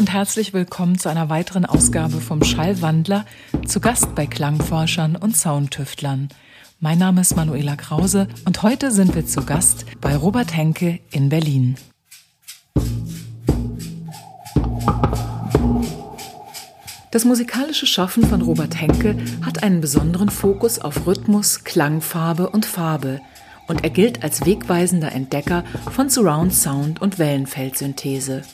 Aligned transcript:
und 0.00 0.14
herzlich 0.14 0.54
willkommen 0.54 0.98
zu 0.98 1.10
einer 1.10 1.28
weiteren 1.28 1.66
Ausgabe 1.66 2.22
vom 2.22 2.42
Schallwandler, 2.42 3.26
zu 3.66 3.80
Gast 3.80 4.14
bei 4.14 4.26
Klangforschern 4.26 5.14
und 5.14 5.36
Soundtüftlern. 5.36 6.30
Mein 6.78 6.96
Name 6.96 7.20
ist 7.20 7.36
Manuela 7.36 7.76
Krause 7.76 8.26
und 8.46 8.62
heute 8.62 8.92
sind 8.92 9.14
wir 9.14 9.26
zu 9.26 9.44
Gast 9.44 9.84
bei 10.00 10.16
Robert 10.16 10.56
Henke 10.56 11.00
in 11.10 11.28
Berlin. 11.28 11.74
Das 17.10 17.26
musikalische 17.26 17.86
Schaffen 17.86 18.24
von 18.24 18.40
Robert 18.40 18.80
Henke 18.80 19.18
hat 19.44 19.62
einen 19.62 19.82
besonderen 19.82 20.30
Fokus 20.30 20.78
auf 20.78 21.06
Rhythmus, 21.06 21.64
Klangfarbe 21.64 22.48
und 22.48 22.64
Farbe 22.64 23.20
und 23.68 23.84
er 23.84 23.90
gilt 23.90 24.22
als 24.22 24.46
wegweisender 24.46 25.12
Entdecker 25.12 25.62
von 25.90 26.08
Surround 26.08 26.54
Sound 26.54 27.02
und 27.02 27.18
Wellenfeldsynthese. 27.18 28.44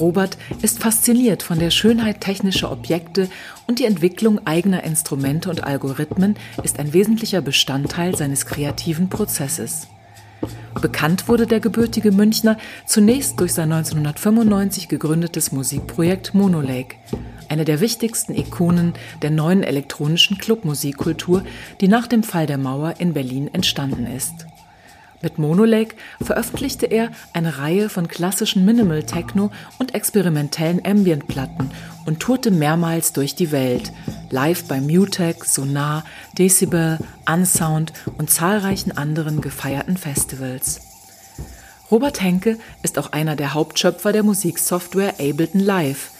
Robert 0.00 0.36
ist 0.62 0.80
fasziniert 0.80 1.42
von 1.42 1.58
der 1.58 1.70
Schönheit 1.70 2.20
technischer 2.20 2.72
Objekte 2.72 3.28
und 3.66 3.78
die 3.78 3.84
Entwicklung 3.84 4.46
eigener 4.46 4.84
Instrumente 4.84 5.48
und 5.50 5.64
Algorithmen 5.64 6.36
ist 6.62 6.78
ein 6.78 6.92
wesentlicher 6.92 7.40
Bestandteil 7.40 8.16
seines 8.16 8.46
kreativen 8.46 9.08
Prozesses. 9.08 9.88
Bekannt 10.80 11.28
wurde 11.28 11.46
der 11.46 11.60
gebürtige 11.60 12.12
Münchner 12.12 12.58
zunächst 12.84 13.40
durch 13.40 13.54
sein 13.54 13.72
1995 13.72 14.88
gegründetes 14.88 15.50
Musikprojekt 15.50 16.34
Monolake, 16.34 16.96
eine 17.48 17.64
der 17.64 17.80
wichtigsten 17.80 18.34
Ikonen 18.34 18.92
der 19.22 19.30
neuen 19.30 19.62
elektronischen 19.62 20.36
Clubmusikkultur, 20.36 21.44
die 21.80 21.88
nach 21.88 22.06
dem 22.06 22.22
Fall 22.22 22.46
der 22.46 22.58
Mauer 22.58 22.94
in 22.98 23.14
Berlin 23.14 23.48
entstanden 23.52 24.06
ist. 24.06 24.46
Mit 25.22 25.38
Monolake 25.38 25.96
veröffentlichte 26.22 26.86
er 26.86 27.10
eine 27.32 27.58
Reihe 27.58 27.88
von 27.88 28.06
klassischen 28.06 28.64
Minimal 28.64 29.02
Techno 29.02 29.50
und 29.78 29.94
experimentellen 29.94 30.84
Ambient-Platten 30.84 31.70
und 32.04 32.20
tourte 32.20 32.50
mehrmals 32.50 33.12
durch 33.12 33.34
die 33.34 33.50
Welt, 33.50 33.92
live 34.30 34.64
bei 34.64 34.80
Mutec, 34.80 35.44
Sonar, 35.44 36.04
Decibel, 36.38 36.98
Unsound 37.28 37.92
und 38.18 38.30
zahlreichen 38.30 38.96
anderen 38.96 39.40
gefeierten 39.40 39.96
Festivals. 39.96 40.80
Robert 41.90 42.20
Henke 42.20 42.58
ist 42.82 42.98
auch 42.98 43.12
einer 43.12 43.36
der 43.36 43.54
Hauptschöpfer 43.54 44.12
der 44.12 44.22
Musiksoftware 44.22 45.14
Ableton 45.20 45.60
Live, 45.60 46.10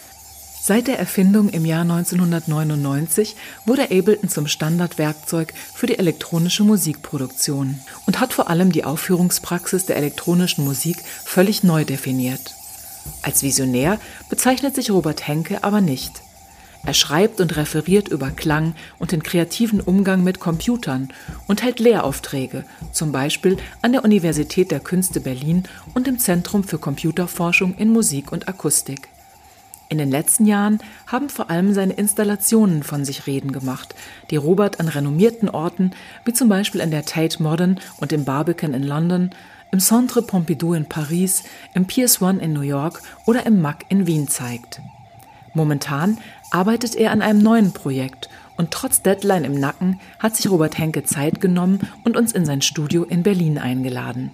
Seit 0.69 0.89
der 0.89 0.99
Erfindung 0.99 1.49
im 1.51 1.65
Jahr 1.65 1.83
1999 1.83 3.37
wurde 3.67 3.85
Ableton 3.85 4.29
zum 4.29 4.49
Standardwerkzeug 4.49 5.55
für 5.73 5.87
die 5.87 5.97
elektronische 5.97 6.65
Musikproduktion 6.65 7.79
und 8.05 8.19
hat 8.19 8.33
vor 8.33 8.51
allem 8.51 8.73
die 8.73 8.83
Aufführungspraxis 8.83 9.87
der 9.87 9.95
elektronischen 9.95 10.65
Musik 10.65 10.97
völlig 11.25 11.63
neu 11.63 11.85
definiert. 11.85 12.57
Als 13.23 13.45
Visionär 13.45 14.01
bezeichnet 14.29 14.75
sich 14.75 14.91
Robert 14.91 15.29
Henke 15.29 15.63
aber 15.63 15.81
nicht. 15.81 16.15
Er 16.85 16.95
schreibt 16.95 17.41
und 17.41 17.55
referiert 17.57 18.09
über 18.09 18.31
Klang 18.31 18.75
und 18.99 19.13
den 19.13 19.23
kreativen 19.23 19.81
Umgang 19.81 20.25
mit 20.25 20.41
Computern 20.41 21.13
und 21.47 21.63
hält 21.63 21.79
Lehraufträge, 21.79 22.65
zum 22.91 23.13
Beispiel 23.13 23.57
an 23.83 23.93
der 23.93 24.03
Universität 24.03 24.73
der 24.73 24.81
Künste 24.81 25.21
Berlin 25.21 25.63
und 25.95 26.09
im 26.09 26.19
Zentrum 26.19 26.65
für 26.65 26.79
Computerforschung 26.79 27.77
in 27.77 27.93
Musik 27.93 28.33
und 28.33 28.49
Akustik. 28.49 29.11
In 29.89 29.99
den 29.99 30.11
letzten 30.11 30.47
Jahren 30.47 30.81
haben 31.07 31.29
vor 31.29 31.49
allem 31.49 31.73
seine 31.73 31.93
Installationen 31.93 32.83
von 32.83 33.05
sich 33.05 33.27
reden 33.27 33.53
gemacht, 33.53 33.95
die 34.31 34.37
Robert 34.37 34.81
an 34.81 34.89
renommierten 34.89 35.49
Orten, 35.49 35.93
wie 36.25 36.33
zum 36.33 36.49
Beispiel 36.49 36.81
in 36.81 36.91
der 36.91 37.05
Tate 37.05 37.41
Modern 37.43 37.79
und 37.99 38.13
im 38.13 38.25
Barbican 38.25 38.75
in 38.75 38.83
London, 38.83 39.31
im 39.71 39.79
Centre 39.79 40.23
Pompidou 40.23 40.75
in 40.75 40.87
Paris, 40.87 41.45
im 41.75 41.87
Piers 41.87 42.21
One 42.21 42.41
in 42.41 42.53
New 42.53 42.63
York 42.63 43.03
oder 43.27 43.47
im 43.47 43.61
MAC 43.61 43.85
in 43.89 44.07
Wien 44.07 44.27
zeigt. 44.27 44.81
Momentan 45.55 46.19
arbeitet 46.51 46.97
er 46.97 47.13
an 47.13 47.23
einem 47.23 47.41
neuen 47.41 47.73
Projekt 47.73 48.29
und 48.57 48.73
trotz 48.73 49.03
Deadline 49.03 49.45
im 49.45 49.59
Nacken 49.59 50.01
hat 50.19 50.37
sich 50.37 50.51
Robert 50.51 50.79
Henke 50.79 51.05
Zeit 51.05 51.41
genommen 51.41 51.81
und 52.05 52.17
uns 52.17 52.33
in 52.33 52.45
sein 52.45 52.63
Studio 52.63 53.05
in 53.05 53.23
Berlin 53.23 53.59
eingeladen. 53.59 54.33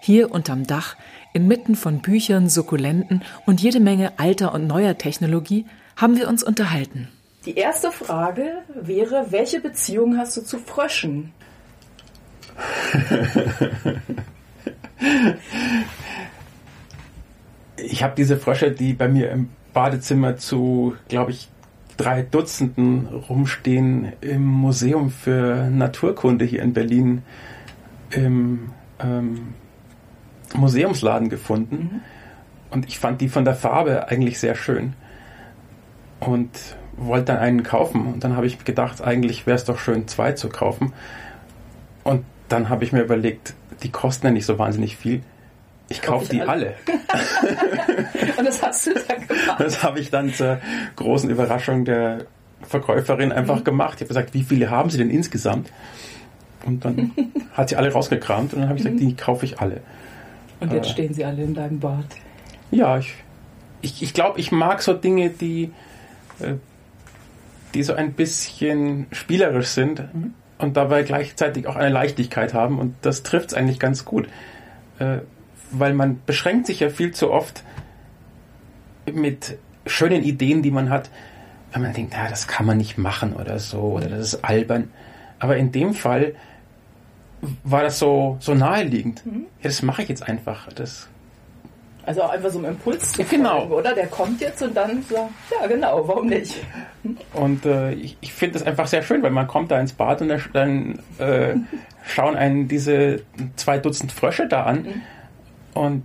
Hier 0.00 0.32
unterm 0.32 0.66
Dach 0.66 0.96
Inmitten 1.32 1.76
von 1.76 2.00
Büchern, 2.00 2.48
Sukkulenten 2.48 3.22
und 3.46 3.60
jede 3.60 3.78
Menge 3.80 4.18
alter 4.18 4.52
und 4.52 4.66
neuer 4.66 4.98
Technologie 4.98 5.66
haben 5.96 6.16
wir 6.16 6.28
uns 6.28 6.42
unterhalten. 6.42 7.08
Die 7.46 7.54
erste 7.54 7.92
Frage 7.92 8.62
wäre, 8.74 9.26
welche 9.30 9.60
Beziehung 9.60 10.18
hast 10.18 10.36
du 10.36 10.42
zu 10.42 10.58
Fröschen? 10.58 11.32
ich 17.76 18.02
habe 18.02 18.14
diese 18.16 18.36
Frösche, 18.36 18.72
die 18.72 18.92
bei 18.92 19.08
mir 19.08 19.30
im 19.30 19.48
Badezimmer 19.72 20.36
zu, 20.36 20.94
glaube 21.08 21.30
ich, 21.30 21.48
drei 21.96 22.22
Dutzenden 22.22 23.06
rumstehen, 23.06 24.12
im 24.20 24.44
Museum 24.44 25.10
für 25.10 25.70
Naturkunde 25.70 26.44
hier 26.44 26.62
in 26.62 26.72
Berlin 26.72 27.22
im 28.10 28.72
ähm, 28.98 29.54
Museumsladen 30.54 31.28
gefunden. 31.28 31.76
Mhm. 31.76 32.00
Und 32.70 32.88
ich 32.88 32.98
fand 32.98 33.20
die 33.20 33.28
von 33.28 33.44
der 33.44 33.54
Farbe 33.54 34.08
eigentlich 34.08 34.38
sehr 34.38 34.54
schön. 34.54 34.94
Und 36.20 36.50
wollte 36.96 37.32
dann 37.32 37.38
einen 37.38 37.62
kaufen. 37.62 38.06
Und 38.06 38.24
dann 38.24 38.36
habe 38.36 38.46
ich 38.46 38.62
gedacht, 38.64 39.02
eigentlich 39.02 39.46
wäre 39.46 39.56
es 39.56 39.64
doch 39.64 39.78
schön, 39.78 40.06
zwei 40.06 40.32
zu 40.32 40.48
kaufen. 40.48 40.92
Und 42.04 42.24
dann 42.48 42.68
habe 42.68 42.84
ich 42.84 42.92
mir 42.92 43.02
überlegt, 43.02 43.54
die 43.82 43.90
kosten 43.90 44.26
ja 44.26 44.32
nicht 44.32 44.46
so 44.46 44.58
wahnsinnig 44.58 44.96
viel. 44.96 45.22
Ich 45.88 46.02
kaufe 46.02 46.28
die 46.28 46.42
alle. 46.42 46.48
alle. 46.48 46.74
Und 48.38 48.46
das 48.46 48.62
hast 48.62 48.86
du 48.86 48.94
dann 48.94 49.26
gemacht. 49.26 49.60
Das 49.60 49.82
habe 49.82 49.98
ich 49.98 50.10
dann 50.10 50.32
zur 50.32 50.60
großen 50.96 51.28
Überraschung 51.30 51.84
der 51.84 52.26
Verkäuferin 52.62 53.32
einfach 53.32 53.60
mhm. 53.60 53.64
gemacht. 53.64 53.94
Ich 53.96 54.00
habe 54.02 54.08
gesagt, 54.08 54.34
wie 54.34 54.42
viele 54.42 54.70
haben 54.70 54.90
Sie 54.90 54.98
denn 54.98 55.10
insgesamt? 55.10 55.72
Und 56.64 56.84
dann 56.84 57.12
hat 57.52 57.70
sie 57.70 57.76
alle 57.76 57.92
rausgekramt 57.92 58.52
und 58.52 58.60
dann 58.60 58.68
habe 58.68 58.78
ich 58.78 58.84
gesagt, 58.84 59.00
mhm. 59.00 59.08
die 59.08 59.16
kaufe 59.16 59.44
ich 59.46 59.60
alle. 59.60 59.80
Und 60.60 60.72
jetzt 60.72 60.88
äh, 60.88 60.92
stehen 60.92 61.14
sie 61.14 61.24
alle 61.24 61.42
in 61.42 61.54
deinem 61.54 61.80
Bad. 61.80 62.04
Ja, 62.70 62.98
ich, 62.98 63.14
ich, 63.80 64.02
ich 64.02 64.14
glaube, 64.14 64.38
ich 64.38 64.52
mag 64.52 64.82
so 64.82 64.92
Dinge, 64.92 65.30
die, 65.30 65.72
äh, 66.38 66.54
die 67.74 67.82
so 67.82 67.94
ein 67.94 68.12
bisschen 68.12 69.06
spielerisch 69.12 69.68
sind 69.68 70.14
mhm. 70.14 70.34
und 70.58 70.76
dabei 70.76 71.02
gleichzeitig 71.02 71.66
auch 71.66 71.76
eine 71.76 71.88
Leichtigkeit 71.90 72.54
haben. 72.54 72.78
Und 72.78 72.94
das 73.02 73.22
trifft 73.22 73.50
es 73.50 73.54
eigentlich 73.54 73.78
ganz 73.78 74.04
gut. 74.04 74.28
Äh, 74.98 75.18
weil 75.72 75.94
man 75.94 76.20
beschränkt 76.26 76.66
sich 76.66 76.80
ja 76.80 76.88
viel 76.90 77.12
zu 77.12 77.30
oft 77.30 77.62
mit 79.10 79.56
schönen 79.86 80.22
Ideen, 80.22 80.62
die 80.62 80.70
man 80.70 80.90
hat, 80.90 81.10
wenn 81.72 81.82
man 81.82 81.92
denkt, 81.92 82.14
ja, 82.14 82.28
das 82.28 82.48
kann 82.48 82.66
man 82.66 82.76
nicht 82.76 82.98
machen 82.98 83.34
oder 83.34 83.58
so, 83.58 83.80
oder 83.80 84.08
das 84.08 84.34
ist 84.34 84.44
albern. 84.44 84.90
Aber 85.38 85.56
in 85.56 85.72
dem 85.72 85.94
Fall 85.94 86.34
war 87.64 87.82
das 87.82 87.98
so, 87.98 88.36
so 88.40 88.54
naheliegend. 88.54 89.24
Mhm. 89.24 89.46
Ja, 89.62 89.68
das 89.68 89.82
mache 89.82 90.02
ich 90.02 90.08
jetzt 90.08 90.22
einfach. 90.22 90.68
Das 90.72 91.08
also 92.06 92.22
auch 92.22 92.30
einfach 92.30 92.50
so 92.50 92.58
ein 92.58 92.64
Impuls 92.64 93.12
zu 93.12 93.22
genau. 93.24 93.60
folgen, 93.60 93.72
oder? 93.72 93.94
Der 93.94 94.06
kommt 94.06 94.40
jetzt 94.40 94.62
und 94.62 94.76
dann 94.76 95.04
so, 95.08 95.30
ja 95.60 95.66
genau, 95.66 96.08
warum 96.08 96.28
nicht? 96.28 96.56
Und 97.34 97.66
äh, 97.66 97.92
ich, 97.92 98.16
ich 98.20 98.32
finde 98.32 98.58
das 98.58 98.66
einfach 98.66 98.86
sehr 98.86 99.02
schön, 99.02 99.22
weil 99.22 99.30
man 99.30 99.46
kommt 99.46 99.70
da 99.70 99.78
ins 99.78 99.92
Bad 99.92 100.22
und 100.22 100.32
dann 100.52 100.98
äh, 101.18 101.54
schauen 102.04 102.36
einen 102.36 102.68
diese 102.68 103.22
zwei 103.56 103.78
Dutzend 103.78 104.12
Frösche 104.12 104.48
da 104.48 104.64
an. 104.64 104.82
Mhm. 104.82 105.02
Und 105.74 106.02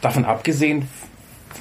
davon 0.00 0.24
abgesehen 0.24 0.88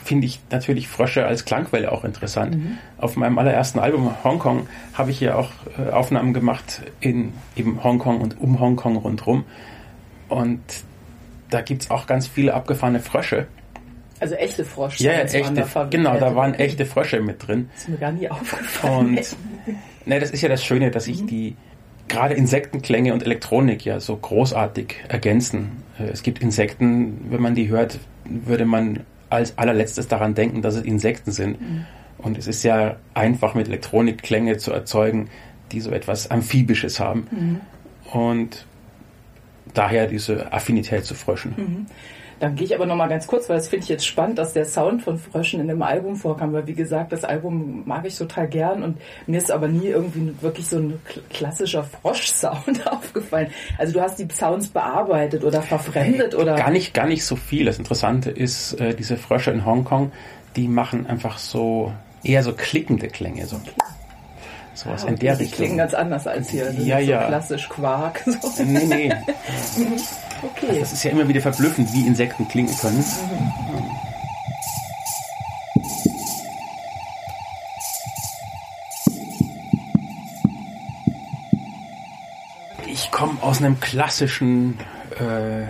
finde 0.04 0.28
ich 0.28 0.40
natürlich 0.52 0.88
Frösche 0.88 1.26
als 1.26 1.46
Klangquelle 1.46 1.92
auch 1.92 2.04
interessant. 2.04 2.56
Mhm. 2.56 2.78
Auf 2.98 3.16
meinem 3.16 3.38
allerersten 3.38 3.80
Album 3.80 4.12
Hongkong 4.24 4.68
habe 4.94 5.12
ich 5.12 5.20
ja 5.20 5.36
auch 5.36 5.50
äh, 5.78 5.92
Aufnahmen 5.92 6.34
gemacht 6.34 6.82
in 7.00 7.34
eben 7.56 7.84
Hongkong 7.84 8.22
und 8.22 8.40
um 8.40 8.60
Hongkong 8.60 8.98
rundherum. 8.98 9.46
Und 10.30 10.62
da 11.50 11.62
gibt 11.62 11.84
es 11.84 11.92
auch 11.92 12.08
ganz 12.08 12.28
viele 12.28 12.54
abgefahrene 12.54 13.00
Frösche. 13.00 13.48
Also 14.20 14.36
echte 14.36 14.64
Frösche. 14.64 15.04
Ja, 15.04 15.14
echte, 15.14 15.66
genau, 15.90 16.18
da 16.18 16.36
waren 16.36 16.54
echte 16.54 16.86
Frösche 16.86 17.20
mit 17.20 17.46
drin. 17.46 17.70
Das 17.74 17.84
ist 17.84 17.90
mir 17.90 17.98
gar 17.98 18.12
nie 18.12 18.30
aufgefallen. 18.30 19.18
Und 19.18 19.36
ne, 20.06 20.20
das 20.20 20.32
ist 20.32 20.42
ja 20.42 20.50
das 20.50 20.64
Schöne, 20.64 20.92
dass 20.92 21.08
ich 21.08 21.22
mhm. 21.22 21.28
die 21.28 21.56
gerade 22.08 22.34
Insektenklänge 22.34 23.14
und 23.14 23.24
Elektronik 23.24 23.86
ja 23.86 24.00
so 24.00 24.16
großartig 24.16 24.96
ergänzen. 25.08 25.84
Äh, 26.00 26.06
es 26.06 26.24
gibt 26.24 26.40
Insekten, 26.42 27.32
wenn 27.32 27.42
man 27.42 27.56
die 27.56 27.70
hört, 27.70 28.00
würde 28.26 28.66
man 28.66 29.02
als 29.34 29.58
allerletztes 29.58 30.08
daran 30.08 30.36
denken, 30.36 30.62
dass 30.62 30.76
es 30.76 30.84
Insekten 30.84 31.32
sind. 31.32 31.62
Mhm. 31.62 31.86
Und 32.18 32.38
es 32.38 32.48
ist 32.48 32.64
ja 32.64 32.98
einfach 33.14 33.54
mit 33.54 33.68
Elektronik 33.68 34.22
Klänge 34.22 34.58
zu 34.58 34.72
erzeugen, 34.72 35.30
die 35.72 35.82
so 35.82 35.92
etwas 35.92 36.32
Amphibisches 36.32 37.00
haben. 37.00 37.28
Mhm. 37.32 37.62
Und 38.12 38.66
daher 39.74 40.08
diese 40.08 40.52
Affinität 40.54 41.06
zu 41.06 41.16
Fröschen. 41.16 41.54
Mhm. 41.58 41.86
Dann 42.44 42.56
gehe 42.56 42.66
ich 42.66 42.76
aber 42.76 42.86
noch 42.86 42.98
mal 42.98 43.08
ganz 43.08 43.26
kurz, 43.26 43.48
weil 43.48 43.56
das 43.56 43.70
finde 43.70 43.84
ich 43.84 43.90
jetzt 43.90 44.06
spannend, 44.06 44.38
dass 44.38 44.52
der 44.52 44.66
Sound 44.66 45.02
von 45.02 45.18
Fröschen 45.18 45.62
in 45.62 45.70
dem 45.70 45.82
Album 45.82 46.18
vorkam, 46.18 46.52
weil 46.52 46.68
wie 46.68 46.74
gesagt, 46.74 47.14
das 47.14 47.24
Album 47.24 47.84
mag 47.86 48.06
ich 48.06 48.18
total 48.18 48.50
gern 48.50 48.84
und 48.84 48.98
mir 49.28 49.38
ist 49.38 49.50
aber 49.50 49.70
nie 49.70 49.88
irgendwie 49.88 50.36
wirklich 50.42 50.68
so 50.68 50.76
ein 50.78 51.00
klassischer 51.30 51.86
Frosch-Sound 51.86 52.86
aufgefallen. 52.92 53.48
Also 53.78 53.94
du 53.94 54.02
hast 54.02 54.20
die 54.20 54.28
Sounds 54.30 54.68
bearbeitet 54.68 55.46
oder 55.46 55.62
verfremdet 55.62 56.36
oder? 56.36 56.56
Gar 56.56 56.72
nicht, 56.72 56.94
gar 56.94 57.08
nicht 57.08 57.24
so 57.24 57.38
viel. 57.38 57.64
Das 57.64 57.78
Interessante 57.80 58.30
ist, 58.30 58.74
äh, 58.74 58.94
diese 58.94 59.16
Frösche 59.16 59.52
in 59.52 59.66
Hongkong, 59.66 60.12
die 60.58 60.68
machen 60.68 61.08
einfach 61.08 61.38
so 61.38 61.94
eher 62.24 62.44
so 62.44 62.52
klickende 62.52 63.08
Klänge. 63.08 63.46
So. 63.48 63.58
Sowas 64.76 65.06
Ah, 65.06 65.10
in 65.10 65.16
der 65.18 65.36
die 65.36 65.44
Richtung. 65.44 65.58
klingen 65.60 65.78
ganz 65.78 65.94
anders 65.94 66.26
als 66.28 66.50
hier. 66.50 66.66
Das 66.66 66.86
Ja, 66.86 66.98
so 67.00 67.04
ja. 67.06 67.28
klassisch 67.28 67.70
Quark. 67.70 68.22
So. 68.26 68.64
Nee, 68.64 68.84
nee. 68.86 69.14
Okay. 70.44 70.80
Das 70.80 70.92
ist 70.92 71.04
ja 71.04 71.12
immer 71.12 71.28
wieder 71.28 71.42
verblüffend, 71.42 71.94
wie 71.94 72.06
Insekten 72.06 72.48
klingen 72.48 72.76
können. 72.78 73.04
Ich 82.86 83.10
komme 83.12 83.42
aus 83.42 83.60
einem 83.60 83.80
klassischen 83.80 84.78
äh, 85.20 85.66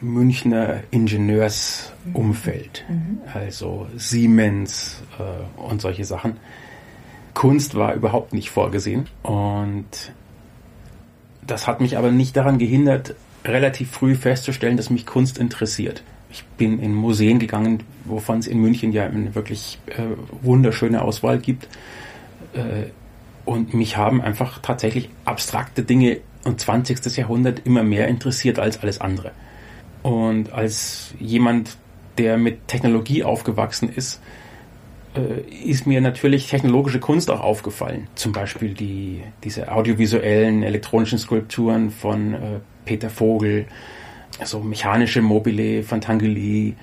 Münchner 0.00 0.80
Ingenieursumfeld. 0.90 2.84
Also 3.34 3.86
Siemens 3.96 5.02
äh, 5.18 5.60
und 5.60 5.80
solche 5.80 6.04
Sachen. 6.04 6.38
Kunst 7.34 7.74
war 7.74 7.94
überhaupt 7.94 8.32
nicht 8.32 8.50
vorgesehen. 8.50 9.08
Und 9.22 10.12
das 11.46 11.66
hat 11.66 11.80
mich 11.80 11.98
aber 11.98 12.10
nicht 12.10 12.36
daran 12.36 12.58
gehindert, 12.58 13.14
relativ 13.44 13.90
früh 13.90 14.14
festzustellen, 14.14 14.76
dass 14.76 14.90
mich 14.90 15.06
Kunst 15.06 15.38
interessiert. 15.38 16.02
Ich 16.30 16.44
bin 16.44 16.78
in 16.78 16.94
Museen 16.94 17.38
gegangen, 17.38 17.82
wovon 18.04 18.38
es 18.38 18.46
in 18.46 18.60
München 18.60 18.92
ja 18.92 19.06
eine 19.06 19.34
wirklich 19.34 19.78
äh, 19.86 20.02
wunderschöne 20.42 21.02
Auswahl 21.02 21.38
gibt. 21.38 21.68
Äh, 22.54 22.90
und 23.44 23.74
mich 23.74 23.96
haben 23.96 24.20
einfach 24.20 24.60
tatsächlich 24.60 25.08
abstrakte 25.24 25.82
Dinge 25.82 26.18
und 26.44 26.60
20. 26.60 27.16
Jahrhundert 27.16 27.66
immer 27.66 27.82
mehr 27.82 28.06
interessiert 28.08 28.58
als 28.58 28.80
alles 28.82 29.00
andere. 29.00 29.32
Und 30.02 30.52
als 30.52 31.14
jemand, 31.18 31.76
der 32.16 32.36
mit 32.36 32.68
Technologie 32.68 33.24
aufgewachsen 33.24 33.88
ist, 33.88 34.20
ist 35.64 35.86
mir 35.86 36.00
natürlich 36.00 36.48
technologische 36.48 37.00
Kunst 37.00 37.30
auch 37.30 37.40
aufgefallen. 37.40 38.06
Zum 38.14 38.32
Beispiel 38.32 38.74
die, 38.74 39.22
diese 39.42 39.72
audiovisuellen 39.72 40.62
elektronischen 40.62 41.18
Skulpturen 41.18 41.90
von 41.90 42.34
äh, 42.34 42.38
Peter 42.84 43.10
Vogel, 43.10 43.66
so 44.44 44.60
mechanische 44.60 45.20
Mobile 45.20 45.82
von 45.82 46.00
Tanguy, 46.00 46.76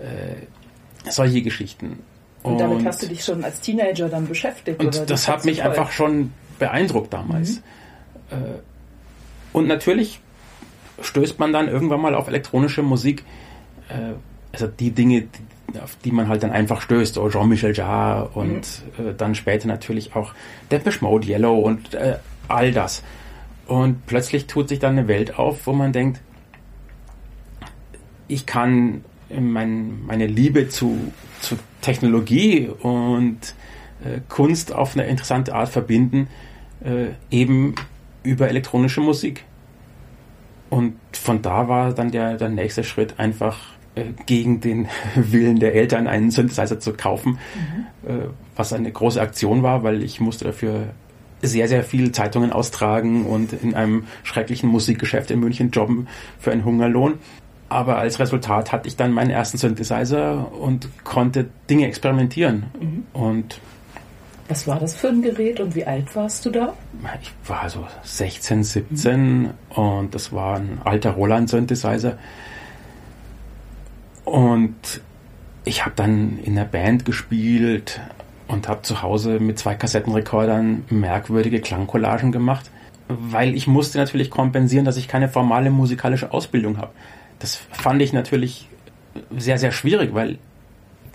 äh, 0.00 1.10
solche 1.10 1.42
Geschichten. 1.42 1.98
Und 2.42 2.58
damit 2.58 2.86
hast 2.86 3.02
du 3.02 3.06
dich 3.06 3.22
schon 3.24 3.44
als 3.44 3.60
Teenager 3.60 4.08
dann 4.08 4.26
beschäftigt? 4.26 4.80
Und 4.80 4.96
oder? 4.96 5.06
das 5.06 5.28
hat 5.28 5.36
hat's 5.36 5.44
mich 5.44 5.56
verfolgt? 5.56 5.78
einfach 5.78 5.92
schon 5.92 6.32
beeindruckt 6.58 7.12
damals. 7.12 7.58
Äh, 8.30 8.34
Und 9.52 9.68
natürlich 9.68 10.20
stößt 11.02 11.38
man 11.38 11.52
dann 11.52 11.68
irgendwann 11.68 12.00
mal 12.00 12.14
auf 12.14 12.28
elektronische 12.28 12.82
Musik, 12.82 13.24
äh, 13.88 14.14
also 14.52 14.66
die 14.66 14.90
Dinge, 14.90 15.28
auf 15.82 15.96
die 16.04 16.12
man 16.12 16.28
halt 16.28 16.42
dann 16.42 16.50
einfach 16.50 16.80
stößt, 16.80 17.14
so 17.14 17.28
Jean-Michel 17.28 17.76
Jarre 17.76 18.28
und 18.34 18.82
äh, 18.98 19.14
dann 19.16 19.34
später 19.34 19.68
natürlich 19.68 20.14
auch 20.14 20.32
Depeche 20.70 21.04
Mode, 21.04 21.28
Yellow 21.28 21.58
und 21.58 21.94
äh, 21.94 22.16
all 22.48 22.72
das. 22.72 23.02
Und 23.66 24.06
plötzlich 24.06 24.46
tut 24.46 24.70
sich 24.70 24.78
dann 24.78 24.98
eine 24.98 25.08
Welt 25.08 25.38
auf, 25.38 25.66
wo 25.66 25.72
man 25.72 25.92
denkt, 25.92 26.20
ich 28.26 28.46
kann 28.46 29.04
mein, 29.28 30.04
meine 30.06 30.26
Liebe 30.26 30.68
zu, 30.68 31.12
zu 31.40 31.56
Technologie 31.82 32.68
und 32.68 33.54
äh, 34.04 34.20
Kunst 34.28 34.72
auf 34.72 34.96
eine 34.96 35.06
interessante 35.06 35.54
Art 35.54 35.68
verbinden, 35.68 36.28
äh, 36.82 37.08
eben 37.30 37.74
über 38.22 38.48
elektronische 38.48 39.00
Musik. 39.00 39.44
Und 40.70 40.96
von 41.12 41.42
da 41.42 41.68
war 41.68 41.92
dann 41.92 42.10
der, 42.10 42.36
der 42.36 42.48
nächste 42.48 42.84
Schritt 42.84 43.18
einfach 43.18 43.58
äh, 43.58 43.77
gegen 44.26 44.60
den 44.60 44.88
Willen 45.14 45.58
der 45.58 45.74
Eltern 45.74 46.06
einen 46.06 46.30
Synthesizer 46.30 46.80
zu 46.80 46.92
kaufen, 46.92 47.38
äh, 48.06 48.28
was 48.56 48.72
eine 48.72 48.90
große 48.90 49.20
Aktion 49.20 49.62
war, 49.62 49.82
weil 49.82 50.02
ich 50.02 50.20
musste 50.20 50.44
dafür 50.44 50.88
sehr, 51.42 51.68
sehr 51.68 51.84
viele 51.84 52.12
Zeitungen 52.12 52.52
austragen 52.52 53.26
und 53.26 53.52
in 53.52 53.74
einem 53.74 54.04
schrecklichen 54.24 54.68
Musikgeschäft 54.68 55.30
in 55.30 55.40
München 55.40 55.70
jobben 55.70 56.08
für 56.38 56.52
einen 56.52 56.64
Hungerlohn. 56.64 57.14
Aber 57.68 57.98
als 57.98 58.18
Resultat 58.18 58.72
hatte 58.72 58.88
ich 58.88 58.96
dann 58.96 59.12
meinen 59.12 59.30
ersten 59.30 59.58
Synthesizer 59.58 60.52
und 60.52 60.88
konnte 61.04 61.48
Dinge 61.68 61.86
experimentieren. 61.86 62.64
Und 63.12 63.60
Was 64.48 64.66
war 64.66 64.80
das 64.80 64.94
für 64.94 65.08
ein 65.08 65.20
Gerät 65.20 65.60
und 65.60 65.74
wie 65.74 65.84
alt 65.84 66.16
warst 66.16 66.46
du 66.46 66.50
da? 66.50 66.72
ich 67.20 67.30
war 67.46 67.68
so 67.68 67.86
16, 68.04 68.64
17 68.64 69.50
und 69.68 70.14
das 70.14 70.32
war 70.32 70.56
ein 70.56 70.80
alter 70.84 71.10
Roland-Synthesizer. 71.10 72.16
Und 74.28 75.00
ich 75.64 75.84
habe 75.84 75.94
dann 75.96 76.38
in 76.44 76.54
der 76.54 76.64
Band 76.64 77.06
gespielt 77.06 78.00
und 78.46 78.68
habe 78.68 78.82
zu 78.82 79.00
Hause 79.00 79.40
mit 79.40 79.58
zwei 79.58 79.74
Kassettenrekordern 79.74 80.84
merkwürdige 80.90 81.60
Klangcollagen 81.60 82.30
gemacht, 82.30 82.70
weil 83.08 83.54
ich 83.54 83.66
musste 83.66 83.96
natürlich 83.96 84.30
kompensieren, 84.30 84.84
dass 84.84 84.98
ich 84.98 85.08
keine 85.08 85.30
formale 85.30 85.70
musikalische 85.70 86.30
Ausbildung 86.32 86.76
habe. 86.76 86.92
Das 87.38 87.56
fand 87.56 88.02
ich 88.02 88.12
natürlich 88.12 88.68
sehr, 89.34 89.58
sehr 89.58 89.72
schwierig, 89.72 90.12
weil 90.12 90.38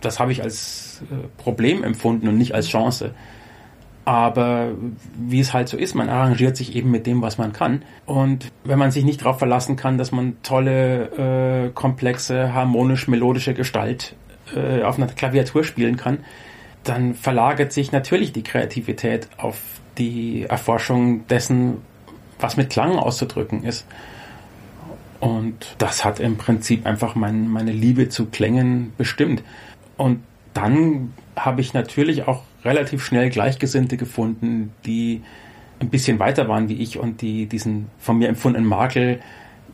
das 0.02 0.20
habe 0.20 0.32
ich 0.32 0.42
als 0.42 1.04
äh, 1.12 1.28
Problem 1.38 1.84
empfunden 1.84 2.28
und 2.28 2.38
nicht 2.38 2.56
als 2.56 2.68
Chance. 2.68 3.12
Aber 4.06 4.72
wie 5.18 5.40
es 5.40 5.54
halt 5.54 5.70
so 5.70 5.78
ist, 5.78 5.96
man 5.96 6.10
arrangiert 6.10 6.58
sich 6.58 6.76
eben 6.76 6.92
mit 6.92 7.08
dem, 7.08 7.22
was 7.22 7.38
man 7.38 7.54
kann. 7.54 7.84
Und 8.06 8.52
wenn 8.66 8.78
man 8.78 8.92
sich 8.92 9.06
nicht 9.06 9.22
darauf 9.22 9.40
verlassen 9.40 9.78
kann, 9.78 9.98
dass 9.98 10.12
man 10.12 10.38
tolle, 10.44 11.68
äh, 11.68 11.70
komplexe, 11.74 12.54
harmonisch-melodische 12.54 13.54
Gestalt 13.54 14.16
äh, 14.56 14.84
auf 14.84 14.98
einer 14.98 15.08
Klaviatur 15.08 15.64
spielen 15.64 15.96
kann, 15.96 16.20
dann 16.84 17.14
verlagert 17.14 17.72
sich 17.72 17.94
natürlich 17.94 18.34
die 18.34 18.44
Kreativität 18.44 19.30
auf 19.38 19.60
die 19.98 20.44
Erforschung 20.44 21.26
dessen, 21.28 21.78
was 22.40 22.58
mit 22.58 22.70
Klang 22.70 22.98
auszudrücken 22.98 23.64
ist. 23.64 23.86
Und 25.22 25.76
das 25.78 26.04
hat 26.04 26.20
im 26.20 26.36
Prinzip 26.36 26.86
einfach 26.86 27.16
mein, 27.16 27.48
meine 27.48 27.72
Liebe 27.72 28.10
zu 28.10 28.26
Klängen 28.26 28.92
bestimmt. 28.98 29.44
Und 29.96 30.24
dann 30.54 31.14
habe 31.38 31.62
ich 31.62 31.74
natürlich 31.74 32.28
auch 32.28 32.44
relativ 32.66 33.04
schnell 33.04 33.30
Gleichgesinnte 33.30 33.98
gefunden, 33.98 34.72
die 34.86 35.22
ein 35.80 35.90
bisschen 35.90 36.20
weiter 36.20 36.48
waren 36.48 36.70
wie 36.70 36.76
ich 36.82 36.98
und 37.00 37.22
die 37.22 37.46
diesen 37.48 37.88
von 38.00 38.18
mir 38.18 38.30
empfundenen 38.30 38.68
Makel 38.68 39.20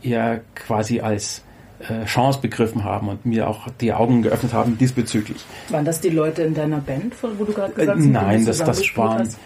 eher 0.02 0.40
quasi 0.54 1.00
als 1.00 1.42
äh, 1.88 2.04
Chance 2.04 2.40
begriffen 2.40 2.84
haben 2.84 3.08
und 3.08 3.24
mir 3.24 3.48
auch 3.48 3.68
die 3.80 3.92
Augen 3.92 4.22
geöffnet 4.22 4.52
haben 4.52 4.76
diesbezüglich. 4.78 5.44
Waren 5.68 5.84
das 5.84 6.00
die 6.00 6.10
Leute 6.10 6.42
in 6.42 6.54
deiner 6.54 6.78
Band, 6.78 7.14
von 7.14 7.38
wo 7.38 7.44
du 7.44 7.52
gerade 7.52 7.72
Äh, 7.72 7.76
gesagt 7.76 7.98
hast? 7.98 8.04
denen 8.04 8.12
nein, 8.12 8.44
das, 8.44 8.58
das 8.58 8.96
waren 8.96 9.20
hast? 9.20 9.38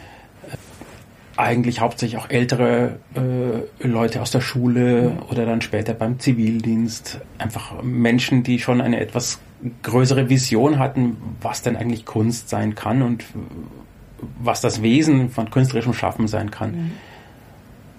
Eigentlich 1.36 1.80
hauptsächlich 1.80 2.20
auch 2.20 2.30
ältere 2.30 2.98
äh, 3.14 3.86
Leute 3.86 4.22
aus 4.22 4.30
der 4.30 4.40
Schule 4.40 5.18
oder 5.30 5.46
dann 5.46 5.60
später 5.60 5.94
beim 5.94 6.18
Zivildienst. 6.18 7.20
Einfach 7.38 7.82
Menschen, 7.82 8.42
die 8.42 8.58
schon 8.58 8.80
eine 8.80 9.00
etwas 9.00 9.40
größere 9.82 10.28
Vision 10.28 10.78
hatten, 10.78 11.16
was 11.40 11.62
denn 11.62 11.76
eigentlich 11.76 12.04
Kunst 12.04 12.48
sein 12.48 12.74
kann 12.74 13.02
und 13.02 13.24
was 14.38 14.60
das 14.60 14.82
Wesen 14.82 15.30
von 15.30 15.50
künstlerischem 15.50 15.94
Schaffen 15.94 16.28
sein 16.28 16.50
kann. 16.50 16.92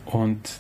Und 0.06 0.60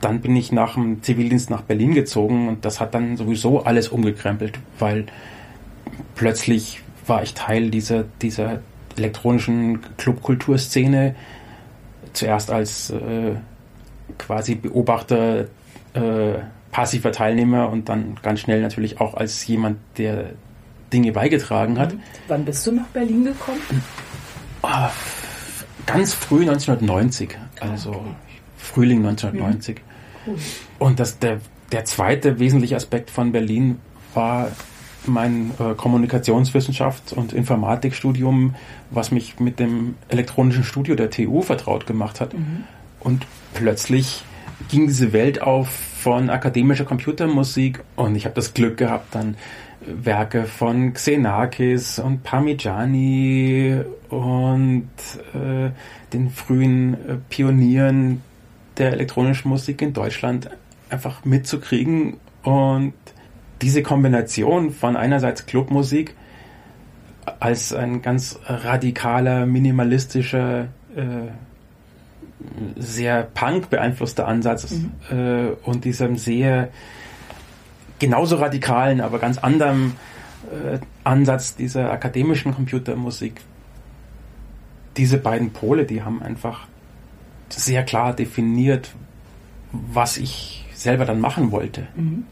dann 0.00 0.20
bin 0.20 0.36
ich 0.36 0.52
nach 0.52 0.74
dem 0.74 1.02
Zivildienst 1.02 1.50
nach 1.50 1.62
Berlin 1.62 1.94
gezogen 1.94 2.48
und 2.48 2.64
das 2.64 2.80
hat 2.80 2.94
dann 2.94 3.16
sowieso 3.16 3.64
alles 3.64 3.88
umgekrempelt, 3.88 4.58
weil 4.78 5.06
plötzlich 6.14 6.80
war 7.06 7.22
ich 7.22 7.34
Teil 7.34 7.70
dieser, 7.70 8.04
dieser 8.20 8.60
elektronischen 8.96 9.80
Clubkulturszene, 9.96 11.14
zuerst 12.16 12.50
als 12.50 12.90
äh, 12.90 13.34
quasi 14.18 14.54
Beobachter, 14.54 15.46
äh, 15.94 16.34
passiver 16.70 17.12
Teilnehmer 17.12 17.70
und 17.70 17.88
dann 17.88 18.16
ganz 18.22 18.40
schnell 18.40 18.60
natürlich 18.60 19.00
auch 19.00 19.14
als 19.14 19.46
jemand, 19.46 19.78
der 19.98 20.30
Dinge 20.92 21.12
beigetragen 21.12 21.78
hat. 21.78 21.94
Wann 22.28 22.44
bist 22.44 22.66
du 22.66 22.72
nach 22.72 22.86
Berlin 22.88 23.24
gekommen? 23.24 23.60
Ah, 24.62 24.90
ganz 25.86 26.14
früh 26.14 26.42
1990, 26.42 27.36
also 27.60 27.90
Okay. 27.90 28.14
Frühling 28.56 28.98
1990. 29.06 29.80
Und 30.78 31.00
das, 31.00 31.18
der, 31.18 31.40
der 31.72 31.84
zweite 31.84 32.38
wesentliche 32.38 32.76
Aspekt 32.76 33.10
von 33.10 33.32
Berlin 33.32 33.78
war 34.12 34.50
mein 35.08 35.52
äh, 35.58 35.72
Kommunikationswissenschafts- 35.72 37.14
und 37.14 37.32
Informatikstudium, 37.32 38.54
was 38.90 39.10
mich 39.10 39.40
mit 39.40 39.58
dem 39.58 39.94
elektronischen 40.08 40.64
Studio 40.64 40.94
der 40.94 41.10
TU 41.10 41.42
vertraut 41.42 41.86
gemacht 41.86 42.20
hat. 42.20 42.34
Und 43.00 43.26
plötzlich 43.54 44.24
ging 44.68 44.86
diese 44.86 45.12
Welt 45.12 45.42
auf 45.42 45.68
von 45.68 46.30
akademischer 46.30 46.84
Computermusik 46.84 47.82
und 47.96 48.14
ich 48.14 48.26
habe 48.26 48.34
das 48.36 48.54
Glück 48.54 48.76
gehabt, 48.76 49.14
dann 49.14 49.36
Werke 49.80 50.44
von 50.44 50.92
Xenakis 50.92 51.98
und 51.98 52.22
Parmigiani 52.22 53.80
und 54.08 54.88
äh, 55.34 55.70
den 56.12 56.30
frühen 56.30 56.94
äh, 56.94 57.16
Pionieren 57.28 58.22
der 58.78 58.92
elektronischen 58.92 59.48
Musik 59.48 59.82
in 59.82 59.92
Deutschland 59.92 60.50
einfach 60.90 61.24
mitzukriegen 61.24 62.18
und 62.42 62.94
diese 63.62 63.82
Kombination 63.82 64.70
von 64.70 64.96
einerseits 64.96 65.46
Clubmusik 65.46 66.14
als 67.40 67.72
ein 67.72 68.02
ganz 68.02 68.38
radikaler, 68.46 69.46
minimalistischer, 69.46 70.68
äh, 70.94 71.30
sehr 72.76 73.22
Punk 73.22 73.70
beeinflusster 73.70 74.28
Ansatz 74.28 74.70
mhm. 74.70 74.92
äh, 75.10 75.48
und 75.64 75.84
diesem 75.84 76.16
sehr 76.16 76.68
genauso 77.98 78.36
radikalen, 78.36 79.00
aber 79.00 79.18
ganz 79.18 79.38
anderen 79.38 79.94
äh, 80.52 80.78
Ansatz 81.02 81.56
dieser 81.56 81.90
akademischen 81.90 82.54
Computermusik. 82.54 83.40
Diese 84.96 85.18
beiden 85.18 85.50
Pole, 85.50 85.84
die 85.84 86.02
haben 86.02 86.22
einfach 86.22 86.66
sehr 87.48 87.84
klar 87.84 88.14
definiert, 88.14 88.92
was 89.72 90.16
ich 90.16 90.66
selber 90.74 91.04
dann 91.04 91.20
machen 91.20 91.50
wollte. 91.52 91.86
Mhm. 91.96 92.24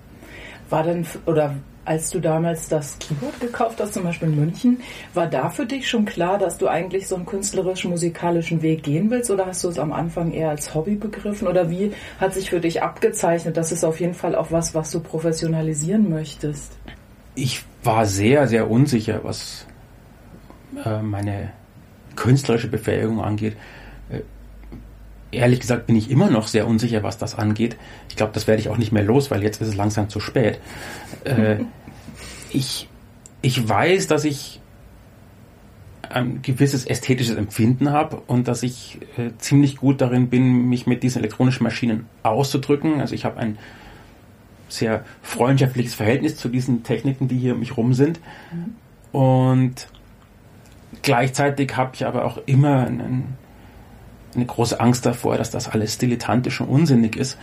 War 0.71 0.83
denn, 0.83 1.07
oder 1.27 1.55
als 1.85 2.11
du 2.11 2.21
damals 2.21 2.69
das 2.69 2.99
Keyboard 2.99 3.41
gekauft 3.41 3.81
hast, 3.81 3.95
zum 3.95 4.05
Beispiel 4.05 4.29
in 4.29 4.37
München, 4.37 4.81
war 5.13 5.27
da 5.27 5.51
für 5.51 5.67
dich 5.67 5.89
schon 5.89 6.05
klar, 6.05 6.39
dass 6.39 6.59
du 6.59 6.69
eigentlich 6.69 7.09
so 7.09 7.17
einen 7.17 7.27
künstlerisch-musikalischen 7.27 8.63
Weg 8.63 8.83
gehen 8.83 9.11
willst 9.11 9.31
oder 9.31 9.47
hast 9.47 9.63
du 9.65 9.69
es 9.69 9.79
am 9.79 9.93
Anfang 9.93 10.33
eher 10.33 10.51
als 10.51 10.75
Hobby 10.75 10.95
begriffen 10.95 11.47
oder 11.47 11.71
wie 11.71 11.93
hat 12.19 12.35
sich 12.35 12.51
für 12.51 12.61
dich 12.61 12.83
abgezeichnet, 12.83 13.57
das 13.57 13.73
ist 13.73 13.85
auf 13.85 14.01
jeden 14.01 14.15
Fall 14.15 14.35
auch 14.35 14.51
was, 14.51 14.75
was 14.75 14.91
du 14.91 15.01
professionalisieren 15.01 16.09
möchtest? 16.09 16.73
Ich 17.35 17.63
war 17.83 18.07
sehr, 18.07 18.47
sehr 18.47 18.71
unsicher, 18.71 19.21
was 19.23 19.67
äh, 20.85 21.03
meine 21.03 21.53
künstlerische 22.17 22.69
Befähigung 22.69 23.21
angeht. 23.21 23.57
Ehrlich 25.37 25.61
gesagt 25.61 25.87
bin 25.87 25.97
ich 25.97 26.11
immer 26.11 26.31
noch 26.31 26.47
sehr 26.47 26.67
unsicher, 26.67 27.03
was 27.03 27.19
das 27.19 27.35
angeht. 27.37 27.77
Ich 28.09 28.17
glaube, 28.17 28.33
das 28.33 28.47
werde 28.47 28.61
ich 28.61 28.69
auch 28.69 28.77
nicht 28.77 28.93
mehr 28.93 29.03
los, 29.03 29.31
weil 29.31 29.43
jetzt 29.43 29.61
ist 29.61 29.69
es 29.69 29.77
langsam 29.77 30.09
zu 30.09 30.21
spät. 30.21 30.61
Äh, 31.25 31.57
ich, 32.51 32.89
ich 33.43 33.69
weiß, 33.69 34.07
dass 34.07 34.25
ich 34.25 34.61
ein 36.15 36.43
gewisses 36.43 36.87
ästhetisches 36.87 37.37
Empfinden 37.37 37.91
habe 37.91 38.23
und 38.27 38.47
dass 38.47 38.63
ich 38.63 38.99
äh, 39.17 39.31
ziemlich 39.39 39.77
gut 39.77 40.01
darin 40.01 40.29
bin, 40.29 40.69
mich 40.69 40.87
mit 40.87 41.03
diesen 41.03 41.19
elektronischen 41.19 41.65
Maschinen 41.65 42.07
auszudrücken. 42.23 43.01
Also 43.01 43.15
ich 43.15 43.25
habe 43.25 43.39
ein 43.39 43.59
sehr 44.69 45.05
freundschaftliches 45.23 45.95
Verhältnis 45.95 46.37
zu 46.37 46.49
diesen 46.49 46.83
Techniken, 46.83 47.29
die 47.29 47.39
hier 47.39 47.55
um 47.55 47.61
mich 47.61 47.77
rum 47.77 47.95
sind. 47.95 48.21
Mhm. 48.53 49.19
Und 49.19 49.89
gleichzeitig 51.03 51.77
habe 51.77 51.93
ich 51.95 52.07
aber 52.07 52.25
auch 52.25 52.39
immer 52.47 52.87
einen, 52.87 53.37
eine 54.37 54.47
große 54.47 54.79
Angst 54.81 55.07
davor, 55.07 55.37
dass 55.37 55.51
das 55.51 55.69
alles 55.69 55.99
dilettantisch 55.99 56.61
und 56.61 56.69
unsinnig 56.69 57.17
ist. 57.17 57.39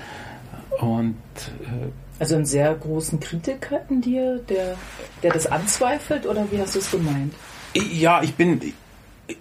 Und 0.79 1.15
äh, 1.63 1.89
also 2.19 2.35
einen 2.35 2.45
sehr 2.45 2.73
großen 2.73 3.19
Kritiker 3.19 3.81
in 3.89 4.01
dir, 4.01 4.39
der, 4.47 4.75
der 5.23 5.31
das 5.31 5.47
anzweifelt, 5.47 6.27
oder 6.27 6.45
wie 6.51 6.59
hast 6.59 6.75
du 6.75 6.79
es 6.79 6.91
gemeint? 6.91 7.33
Ja, 7.73 8.21
ich 8.21 8.35
bin, 8.35 8.73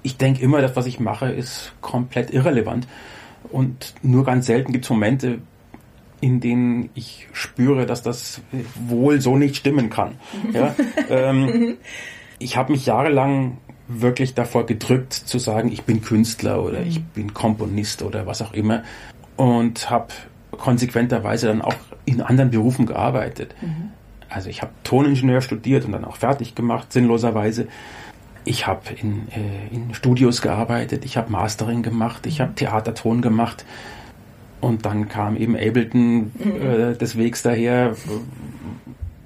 ich 0.03 0.17
denke 0.17 0.43
immer, 0.43 0.61
das, 0.61 0.77
was 0.77 0.87
ich 0.87 1.01
mache, 1.01 1.31
ist 1.31 1.73
komplett 1.81 2.33
irrelevant. 2.33 2.87
Und 3.51 3.95
nur 4.03 4.25
ganz 4.25 4.47
selten 4.47 4.73
gibt 4.73 4.85
es 4.85 4.91
Momente, 4.91 5.41
in 6.21 6.41
denen 6.41 6.91
ich 6.95 7.29
spüre, 7.33 7.87
dass 7.87 8.03
das 8.03 8.41
wohl 8.89 9.21
so 9.21 9.37
nicht 9.37 9.57
stimmen 9.57 9.91
kann. 9.91 10.19
Ja? 10.53 10.75
ähm, 11.09 11.79
ich 12.39 12.57
habe 12.57 12.73
mich 12.73 12.87
jahrelang 12.87 13.59
wirklich 13.93 14.35
davor 14.35 14.67
gedrückt 14.67 15.13
zu 15.13 15.39
sagen, 15.39 15.73
ich 15.73 15.83
bin 15.83 16.03
Künstler 16.03 16.63
oder 16.63 16.83
ich 16.83 17.01
mhm. 17.01 17.05
bin 17.15 17.35
Komponist 17.35 18.03
oder 18.03 18.27
was 18.27 18.43
auch 18.43 18.53
immer 18.53 18.83
und 19.37 19.91
habe 19.91 20.09
konsequenterweise 20.53 21.49
dann 21.49 21.63
auch 21.63 21.75
in 22.05 22.21
anderen 22.21 22.51
Berufen 22.51 22.87
gearbeitet. 22.87 23.55
Mhm. 23.61 23.91
Also 24.29 24.49
ich 24.49 24.63
habe 24.63 24.73
Toningenieur 24.85 25.41
studiert 25.41 25.85
und 25.85 25.93
dann 25.93 26.05
auch 26.05 26.17
fertig 26.17 26.55
gemacht, 26.55 26.93
sinnloserweise. 26.93 27.67
Ich 28.45 28.67
habe 28.67 28.83
in, 29.01 29.29
äh, 29.29 29.75
in 29.75 29.93
Studios 29.95 30.41
gearbeitet, 30.41 31.05
ich 31.05 31.17
habe 31.17 31.31
Mastering 31.31 31.83
gemacht, 31.83 32.27
ich 32.27 32.41
habe 32.41 32.53
mhm. 32.53 32.57
Theaterton 32.57 33.23
gemacht 33.23 33.65
und 34.61 34.87
dann 34.87 35.09
kam 35.09 35.37
eben 35.37 35.57
Ableton 35.57 36.33
mhm. 36.35 36.63
äh, 36.63 36.95
des 36.95 37.19
Wegs 37.19 37.43
daher. 37.43 37.97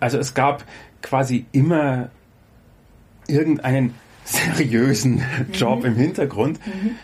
Also 0.00 0.18
es 0.18 0.34
gab 0.34 0.64
quasi 1.02 1.46
immer 1.52 2.08
irgendeinen 3.26 3.94
seriösen 4.24 5.22
Job 5.52 5.80
mhm. 5.80 5.86
im 5.86 5.96
Hintergrund. 5.96 6.60
Mhm. 6.66 6.96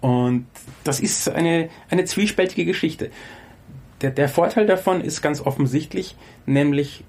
Und 0.00 0.46
das 0.84 1.00
ist 1.00 1.28
eine, 1.28 1.68
eine 1.90 2.04
zwiespältige 2.04 2.64
Geschichte. 2.64 3.10
Der, 4.02 4.10
der 4.10 4.28
Vorteil 4.28 4.66
davon 4.66 5.00
ist 5.00 5.22
ganz 5.22 5.40
offensichtlich, 5.40 6.16
nämlich 6.44 7.04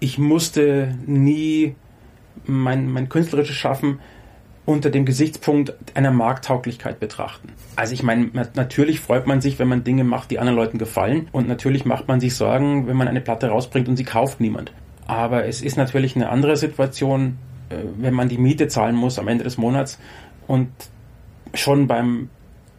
ich 0.00 0.18
musste 0.18 0.96
nie 1.06 1.74
mein, 2.46 2.90
mein 2.90 3.08
künstlerisches 3.08 3.56
Schaffen 3.56 3.98
unter 4.64 4.90
dem 4.90 5.06
Gesichtspunkt 5.06 5.74
einer 5.94 6.10
Markttauglichkeit 6.10 7.00
betrachten. 7.00 7.52
Also 7.76 7.94
ich 7.94 8.02
meine, 8.02 8.30
natürlich 8.54 9.00
freut 9.00 9.26
man 9.26 9.40
sich, 9.40 9.58
wenn 9.58 9.68
man 9.68 9.82
Dinge 9.82 10.04
macht, 10.04 10.30
die 10.30 10.38
anderen 10.38 10.56
Leuten 10.56 10.78
gefallen 10.78 11.28
und 11.32 11.48
natürlich 11.48 11.84
macht 11.84 12.06
man 12.06 12.20
sich 12.20 12.34
Sorgen, 12.34 12.86
wenn 12.86 12.96
man 12.96 13.08
eine 13.08 13.22
Platte 13.22 13.48
rausbringt 13.48 13.88
und 13.88 13.96
sie 13.96 14.04
kauft 14.04 14.40
niemand. 14.40 14.72
Aber 15.06 15.46
es 15.46 15.62
ist 15.62 15.78
natürlich 15.78 16.16
eine 16.16 16.28
andere 16.28 16.58
Situation, 16.58 17.38
wenn 17.70 18.14
man 18.14 18.28
die 18.28 18.38
Miete 18.38 18.68
zahlen 18.68 18.96
muss 18.96 19.18
am 19.18 19.28
Ende 19.28 19.44
des 19.44 19.58
Monats 19.58 19.98
und 20.46 20.70
schon 21.54 21.86
beim, 21.86 22.30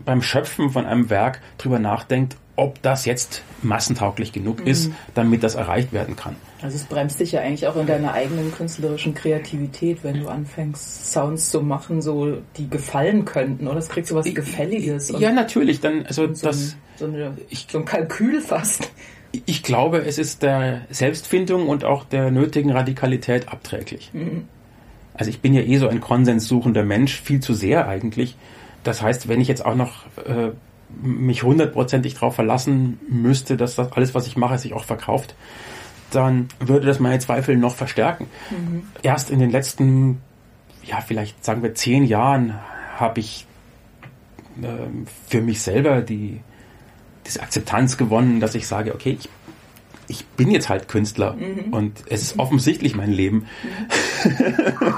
beim 0.06 0.22
Schöpfen 0.22 0.70
von 0.70 0.86
einem 0.86 1.10
Werk 1.10 1.42
drüber 1.58 1.80
nachdenkt, 1.80 2.38
ob 2.56 2.82
das 2.82 3.06
jetzt 3.06 3.42
massentauglich 3.62 4.34
genug 4.34 4.66
ist, 4.66 4.90
mhm. 4.90 4.96
damit 5.16 5.44
das 5.44 5.56
erreicht 5.56 5.94
werden 5.94 6.18
kann. 6.18 6.36
Also 6.62 6.76
es 6.76 6.84
bremst 6.84 7.20
dich 7.20 7.32
ja 7.32 7.40
eigentlich 7.40 7.68
auch 7.68 7.78
in 7.78 7.88
deiner 7.88 8.12
eigenen 8.12 8.52
künstlerischen 8.52 9.14
Kreativität, 9.14 10.04
wenn 10.04 10.20
du 10.20 10.28
anfängst, 10.28 11.14
Sounds 11.14 11.50
zu 11.50 11.62
machen, 11.62 12.02
so 12.02 12.38
die 12.58 12.70
gefallen 12.70 13.24
könnten, 13.24 13.66
oder? 13.66 13.76
Das 13.76 13.88
kriegst 13.88 14.12
du 14.12 14.16
was 14.16 14.26
Gefälliges. 14.34 15.14
Ja, 15.20 15.32
natürlich. 15.32 15.80
Dann, 15.80 16.06
also 16.06 16.34
so 16.34 16.48
das, 16.48 16.74
ein, 16.74 16.74
so, 16.98 17.06
eine, 17.06 17.38
ich, 17.50 17.68
so 17.72 17.78
ein 17.78 17.86
Kalkül 17.86 18.42
fast. 18.42 18.92
Ich 19.46 19.64
glaube, 19.64 20.00
es 20.00 20.18
ist 20.18 20.44
der 20.44 20.82
Selbstfindung 20.90 21.70
und 21.70 21.86
auch 21.86 22.04
der 22.04 22.30
nötigen 22.30 22.72
Radikalität 22.72 23.48
abträglich. 23.48 24.10
Mhm. 24.12 24.48
Also 25.20 25.32
ich 25.32 25.42
bin 25.42 25.54
ja 25.54 25.62
eh 25.62 25.78
so 25.78 25.90
ein 25.90 26.00
konsenssuchender 26.00 26.86
Mensch, 26.86 27.22
viel 27.22 27.42
zu 27.42 27.54
sehr 27.54 27.90
eigentlich. 27.90 28.38
Das 28.86 29.02
heißt, 29.02 29.28
wenn 29.28 29.42
ich 29.42 29.50
jetzt 29.50 29.66
auch 29.66 29.76
noch 29.76 30.06
äh, 30.26 30.52
mich 31.02 31.44
hundertprozentig 31.44 32.14
darauf 32.14 32.36
verlassen 32.36 33.02
müsste, 33.10 33.58
dass 33.58 33.76
das 33.76 33.92
alles, 33.92 34.16
was 34.16 34.28
ich 34.28 34.38
mache, 34.38 34.58
sich 34.58 34.74
auch 34.74 34.86
verkauft, 34.86 35.36
dann 36.12 36.48
würde 36.62 36.88
das 36.88 37.02
meine 37.02 37.20
Zweifel 37.20 37.58
noch 37.58 37.76
verstärken. 37.76 38.28
Mhm. 38.50 38.84
Erst 39.04 39.30
in 39.30 39.40
den 39.40 39.52
letzten, 39.52 40.22
ja, 40.86 41.02
vielleicht 41.02 41.44
sagen 41.44 41.64
wir 41.64 41.76
zehn 41.76 42.06
Jahren 42.06 42.56
habe 42.96 43.20
ich 43.20 43.46
äh, 44.62 44.68
für 45.28 45.42
mich 45.42 45.62
selber 45.62 46.02
die, 46.02 46.40
diese 47.26 47.42
Akzeptanz 47.42 47.98
gewonnen, 47.98 48.40
dass 48.40 48.56
ich 48.56 48.68
sage, 48.68 48.96
okay, 48.96 49.18
ich, 49.20 49.28
ich 50.10 50.26
bin 50.26 50.52
jetzt 50.52 50.70
halt 50.70 50.88
Künstler 50.88 51.34
mhm. 51.34 51.74
und 51.74 52.04
es 52.08 52.22
ist 52.22 52.40
offensichtlich 52.40 52.96
mein 52.96 53.12
Leben. 53.12 53.48
Mhm. 53.64 54.94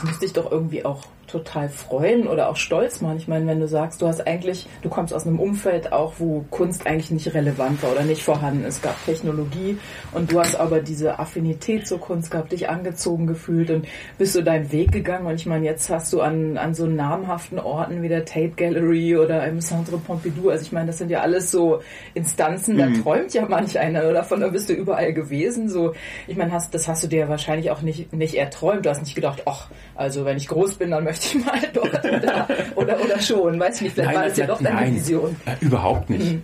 Das 0.00 0.08
müsste 0.08 0.24
ich 0.24 0.32
doch 0.32 0.50
irgendwie 0.50 0.86
auch 0.86 1.02
total 1.26 1.68
freuen 1.68 2.26
oder 2.26 2.48
auch 2.48 2.56
stolz 2.56 3.00
machen. 3.00 3.16
Ich 3.18 3.28
meine, 3.28 3.46
wenn 3.46 3.60
du 3.60 3.68
sagst, 3.68 4.02
du 4.02 4.06
hast 4.06 4.26
eigentlich, 4.26 4.66
du 4.82 4.88
kommst 4.88 5.14
aus 5.14 5.26
einem 5.26 5.38
Umfeld 5.38 5.92
auch, 5.92 6.14
wo 6.18 6.44
Kunst 6.50 6.86
eigentlich 6.86 7.10
nicht 7.10 7.34
relevant 7.34 7.82
war 7.82 7.92
oder 7.92 8.02
nicht 8.02 8.22
vorhanden 8.22 8.64
ist. 8.64 8.76
Es 8.76 8.82
gab 8.82 9.04
Technologie 9.04 9.78
und 10.12 10.32
du 10.32 10.40
hast 10.40 10.56
aber 10.56 10.80
diese 10.80 11.18
Affinität 11.18 11.86
zur 11.86 12.00
Kunst 12.00 12.30
gehabt, 12.30 12.52
dich 12.52 12.68
angezogen 12.68 13.26
gefühlt 13.26 13.70
und 13.70 13.86
bist 14.18 14.34
du 14.34 14.42
deinen 14.42 14.72
Weg 14.72 14.90
gegangen. 14.90 15.26
Und 15.26 15.34
ich 15.34 15.46
meine, 15.46 15.66
jetzt 15.66 15.90
hast 15.90 16.12
du 16.12 16.20
an, 16.20 16.56
an 16.56 16.74
so 16.74 16.86
namhaften 16.86 17.58
Orten 17.58 18.02
wie 18.02 18.08
der 18.08 18.24
Tate 18.24 18.54
Gallery 18.56 19.16
oder 19.16 19.46
im 19.46 19.60
Centre 19.60 19.98
Pompidou, 19.98 20.48
also 20.48 20.62
ich 20.62 20.72
meine, 20.72 20.86
das 20.86 20.98
sind 20.98 21.10
ja 21.10 21.20
alles 21.20 21.50
so 21.50 21.80
Instanzen, 22.14 22.78
da 22.78 22.86
mhm. 22.86 23.02
träumt 23.02 23.34
ja 23.34 23.46
manch 23.46 23.78
einer 23.78 24.12
davon, 24.12 24.40
da 24.40 24.48
bist 24.48 24.68
du 24.68 24.72
überall 24.72 25.12
gewesen. 25.12 25.68
So, 25.68 25.92
ich 26.26 26.36
meine, 26.36 26.52
hast, 26.52 26.74
das 26.74 26.88
hast 26.88 27.04
du 27.04 27.06
dir 27.06 27.28
wahrscheinlich 27.28 27.70
auch 27.70 27.82
nicht, 27.82 28.12
nicht 28.12 28.34
erträumt. 28.34 28.86
Du 28.86 28.90
hast 28.90 29.02
nicht 29.02 29.14
gedacht, 29.14 29.42
ach, 29.46 29.68
also 29.94 30.24
wenn 30.24 30.36
ich 30.36 30.48
groß 30.48 30.74
bin, 30.74 30.90
dann 30.90 31.04
möchte 31.04 31.26
ich 31.38 31.44
mal 31.44 31.60
dort 31.72 32.04
oder, 32.04 32.48
oder, 32.76 33.00
oder 33.00 33.20
schon, 33.20 33.58
weiß 33.58 33.76
ich 33.76 33.82
nicht, 33.82 33.94
vielleicht 33.94 34.10
nein, 34.10 34.16
war 34.16 34.28
das 34.28 34.36
ja 34.36 34.46
doch 34.46 34.62
deine 34.62 34.76
nein, 34.76 34.94
Vision. 34.94 35.36
Äh, 35.46 35.64
überhaupt 35.64 36.10
nicht. 36.10 36.32
Mhm. 36.32 36.42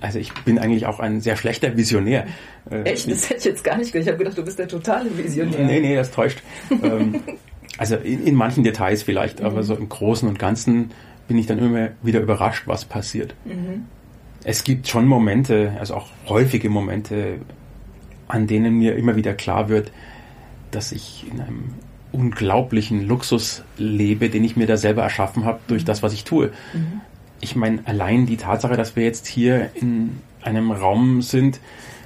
Also 0.00 0.18
ich 0.18 0.32
bin 0.44 0.58
eigentlich 0.58 0.86
auch 0.86 0.98
ein 0.98 1.20
sehr 1.20 1.36
schlechter 1.36 1.76
Visionär. 1.76 2.26
Äh, 2.70 2.82
Echt? 2.82 3.10
Das 3.10 3.30
hätte 3.30 3.38
ich 3.38 3.44
jetzt 3.44 3.62
gar 3.62 3.78
nicht 3.78 3.92
gedacht. 3.92 4.06
Ich 4.06 4.12
habe 4.12 4.18
gedacht, 4.18 4.36
du 4.36 4.44
bist 4.44 4.58
der 4.58 4.66
totale 4.66 5.16
Visionär. 5.16 5.64
Nee, 5.64 5.80
nee, 5.80 5.94
das 5.94 6.10
täuscht. 6.10 6.42
Ähm, 6.70 7.22
also 7.78 7.94
in, 7.96 8.26
in, 8.26 8.34
manchen 8.34 8.64
Details 8.64 9.04
vielleicht, 9.04 9.40
mhm. 9.40 9.46
aber 9.46 9.62
so 9.62 9.76
im 9.76 9.88
Großen 9.88 10.28
und 10.28 10.40
Ganzen 10.40 10.90
bin 11.28 11.38
ich 11.38 11.46
dann 11.46 11.58
immer 11.60 11.90
wieder 12.02 12.20
überrascht, 12.20 12.64
was 12.66 12.84
passiert. 12.84 13.34
Mhm. 13.44 13.86
Es 14.44 14.64
gibt 14.64 14.88
schon 14.88 15.06
Momente, 15.06 15.76
also 15.78 15.94
auch 15.94 16.08
häufige 16.28 16.68
Momente, 16.68 17.36
an 18.26 18.48
denen 18.48 18.78
mir 18.78 18.96
immer 18.96 19.14
wieder 19.14 19.34
klar 19.34 19.68
wird, 19.68 19.92
dass 20.72 20.92
ich 20.92 21.24
in 21.30 21.40
einem 21.40 21.74
unglaublichen 22.12 23.06
Luxus 23.06 23.62
lebe, 23.78 24.28
den 24.28 24.44
ich 24.44 24.56
mir 24.56 24.66
da 24.66 24.76
selber 24.76 25.02
erschaffen 25.02 25.44
habe 25.44 25.60
durch 25.66 25.84
das, 25.84 26.02
was 26.02 26.12
ich 26.12 26.24
tue. 26.24 26.50
Mhm. 26.72 27.00
ich 27.40 27.56
meine, 27.56 27.80
allein 27.86 28.26
die 28.26 28.36
Tatsache, 28.36 28.76
dass 28.76 28.94
wir 28.94 29.04
jetzt 29.04 29.26
hier 29.26 29.70
in 29.74 30.20
einem 30.42 30.70
Raum 30.70 31.22
sind, 31.22 31.58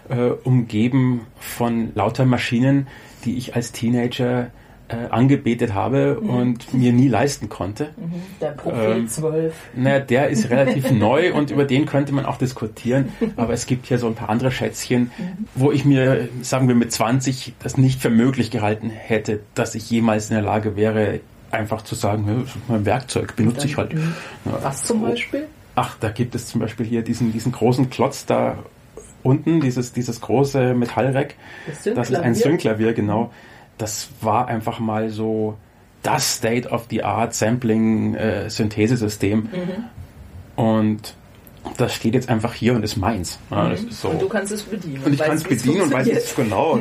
äh, 0.08 0.30
umgeben 0.30 1.22
von 1.38 1.92
lauter 1.94 2.24
Maschinen, 2.24 2.86
die 3.24 3.36
ich 3.36 3.54
als 3.54 3.72
Teenager 3.72 4.50
äh, 4.88 5.08
angebetet 5.10 5.74
habe 5.74 6.18
mhm. 6.20 6.30
und 6.30 6.74
mir 6.74 6.92
nie 6.92 7.08
leisten 7.08 7.48
konnte. 7.48 7.90
Mhm. 7.96 8.12
Der 8.40 8.50
Prophet 8.50 8.96
ähm, 8.96 9.08
12. 9.08 9.54
Naja, 9.74 10.00
der 10.00 10.28
ist 10.28 10.50
relativ 10.50 10.90
neu 10.92 11.34
und 11.34 11.50
über 11.50 11.64
den 11.64 11.86
könnte 11.86 12.12
man 12.12 12.24
auch 12.24 12.36
diskutieren, 12.36 13.12
aber 13.36 13.52
es 13.52 13.66
gibt 13.66 13.86
hier 13.86 13.98
so 13.98 14.06
ein 14.06 14.14
paar 14.14 14.28
andere 14.28 14.50
Schätzchen, 14.50 15.10
mhm. 15.18 15.46
wo 15.54 15.72
ich 15.72 15.84
mir, 15.84 16.28
sagen 16.42 16.68
wir 16.68 16.74
mit 16.74 16.92
20, 16.92 17.54
das 17.58 17.76
nicht 17.76 18.00
für 18.00 18.10
möglich 18.10 18.50
gehalten 18.50 18.90
hätte, 18.90 19.40
dass 19.54 19.74
ich 19.74 19.90
jemals 19.90 20.30
in 20.30 20.36
der 20.36 20.44
Lage 20.44 20.76
wäre, 20.76 21.20
einfach 21.50 21.82
zu 21.82 21.94
sagen, 21.94 22.46
mein 22.68 22.84
Werkzeug 22.84 23.34
benutze 23.36 23.66
ich 23.66 23.76
halt. 23.76 23.92
Ja, 23.92 24.00
was 24.62 24.84
zum 24.84 25.02
Beispiel? 25.02 25.46
Ach, 25.74 25.96
da 25.98 26.10
gibt 26.10 26.34
es 26.34 26.46
zum 26.46 26.60
Beispiel 26.60 26.86
hier 26.86 27.02
diesen, 27.02 27.32
diesen 27.32 27.52
großen 27.52 27.90
Klotz 27.90 28.26
da 28.26 28.58
unten, 29.22 29.60
dieses, 29.60 29.92
dieses 29.92 30.20
große 30.20 30.74
Metallreck. 30.74 31.34
Das, 31.66 31.94
das 31.94 32.10
ist 32.10 32.16
ein 32.16 32.34
Synklavier, 32.34 32.92
genau 32.92 33.32
das 33.78 34.08
war 34.20 34.48
einfach 34.48 34.78
mal 34.78 35.08
so 35.10 35.56
das 36.02 36.34
State-of-the-Art 36.36 37.34
Sampling-Synthesesystem. 37.34 39.48
Äh, 39.52 39.58
mhm. 39.58 39.84
Und 40.56 41.14
das 41.76 41.94
steht 41.94 42.14
jetzt 42.14 42.28
einfach 42.28 42.54
hier 42.54 42.74
und 42.74 42.84
ist 42.84 42.96
meins. 42.96 43.40
Ja, 43.50 43.64
mhm. 43.64 43.72
ist 43.72 44.00
so. 44.00 44.10
Und 44.10 44.22
du 44.22 44.28
kannst 44.28 44.52
es 44.52 44.62
bedienen. 44.62 45.02
Und 45.04 45.12
ich 45.12 45.18
kann 45.20 45.36
es 45.36 45.42
bedienen 45.42 45.80
und 45.82 45.92
weiß 45.92 46.06
es 46.08 46.32
genau. 46.34 46.78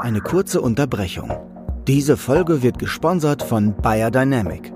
Eine 0.00 0.20
kurze 0.20 0.60
Unterbrechung. 0.60 1.32
Diese 1.88 2.16
Folge 2.16 2.62
wird 2.62 2.78
gesponsert 2.78 3.42
von 3.42 3.74
Biodynamic. 3.74 4.72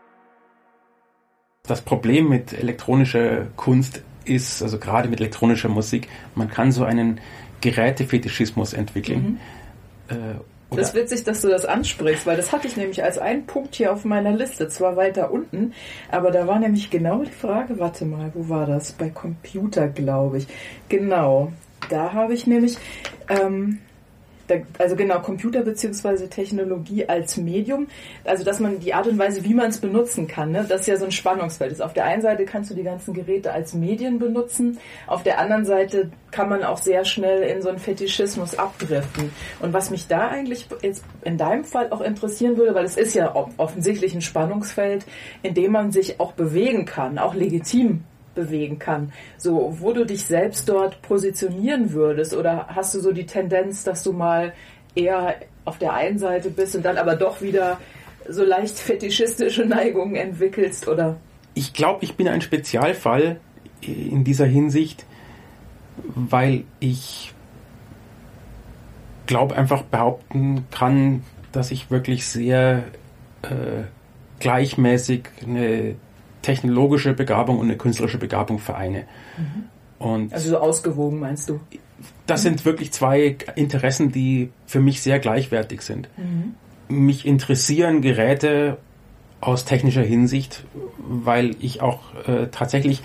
Das 1.69 1.81
Problem 1.81 2.29
mit 2.29 2.53
elektronischer 2.53 3.47
Kunst 3.57 4.03
ist, 4.25 4.65
also 4.65 4.79
gerade 4.79 5.09
mit 5.09 5.21
elektronischer 5.21 5.69
Musik, 5.69 6.09
man 6.35 6.49
kann 6.49 6.73
so 6.73 6.85
einen 6.85 7.21
Gerätefetischismus 7.61 8.73
entwickeln. 8.73 9.39
Mhm. 10.09 10.17
Äh, 10.17 10.35
das 10.77 10.89
ist 10.89 10.95
witzig, 10.95 11.23
dass 11.23 11.43
du 11.43 11.49
das 11.49 11.65
ansprichst, 11.65 12.27
weil 12.27 12.37
das 12.37 12.51
hatte 12.51 12.67
ich 12.67 12.77
nämlich 12.77 13.05
als 13.05 13.19
einen 13.19 13.47
Punkt 13.47 13.77
hier 13.77 13.93
auf 13.93 14.05
meiner 14.05 14.33
Liste, 14.33 14.69
zwar 14.69 14.97
weiter 14.97 15.31
unten, 15.31 15.73
aber 16.11 16.33
da 16.33 16.49
war 16.49 16.59
nämlich 16.59 16.91
genau 16.91 17.23
die 17.23 17.31
Frage, 17.31 17.79
warte 17.79 18.07
mal, 18.07 18.33
wo 18.35 18.49
war 18.49 18.67
das? 18.67 18.93
Bei 18.93 19.11
Computer, 19.11 19.87
glaube 19.87 20.39
ich. 20.39 20.49
Genau, 20.89 21.53
da 21.91 22.13
habe 22.13 22.35
ich 22.35 22.47
nämlich, 22.47 22.77
ähm, 23.29 23.79
also 24.79 24.97
genau, 24.97 25.21
Computer 25.21 25.63
bzw. 25.63 26.27
Technologie 26.29 27.09
als 27.09 27.37
Medium, 27.37 27.89
also 28.25 28.45
dass 28.45 28.61
man 28.61 28.81
die 28.81 28.95
Art 28.95 29.07
und 29.07 29.19
Weise, 29.19 29.45
wie 29.45 29.55
man 29.55 29.71
es 29.71 29.79
benutzen 29.79 30.27
kann, 30.27 30.53
ne, 30.53 30.65
das 30.69 30.83
ist 30.83 30.87
ja 30.87 30.97
so 30.97 31.05
ein 31.05 31.13
Spannungsfeld. 31.13 31.81
Auf 31.81 31.93
der 31.93 32.05
einen 32.05 32.23
Seite 32.23 32.45
kannst 32.45 32.71
du 32.71 32.75
die 32.75 32.83
ganzen 32.83 33.15
Geräte 33.15 33.53
als 33.53 33.75
Medien 33.75 34.19
benutzen, 34.19 34.79
auf 35.07 35.23
der 35.23 35.39
anderen 35.39 35.65
Seite 35.65 36.11
kann 36.31 36.49
man 36.49 36.65
auch 36.65 36.79
sehr 36.79 37.05
schnell 37.05 37.43
in 37.43 37.63
so 37.63 37.69
einen 37.69 37.79
Fetischismus 37.79 38.59
abdriften. 38.59 39.31
Und 39.61 39.73
was 39.73 39.91
mich 39.91 40.09
da 40.09 40.29
eigentlich 40.29 40.67
jetzt 40.81 41.05
in 41.25 41.37
deinem 41.39 41.65
Fall 41.65 41.91
auch 41.91 42.01
interessieren 42.01 42.57
würde, 42.57 42.75
weil 42.75 42.85
es 42.85 42.97
ist 42.97 43.15
ja 43.15 43.35
offensichtlich 43.57 44.15
ein 44.15 44.23
Spannungsfeld, 44.23 45.05
in 45.43 45.55
dem 45.55 45.73
man 45.73 45.93
sich 45.93 46.21
auch 46.21 46.33
bewegen 46.33 46.85
kann, 46.85 47.19
auch 47.19 47.35
legitim 47.35 48.05
bewegen 48.35 48.79
kann. 48.79 49.13
So, 49.37 49.77
wo 49.81 49.93
du 49.93 50.05
dich 50.05 50.25
selbst 50.25 50.69
dort 50.69 51.03
positionieren 51.03 51.93
würdest 51.93 52.35
oder 52.35 52.67
hast 52.69 52.95
du 52.95 53.01
so 53.01 53.13
die 53.13 53.27
Tendenz, 53.27 53.85
dass 53.85 54.03
du 54.03 54.13
mal 54.13 54.53
eher 54.95 55.37
auf 55.65 55.79
der 55.79 55.95
einen 55.95 56.19
Seite 56.19 56.51
bist 56.51 56.75
und 56.77 56.85
dann 56.85 56.99
aber 56.99 57.17
doch 57.17 57.41
wieder 57.41 57.79
so 58.29 58.45
leicht 58.45 58.79
fetischistische 58.79 59.65
Neigungen 59.65 60.17
entwickelst 60.17 60.89
oder? 60.89 61.17
Ich 61.55 61.73
glaube, 61.73 62.05
ich 62.05 62.17
bin 62.17 62.29
ein 62.29 62.41
Spezialfall 62.41 63.41
in 63.81 64.25
dieser 64.25 64.47
Hinsicht, 64.47 65.05
weil 66.15 66.65
ich 66.81 67.35
glaube 69.27 69.57
einfach 69.57 69.83
behaupten 69.83 70.67
kann, 70.71 71.23
dass 71.53 71.71
ich 71.71 71.91
wirklich 71.91 72.27
sehr 72.27 72.85
äh, 73.43 73.85
gleichmäßig 74.41 75.25
eine 75.47 75.97
technologische 76.43 77.15
Begabung 77.15 77.59
und 77.59 77.67
eine 77.67 77.77
künstlerische 77.77 78.19
Begabung 78.19 78.59
vereine. 78.59 79.05
Mhm. 79.39 79.65
Und 79.99 80.33
also 80.33 80.51
so 80.51 80.59
ausgewogen 80.59 81.21
meinst 81.21 81.49
du? 81.49 81.61
Das 82.27 82.43
sind 82.43 82.65
wirklich 82.65 82.93
zwei 82.93 83.37
Interessen, 83.55 84.11
die 84.11 84.51
für 84.67 84.81
mich 84.81 85.01
sehr 85.01 85.19
gleichwertig 85.21 85.83
sind. 85.83 86.09
Mhm. 86.17 86.55
Mich 86.89 87.25
interessieren 87.27 88.03
Geräte 88.03 88.79
aus 89.41 89.65
technischer 89.65 90.03
Hinsicht, 90.03 90.65
weil 90.99 91.57
ich 91.61 91.81
auch 91.81 92.01
äh, 92.27 92.49
tatsächlich 92.51 93.03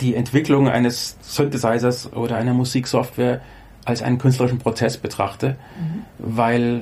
die 0.00 0.14
Entwicklung 0.14 0.68
eines 0.68 1.16
Synthesizers 1.22 2.12
oder 2.12 2.36
einer 2.36 2.54
Musiksoftware 2.54 3.40
als 3.84 4.02
einen 4.02 4.18
künstlerischen 4.18 4.58
Prozess 4.58 4.96
betrachte, 4.96 5.56
mhm. 5.80 6.04
weil 6.18 6.80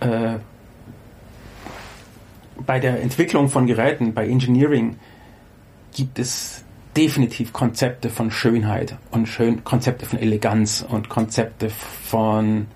äh, 0.00 0.38
bei 2.66 2.78
der 2.78 3.00
Entwicklung 3.02 3.48
von 3.48 3.66
Geräten, 3.66 4.14
bei 4.14 4.28
Engineering, 4.28 4.96
gibt 5.94 6.18
es 6.18 6.64
definitiv 6.96 7.52
Konzepte 7.52 8.10
von 8.10 8.30
Schönheit 8.30 8.96
und 9.10 9.26
Schön 9.26 9.64
Konzepte 9.64 10.06
von 10.06 10.18
Eleganz 10.18 10.84
und 10.86 11.08
Konzepte 11.08 11.70
von 11.70 12.66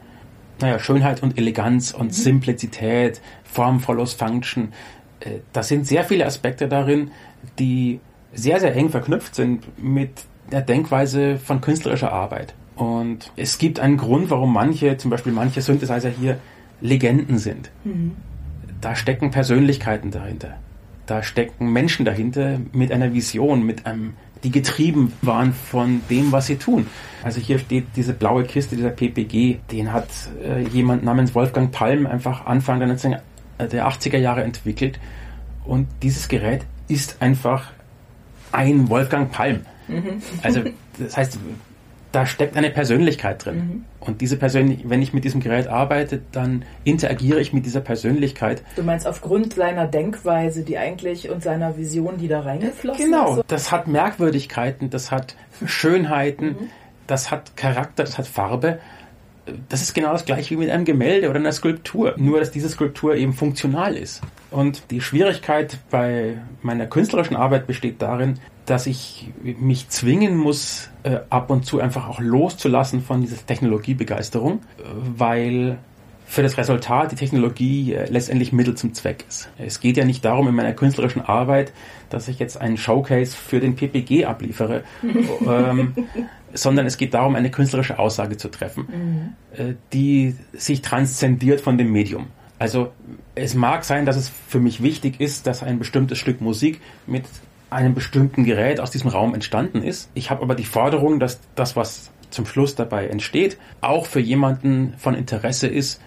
naja, 0.61 0.79
Schönheit 0.79 1.23
und 1.23 1.38
Eleganz 1.38 1.92
und 1.92 2.07
mhm. 2.07 2.12
Simplizität, 2.12 3.21
Form 3.42 3.81
follows 3.81 4.12
Function. 4.14 4.73
Äh, 5.21 5.40
da 5.53 5.62
sind 5.62 5.87
sehr 5.87 6.05
viele 6.05 6.25
Aspekte 6.25 6.68
darin, 6.68 7.11
die 7.59 8.01
sehr, 8.33 8.61
sehr 8.61 8.75
eng 8.77 8.88
verknüpft 8.90 9.35
sind 9.35 9.66
mit 9.83 10.11
der 10.53 10.62
Denkweise 10.62 11.38
von 11.38 11.61
künstlerischer 11.61 12.12
Arbeit. 12.12 12.55
Und 12.77 13.33
es 13.37 13.59
gibt 13.59 13.81
einen 13.81 13.97
Grund, 13.97 14.31
warum 14.31 14.53
manche, 14.53 14.97
zum 14.97 15.11
Beispiel 15.11 15.33
manche 15.33 15.61
Synthesizer 15.61 16.11
hier 16.11 16.38
Legenden 16.81 17.38
sind. 17.38 17.71
Mhm 17.85 18.16
da 18.83 18.95
stecken 18.95 19.31
Persönlichkeiten 19.31 20.11
dahinter. 20.11 20.59
Da 21.07 21.23
stecken 21.23 21.73
Menschen 21.73 22.05
dahinter 22.05 22.59
mit 22.73 22.92
einer 22.92 23.14
Vision, 23.14 23.64
mit 23.64 23.87
einem, 23.87 24.14
die 24.45 24.51
getrieben 24.51 25.12
waren 25.23 25.53
von 25.53 26.03
dem, 26.11 26.33
was 26.33 26.47
sie 26.47 26.57
tun. 26.57 26.87
Also 27.23 27.40
hier 27.40 27.59
steht 27.59 27.87
diese 27.97 28.12
blaue 28.12 28.45
Kiste, 28.45 28.77
dieser 28.77 28.90
PPG, 28.90 29.61
den 29.71 29.92
hat 29.92 30.09
äh, 30.45 30.62
jemand 30.68 31.05
namens 31.05 31.35
Wolfgang 31.35 31.73
Palm 31.73 32.07
einfach 32.07 32.45
Anfang 32.47 32.79
der, 32.79 32.88
19, 32.88 33.16
äh, 33.59 33.68
der 33.68 33.88
80er 33.88 34.18
Jahre 34.18 34.42
entwickelt. 34.42 34.99
Und 35.64 35.87
dieses 36.03 36.29
Gerät 36.29 36.64
ist 36.88 37.23
einfach 37.23 37.71
ein 38.51 38.88
Wolfgang 38.88 39.31
Palm. 39.31 39.61
Mhm. 39.88 40.23
Also 40.42 40.62
das 40.99 41.16
heißt, 41.16 41.38
da 42.12 42.27
steckt 42.27 42.57
eine 42.57 42.70
Persönlichkeit 42.70 43.44
drin. 43.44 43.57
Mhm. 43.57 43.85
Und 44.01 44.20
diese 44.20 44.37
Persönlichkeit, 44.37 44.90
wenn 44.90 45.03
ich 45.03 45.14
mit 45.14 45.25
diesem 45.25 45.40
Gerät 45.40 45.66
arbeite, 45.66 46.20
dann 46.31 46.64
interagiere 46.85 47.40
ich 47.40 47.53
mit 47.53 47.64
dieser 47.64 47.81
Persönlichkeit. 47.81 48.62
Du 48.77 48.83
meinst 48.83 49.07
aufgrund 49.07 49.55
seiner 49.55 49.87
Denkweise, 49.87 50.62
die 50.62 50.77
eigentlich 50.77 51.31
und 51.31 51.42
seiner 51.42 51.77
Vision, 51.77 52.18
die 52.18 52.29
da 52.29 52.40
reingeflossen 52.40 53.05
genau. 53.05 53.25
ist? 53.25 53.31
Genau. 53.31 53.44
Das 53.48 53.72
hat 53.72 53.88
Merkwürdigkeiten, 53.88 54.90
das 54.90 55.11
hat 55.11 55.37
Schönheiten, 55.64 56.46
mhm. 56.46 56.70
das 57.07 57.31
hat 57.31 57.57
Charakter, 57.57 58.05
das 58.05 58.18
hat 58.18 58.27
Farbe. 58.27 58.79
Das 59.68 59.83
ist 59.83 59.94
genau 59.94 60.12
das 60.12 60.24
gleiche 60.24 60.50
wie 60.50 60.59
mit 60.59 60.70
einem 60.70 60.85
Gemälde 60.85 61.28
oder 61.28 61.38
einer 61.38 61.52
Skulptur. 61.52 62.14
Nur, 62.16 62.38
dass 62.38 62.50
diese 62.50 62.68
Skulptur 62.68 63.16
eben 63.16 63.33
funktional 63.33 63.96
ist. 63.96 64.22
Und 64.50 64.90
die 64.90 65.00
Schwierigkeit 65.00 65.78
bei 65.90 66.38
meiner 66.62 66.87
künstlerischen 66.87 67.37
Arbeit 67.37 67.66
besteht 67.66 68.00
darin, 68.00 68.38
dass 68.66 68.87
ich 68.87 69.33
mich 69.42 69.88
zwingen 69.88 70.37
muss, 70.37 70.90
äh, 71.02 71.18
ab 71.31 71.50
und 71.50 71.66
zu 71.66 71.81
einfach 71.81 72.09
auch 72.09 72.20
loszulassen 72.20 73.02
von 73.02 73.22
dieser 73.22 73.44
Technologiebegeisterung, 73.44 74.61
weil 75.16 75.78
für 76.33 76.42
das 76.42 76.57
Resultat 76.57 77.12
die 77.12 77.16
Technologie 77.16 77.92
äh, 77.92 78.09
letztendlich 78.09 78.52
Mittel 78.52 78.74
zum 78.74 78.94
Zweck 78.94 79.24
ist. 79.28 79.50
Es 79.59 79.81
geht 79.81 79.98
ja 79.98 80.07
nicht 80.07 80.24
darum 80.24 80.48
in 80.48 80.55
meiner 80.55 80.72
künstlerischen 80.72 81.20
Arbeit, 81.20 81.72
dass 82.09 82.26
ich 82.26 82.38
jetzt 82.38 82.59
einen 82.59 82.78
Showcase 82.78 83.37
für 83.37 83.61
den 83.61 83.76
PPG 83.76 84.24
abliefere, 84.24 84.83
ähm, 85.46 85.92
sondern 86.55 86.87
es 86.87 86.97
geht 86.97 87.15
darum, 87.15 87.35
eine 87.35 87.51
künstlerische 87.51 87.99
Aussage 87.99 88.37
zu 88.37 88.49
treffen, 88.49 88.87
mhm. 88.88 89.59
äh, 89.59 89.75
die 89.93 90.37
sich 90.53 90.83
transzendiert 90.83 91.61
von 91.61 91.79
dem 91.79 91.93
Medium. 91.93 92.29
Also 92.59 92.93
es 93.35 93.55
mag 93.55 93.85
sein, 93.85 94.07
dass 94.07 94.17
es 94.17 94.31
für 94.49 94.61
mich 94.61 94.83
wichtig 94.83 95.21
ist, 95.21 95.47
dass 95.47 95.62
ein 95.62 95.79
bestimmtes 95.79 96.19
Stück 96.19 96.41
Musik 96.41 96.81
mit 97.07 97.25
einem 97.71 97.95
bestimmten 97.95 98.45
Gerät 98.45 98.79
aus 98.79 98.91
diesem 98.91 99.11
Raum 99.11 99.35
entstanden 99.35 99.83
ist. 99.83 100.11
Ich 100.15 100.31
habe 100.31 100.43
aber 100.43 100.55
die 100.55 100.65
Forderung, 100.65 101.19
dass 101.19 101.41
das, 101.55 101.75
was 101.75 102.11
zum 102.31 102.47
Schluss 102.47 102.75
dabei 102.75 103.09
entsteht, 103.09 103.59
auch 103.81 104.07
für 104.07 104.21
jemanden 104.21 104.95
von 104.99 105.15
Interesse 105.15 105.67
ist, 105.67 106.01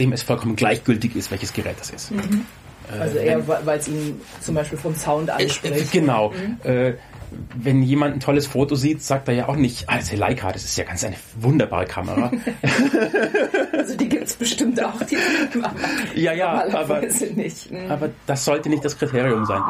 dem 0.00 0.12
es 0.12 0.22
vollkommen 0.22 0.56
gleichgültig 0.56 1.16
ist, 1.16 1.30
welches 1.30 1.52
Gerät 1.52 1.76
das 1.78 1.90
ist. 1.90 2.10
Mhm. 2.12 2.46
Äh, 2.90 3.00
also 3.00 3.18
eher, 3.18 3.46
weil 3.46 3.78
es 3.78 3.88
ihn 3.88 4.20
zum 4.40 4.54
Beispiel 4.54 4.78
vom 4.78 4.94
Sound 4.94 5.30
anspricht. 5.30 5.92
Genau. 5.92 6.30
Mhm. 6.30 6.94
Wenn 7.54 7.82
jemand 7.82 8.14
ein 8.14 8.20
tolles 8.20 8.46
Foto 8.46 8.74
sieht, 8.74 9.02
sagt 9.02 9.28
er 9.28 9.34
ja 9.34 9.48
auch 9.48 9.56
nicht, 9.56 9.88
ah, 9.88 9.96
das 9.96 10.12
ist 10.12 10.18
Leica, 10.18 10.52
das 10.52 10.64
ist 10.64 10.76
ja 10.76 10.84
ganz 10.84 11.04
eine 11.04 11.16
wunderbare 11.40 11.86
Kamera. 11.86 12.30
also 13.72 13.96
die 13.96 14.08
gibt 14.08 14.24
es 14.24 14.34
bestimmt 14.34 14.82
auch, 14.82 15.02
die 15.02 15.16
Ja, 16.14 16.32
ja, 16.32 16.66
aber, 16.72 17.00
nicht. 17.00 17.70
Mhm. 17.70 17.90
aber 17.90 18.10
das 18.26 18.44
sollte 18.44 18.68
nicht 18.68 18.84
das 18.84 18.98
Kriterium 18.98 19.44
sein. 19.44 19.62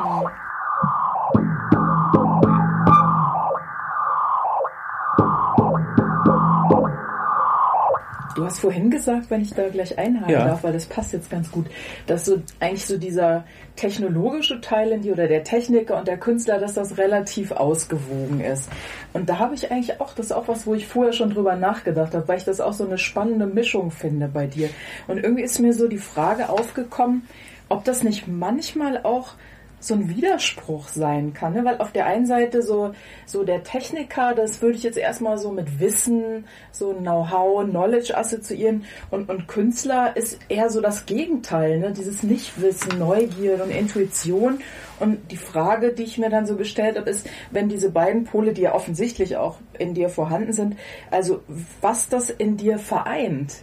Du 8.39 8.45
hast 8.45 8.61
vorhin 8.61 8.89
gesagt, 8.89 9.31
wenn 9.31 9.41
ich 9.41 9.53
da 9.53 9.69
gleich 9.69 9.99
einhaken 9.99 10.31
ja. 10.31 10.47
darf, 10.47 10.63
weil 10.63 10.73
das 10.73 10.87
passt 10.87 11.13
jetzt 11.13 11.29
ganz 11.29 11.51
gut, 11.51 11.67
dass 12.07 12.25
so 12.25 12.41
eigentlich 12.61 12.87
so 12.87 12.97
dieser 12.97 13.43
technologische 13.75 14.61
Teil 14.61 14.93
in 14.93 15.03
dir 15.03 15.15
oder 15.15 15.27
der 15.27 15.43
Techniker 15.43 15.99
und 15.99 16.07
der 16.07 16.19
Künstler, 16.19 16.61
dass 16.61 16.75
das 16.75 16.99
relativ 16.99 17.51
ausgewogen 17.51 18.39
ist. 18.39 18.71
Und 19.13 19.29
da 19.29 19.41
habe 19.41 19.57
ich 19.57 19.73
eigentlich 19.73 20.01
auch, 20.01 20.15
das 20.15 20.27
ist 20.27 20.33
auch 20.33 20.47
was, 20.47 20.69
wo 20.69 20.75
ich 20.75 20.87
vorher 20.87 21.13
schon 21.13 21.31
drüber 21.31 21.57
nachgedacht 21.57 22.15
habe, 22.15 22.29
weil 22.29 22.39
ich 22.39 22.45
das 22.45 22.61
auch 22.61 22.75
so 22.75 22.87
eine 22.87 22.97
spannende 22.97 23.47
Mischung 23.47 23.91
finde 23.91 24.29
bei 24.29 24.47
dir. 24.47 24.71
Und 25.09 25.19
irgendwie 25.19 25.43
ist 25.43 25.59
mir 25.59 25.73
so 25.73 25.89
die 25.89 25.99
Frage 25.99 26.49
aufgekommen, 26.49 27.23
ob 27.69 27.83
das 27.83 28.05
nicht 28.05 28.29
manchmal 28.29 29.03
auch 29.03 29.33
so 29.81 29.95
ein 29.95 30.09
Widerspruch 30.09 30.89
sein 30.89 31.35
kann, 31.35 31.55
ne? 31.55 31.65
weil 31.65 31.79
auf 31.79 31.93
der 31.93 32.07
einen 32.07 32.27
Seite 32.27 32.63
so, 32.63 32.93
so 33.27 33.45
der 33.45 33.63
Techniker, 33.63 34.35
das 34.35 34.61
würde 34.61 34.77
ich 34.77 34.83
jetzt 34.83 34.99
erstmal 34.99 35.39
so 35.39 35.53
mit 35.53 35.81
Wissen, 35.81 36.45
so 36.73 36.93
Know-how, 36.93 37.65
Knowledge 37.65 38.17
assoziieren 38.17 38.85
und, 39.11 39.29
und 39.29 39.47
Künstler 39.47 40.17
ist 40.17 40.41
eher 40.49 40.71
so 40.71 40.81
das 40.81 41.07
Gegenteil, 41.07 41.79
ne? 41.79 41.93
dieses 41.93 42.23
Nichtwissen, 42.23 42.99
Neugier 42.99 43.63
und 43.63 43.71
Intuition 43.71 44.61
und 44.99 45.31
die 45.31 45.37
Frage, 45.37 45.93
die 45.93 46.03
ich 46.03 46.19
mir 46.19 46.31
dann 46.31 46.47
so 46.47 46.57
gestellt 46.57 46.99
habe, 46.99 47.09
ist, 47.09 47.29
wenn 47.51 47.69
diese 47.69 47.91
beiden 47.91 48.25
Pole, 48.25 48.53
die 48.53 48.63
ja 48.63 48.75
offensichtlich 48.75 49.37
auch 49.37 49.59
in 49.79 49.95
dir 49.95 50.09
vorhanden 50.09 50.53
sind, 50.53 50.77
also 51.11 51.43
was 51.81 52.09
das 52.09 52.31
in 52.31 52.57
dir 52.57 52.79
vereint, 52.79 53.63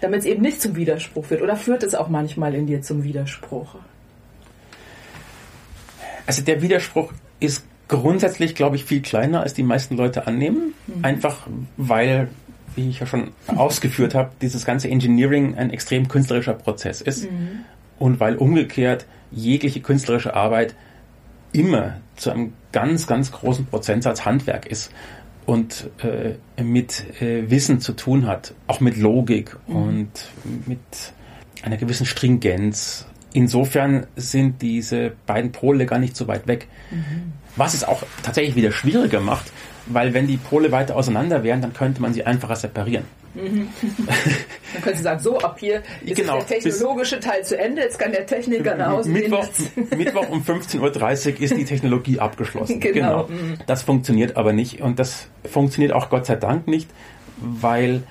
damit 0.00 0.20
es 0.20 0.26
eben 0.26 0.42
nicht 0.42 0.60
zum 0.60 0.76
Widerspruch 0.76 1.30
wird 1.30 1.42
oder 1.42 1.56
führt 1.56 1.82
es 1.82 1.94
auch 1.94 2.08
manchmal 2.08 2.54
in 2.54 2.66
dir 2.66 2.82
zum 2.82 3.04
Widerspruch? 3.04 3.76
Also 6.26 6.42
der 6.42 6.62
Widerspruch 6.62 7.12
ist 7.40 7.64
grundsätzlich, 7.88 8.54
glaube 8.54 8.76
ich, 8.76 8.84
viel 8.84 9.02
kleiner, 9.02 9.40
als 9.40 9.54
die 9.54 9.62
meisten 9.62 9.96
Leute 9.96 10.26
annehmen. 10.26 10.74
Mhm. 10.86 11.04
Einfach 11.04 11.46
weil, 11.76 12.28
wie 12.74 12.88
ich 12.88 13.00
ja 13.00 13.06
schon 13.06 13.32
ausgeführt 13.48 14.14
habe, 14.14 14.30
dieses 14.40 14.64
ganze 14.64 14.88
Engineering 14.88 15.56
ein 15.56 15.70
extrem 15.70 16.08
künstlerischer 16.08 16.54
Prozess 16.54 17.00
ist. 17.00 17.30
Mhm. 17.30 17.64
Und 17.98 18.20
weil 18.20 18.36
umgekehrt 18.36 19.06
jegliche 19.30 19.80
künstlerische 19.80 20.34
Arbeit 20.34 20.74
immer 21.52 21.98
zu 22.16 22.30
einem 22.30 22.52
ganz, 22.72 23.06
ganz 23.06 23.30
großen 23.30 23.66
Prozentsatz 23.66 24.24
Handwerk 24.24 24.66
ist 24.66 24.90
und 25.44 25.90
äh, 26.02 26.62
mit 26.62 27.20
äh, 27.20 27.50
Wissen 27.50 27.80
zu 27.80 27.92
tun 27.92 28.26
hat, 28.26 28.54
auch 28.66 28.80
mit 28.80 28.96
Logik 28.96 29.56
mhm. 29.66 29.76
und 29.76 30.10
mit 30.66 30.80
einer 31.62 31.76
gewissen 31.76 32.06
Stringenz 32.06 33.06
Insofern 33.34 34.06
sind 34.16 34.60
diese 34.62 35.12
beiden 35.26 35.52
Pole 35.52 35.86
gar 35.86 35.98
nicht 35.98 36.16
so 36.16 36.28
weit 36.28 36.46
weg. 36.46 36.68
Mhm. 36.90 37.32
Was 37.56 37.74
es 37.74 37.84
auch 37.84 38.02
tatsächlich 38.22 38.56
wieder 38.56 38.72
schwieriger 38.72 39.20
macht, 39.20 39.52
weil 39.86 40.14
wenn 40.14 40.26
die 40.26 40.36
Pole 40.36 40.72
weiter 40.72 40.96
auseinander 40.96 41.42
wären, 41.42 41.60
dann 41.60 41.72
könnte 41.72 42.00
man 42.00 42.14
sie 42.14 42.24
einfacher 42.24 42.56
separieren. 42.56 43.04
Mhm. 43.34 43.68
Dann 44.74 44.82
können 44.82 44.96
Sie 44.96 45.02
sagen, 45.02 45.20
so 45.20 45.38
ab 45.38 45.56
hier 45.58 45.82
ist 46.02 46.16
genau, 46.16 46.38
der 46.38 46.46
technologische 46.46 47.18
Teil 47.18 47.44
zu 47.44 47.58
Ende, 47.58 47.82
jetzt 47.82 47.98
kann 47.98 48.12
der 48.12 48.26
Techniker 48.26 48.74
nach 48.74 48.90
Hause 48.90 49.08
Mittwoch, 49.08 49.46
Mittwoch 49.96 50.28
um 50.28 50.42
15.30 50.42 51.34
Uhr 51.34 51.40
ist 51.40 51.56
die 51.56 51.64
Technologie 51.64 52.18
abgeschlossen. 52.18 52.80
Genau. 52.92 53.26
genau. 53.26 53.28
Mhm. 53.28 53.54
Das 53.66 53.82
funktioniert 53.82 54.36
aber 54.36 54.52
nicht 54.52 54.80
und 54.80 54.98
das 54.98 55.28
funktioniert 55.44 55.92
auch 55.92 56.10
Gott 56.10 56.26
sei 56.26 56.36
Dank 56.36 56.66
nicht, 56.66 56.90
weil 57.38 58.02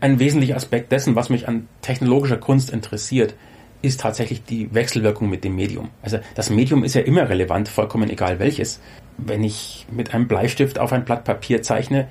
ein 0.00 0.18
wesentlicher 0.18 0.56
Aspekt 0.56 0.92
dessen, 0.92 1.16
was 1.16 1.30
mich 1.30 1.48
an 1.48 1.68
technologischer 1.82 2.36
Kunst 2.36 2.70
interessiert, 2.70 3.34
ist 3.82 4.00
tatsächlich 4.00 4.42
die 4.44 4.72
Wechselwirkung 4.74 5.28
mit 5.28 5.44
dem 5.44 5.54
Medium. 5.54 5.90
Also 6.02 6.18
das 6.34 6.50
Medium 6.50 6.84
ist 6.84 6.94
ja 6.94 7.02
immer 7.02 7.28
relevant, 7.28 7.68
vollkommen 7.68 8.10
egal 8.10 8.38
welches. 8.38 8.80
Wenn 9.16 9.44
ich 9.44 9.86
mit 9.90 10.14
einem 10.14 10.28
Bleistift 10.28 10.78
auf 10.78 10.92
ein 10.92 11.04
Blatt 11.04 11.24
Papier 11.24 11.62
zeichne, 11.62 12.08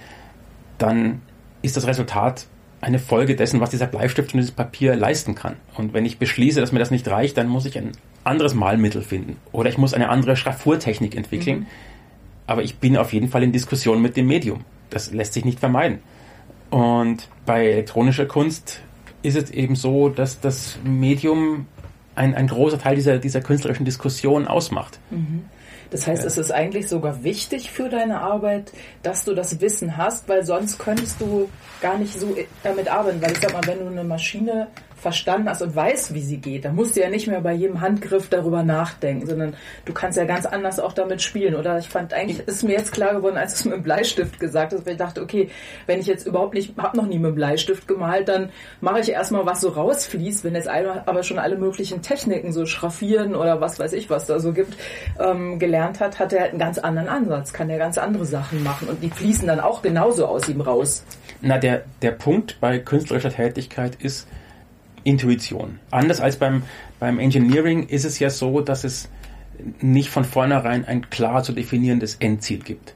dann 0.77 1.21
ist 1.61 1.75
das 1.75 1.87
Resultat 1.87 2.45
eine 2.79 2.99
Folge 2.99 3.35
dessen, 3.35 3.59
was 3.59 3.71
dieser 3.71 3.87
Bleistift 3.87 4.33
und 4.33 4.39
dieses 4.39 4.53
Papier 4.53 4.95
leisten 4.95 5.35
kann. 5.35 5.55
Und 5.75 5.93
wenn 5.93 6.05
ich 6.05 6.19
beschließe, 6.19 6.61
dass 6.61 6.71
mir 6.71 6.79
das 6.79 6.91
nicht 6.91 7.07
reicht, 7.07 7.37
dann 7.37 7.47
muss 7.47 7.65
ich 7.65 7.77
ein 7.77 7.91
anderes 8.23 8.53
Malmittel 8.53 9.01
finden. 9.01 9.37
Oder 9.51 9.69
ich 9.69 9.77
muss 9.77 9.93
eine 9.93 10.09
andere 10.09 10.35
Schraffurtechnik 10.35 11.15
entwickeln. 11.15 11.59
Mhm. 11.59 11.65
Aber 12.45 12.63
ich 12.63 12.77
bin 12.77 12.95
auf 12.97 13.13
jeden 13.13 13.29
Fall 13.29 13.43
in 13.43 13.51
Diskussion 13.51 14.01
mit 14.01 14.15
dem 14.15 14.27
Medium. 14.27 14.63
Das 14.89 15.11
lässt 15.11 15.33
sich 15.33 15.43
nicht 15.43 15.59
vermeiden. 15.59 15.99
Und 16.69 17.27
bei 17.45 17.67
elektronischer 17.67 18.25
Kunst 18.25 18.81
ist 19.21 19.35
es 19.35 19.51
eben 19.51 19.75
so, 19.75 20.09
dass 20.09 20.39
das 20.39 20.77
Medium 20.83 21.67
ein, 22.15 22.35
ein 22.35 22.47
großer 22.47 22.79
Teil 22.79 22.95
dieser, 22.95 23.19
dieser 23.19 23.41
künstlerischen 23.41 23.85
Diskussion 23.85 24.47
ausmacht. 24.47 24.99
Mhm. 25.11 25.45
Das 25.89 26.05
heißt, 26.05 26.25
es 26.25 26.37
ist 26.37 26.51
eigentlich 26.51 26.89
sogar 26.89 27.23
wichtig 27.23 27.71
für 27.71 27.87
deine 27.87 28.19
Arbeit, 28.19 28.73
dass 29.03 29.23
du 29.23 29.33
das 29.33 29.61
Wissen 29.61 29.95
hast, 29.95 30.27
weil 30.27 30.45
sonst 30.45 30.79
könntest 30.79 31.21
du 31.21 31.49
gar 31.81 31.97
nicht 31.97 32.19
so 32.19 32.35
damit 32.63 32.89
arbeiten. 32.89 33.21
Weil 33.21 33.31
ich 33.31 33.39
sag 33.39 33.53
mal, 33.53 33.65
wenn 33.65 33.79
du 33.79 33.87
eine 33.87 34.03
Maschine 34.03 34.67
verstanden 34.97 35.47
hast 35.47 35.61
und 35.61 35.75
weißt, 35.75 36.13
wie 36.13 36.21
sie 36.21 36.37
geht, 36.37 36.65
dann 36.65 36.75
musst 36.75 36.95
du 36.95 37.01
ja 37.01 37.09
nicht 37.09 37.27
mehr 37.27 37.41
bei 37.41 37.53
jedem 37.53 37.81
Handgriff 37.81 38.29
darüber 38.29 38.63
nachdenken, 38.63 39.27
sondern 39.27 39.53
du 39.85 39.93
kannst 39.93 40.17
ja 40.17 40.25
ganz 40.25 40.45
anders 40.45 40.79
auch 40.79 40.93
damit 40.93 41.21
spielen. 41.21 41.55
Oder 41.55 41.77
ich 41.77 41.87
fand 41.87 42.13
eigentlich, 42.13 42.39
ist 42.47 42.63
mir 42.63 42.73
jetzt 42.73 42.91
klar 42.91 43.13
geworden, 43.13 43.37
als 43.37 43.53
du 43.53 43.55
es 43.59 43.65
mit 43.65 43.75
dem 43.75 43.83
Bleistift 43.83 44.39
gesagt 44.39 44.73
hast, 44.73 44.85
weil 44.85 44.93
ich 44.93 44.99
dachte, 44.99 45.21
okay, 45.21 45.49
wenn 45.85 45.99
ich 45.99 46.07
jetzt 46.07 46.25
überhaupt 46.25 46.55
nicht, 46.55 46.77
habe 46.77 46.97
noch 46.97 47.05
nie 47.05 47.19
mit 47.19 47.31
dem 47.31 47.35
Bleistift 47.35 47.87
gemalt, 47.87 48.27
dann 48.27 48.49
mache 48.81 48.99
ich 48.99 49.11
erstmal, 49.11 49.45
was 49.45 49.61
so 49.61 49.69
rausfließt, 49.69 50.43
wenn 50.43 50.55
jetzt 50.55 50.67
aber 50.67 51.23
schon 51.23 51.39
alle 51.39 51.57
möglichen 51.57 52.01
Techniken, 52.01 52.51
so 52.51 52.65
Schraffieren 52.65 53.35
oder 53.35 53.61
was 53.61 53.79
weiß 53.79 53.93
ich, 53.93 54.09
was 54.09 54.25
da 54.25 54.39
so 54.39 54.51
gibt, 54.51 54.75
ähm, 55.19 55.59
gelernt 55.59 55.99
hat, 55.99 56.19
hat 56.19 56.33
er 56.33 56.41
halt 56.41 56.51
einen 56.51 56.59
ganz 56.59 56.79
anderen 56.79 57.07
Ansatz, 57.07 57.53
kann 57.53 57.69
er 57.69 57.77
ganz 57.77 57.97
andere 57.97 58.25
Sachen 58.25 58.63
machen 58.63 58.87
und 58.87 59.03
die 59.03 59.09
fließen 59.09 59.47
dann 59.47 59.59
auch 59.59 59.81
genauso 59.81 60.25
aus 60.25 60.49
ihm 60.49 60.61
raus. 60.61 61.03
Na, 61.41 61.59
der, 61.59 61.83
der 62.01 62.11
Punkt 62.11 62.57
bei 62.59 62.79
künstlerischer 62.79 63.29
Tätigkeit 63.29 63.95
ist, 64.01 64.27
Intuition. 65.07 65.79
Anders 65.89 66.19
als 66.19 66.35
beim, 66.35 66.63
beim 66.99 67.17
Engineering 67.17 67.87
ist 67.87 68.03
es 68.03 68.19
ja 68.19 68.29
so, 68.29 68.59
dass 68.59 68.83
es 68.83 69.09
nicht 69.79 70.09
von 70.09 70.25
vornherein 70.25 70.85
ein 70.85 71.09
klar 71.09 71.43
zu 71.43 71.53
definierendes 71.53 72.15
Endziel 72.15 72.59
gibt. 72.59 72.93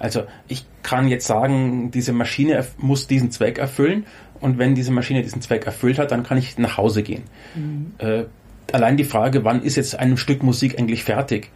Also 0.00 0.24
ich 0.48 0.66
kann 0.82 1.06
jetzt 1.06 1.26
sagen, 1.26 1.92
diese 1.92 2.12
Maschine 2.12 2.66
muss 2.78 3.06
diesen 3.06 3.30
Zweck 3.30 3.58
erfüllen 3.58 4.06
und 4.40 4.58
wenn 4.58 4.74
diese 4.74 4.90
Maschine 4.90 5.22
diesen 5.22 5.40
Zweck 5.40 5.64
erfüllt 5.66 5.98
hat, 5.98 6.10
dann 6.10 6.24
kann 6.24 6.36
ich 6.36 6.58
nach 6.58 6.76
Hause 6.76 7.04
gehen. 7.04 7.22
Mhm. 7.54 7.92
Äh, 7.98 8.24
allein 8.72 8.96
die 8.96 9.04
Frage, 9.04 9.44
wann 9.44 9.62
ist 9.62 9.76
jetzt 9.76 9.96
ein 9.96 10.16
Stück 10.16 10.42
Musik 10.42 10.78
eigentlich 10.78 11.04
fertig, 11.04 11.50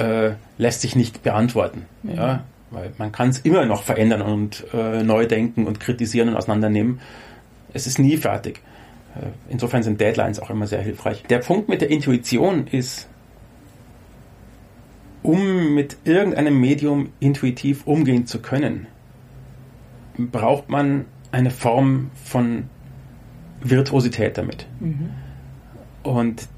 äh, 0.00 0.32
lässt 0.58 0.80
sich 0.80 0.96
nicht 0.96 1.22
beantworten. 1.22 1.86
Mhm. 2.02 2.14
Ja, 2.14 2.44
weil 2.72 2.92
man 2.98 3.12
kann 3.12 3.28
es 3.28 3.38
immer 3.38 3.64
noch 3.66 3.84
verändern 3.84 4.20
und 4.20 4.64
äh, 4.74 5.04
neu 5.04 5.26
denken 5.26 5.64
und 5.64 5.78
kritisieren 5.78 6.28
und 6.30 6.36
auseinandernehmen. 6.36 7.00
Es 7.72 7.86
ist 7.86 8.00
nie 8.00 8.16
fertig. 8.16 8.60
Äh, 9.20 9.26
insofern 9.48 9.82
sind 9.82 10.00
Deadlines 10.00 10.40
auch 10.40 10.50
immer 10.50 10.66
sehr 10.66 10.82
hilfreich. 10.82 11.22
Der 11.24 11.38
Punkt 11.38 11.68
mit 11.68 11.80
der 11.80 11.90
Intuition 11.90 12.66
ist, 12.66 13.08
um 15.22 15.74
mit 15.74 15.96
irgendeinem 16.04 16.60
Medium 16.60 17.10
intuitiv 17.20 17.86
umgehen 17.86 18.26
zu 18.26 18.40
können, 18.40 18.86
braucht 20.18 20.68
man 20.68 21.06
eine 21.32 21.50
Form 21.50 22.10
von 22.14 22.64
Virtuosität 23.60 24.38
damit. 24.38 24.66
Mhm. 24.80 25.10
Und 26.02 26.48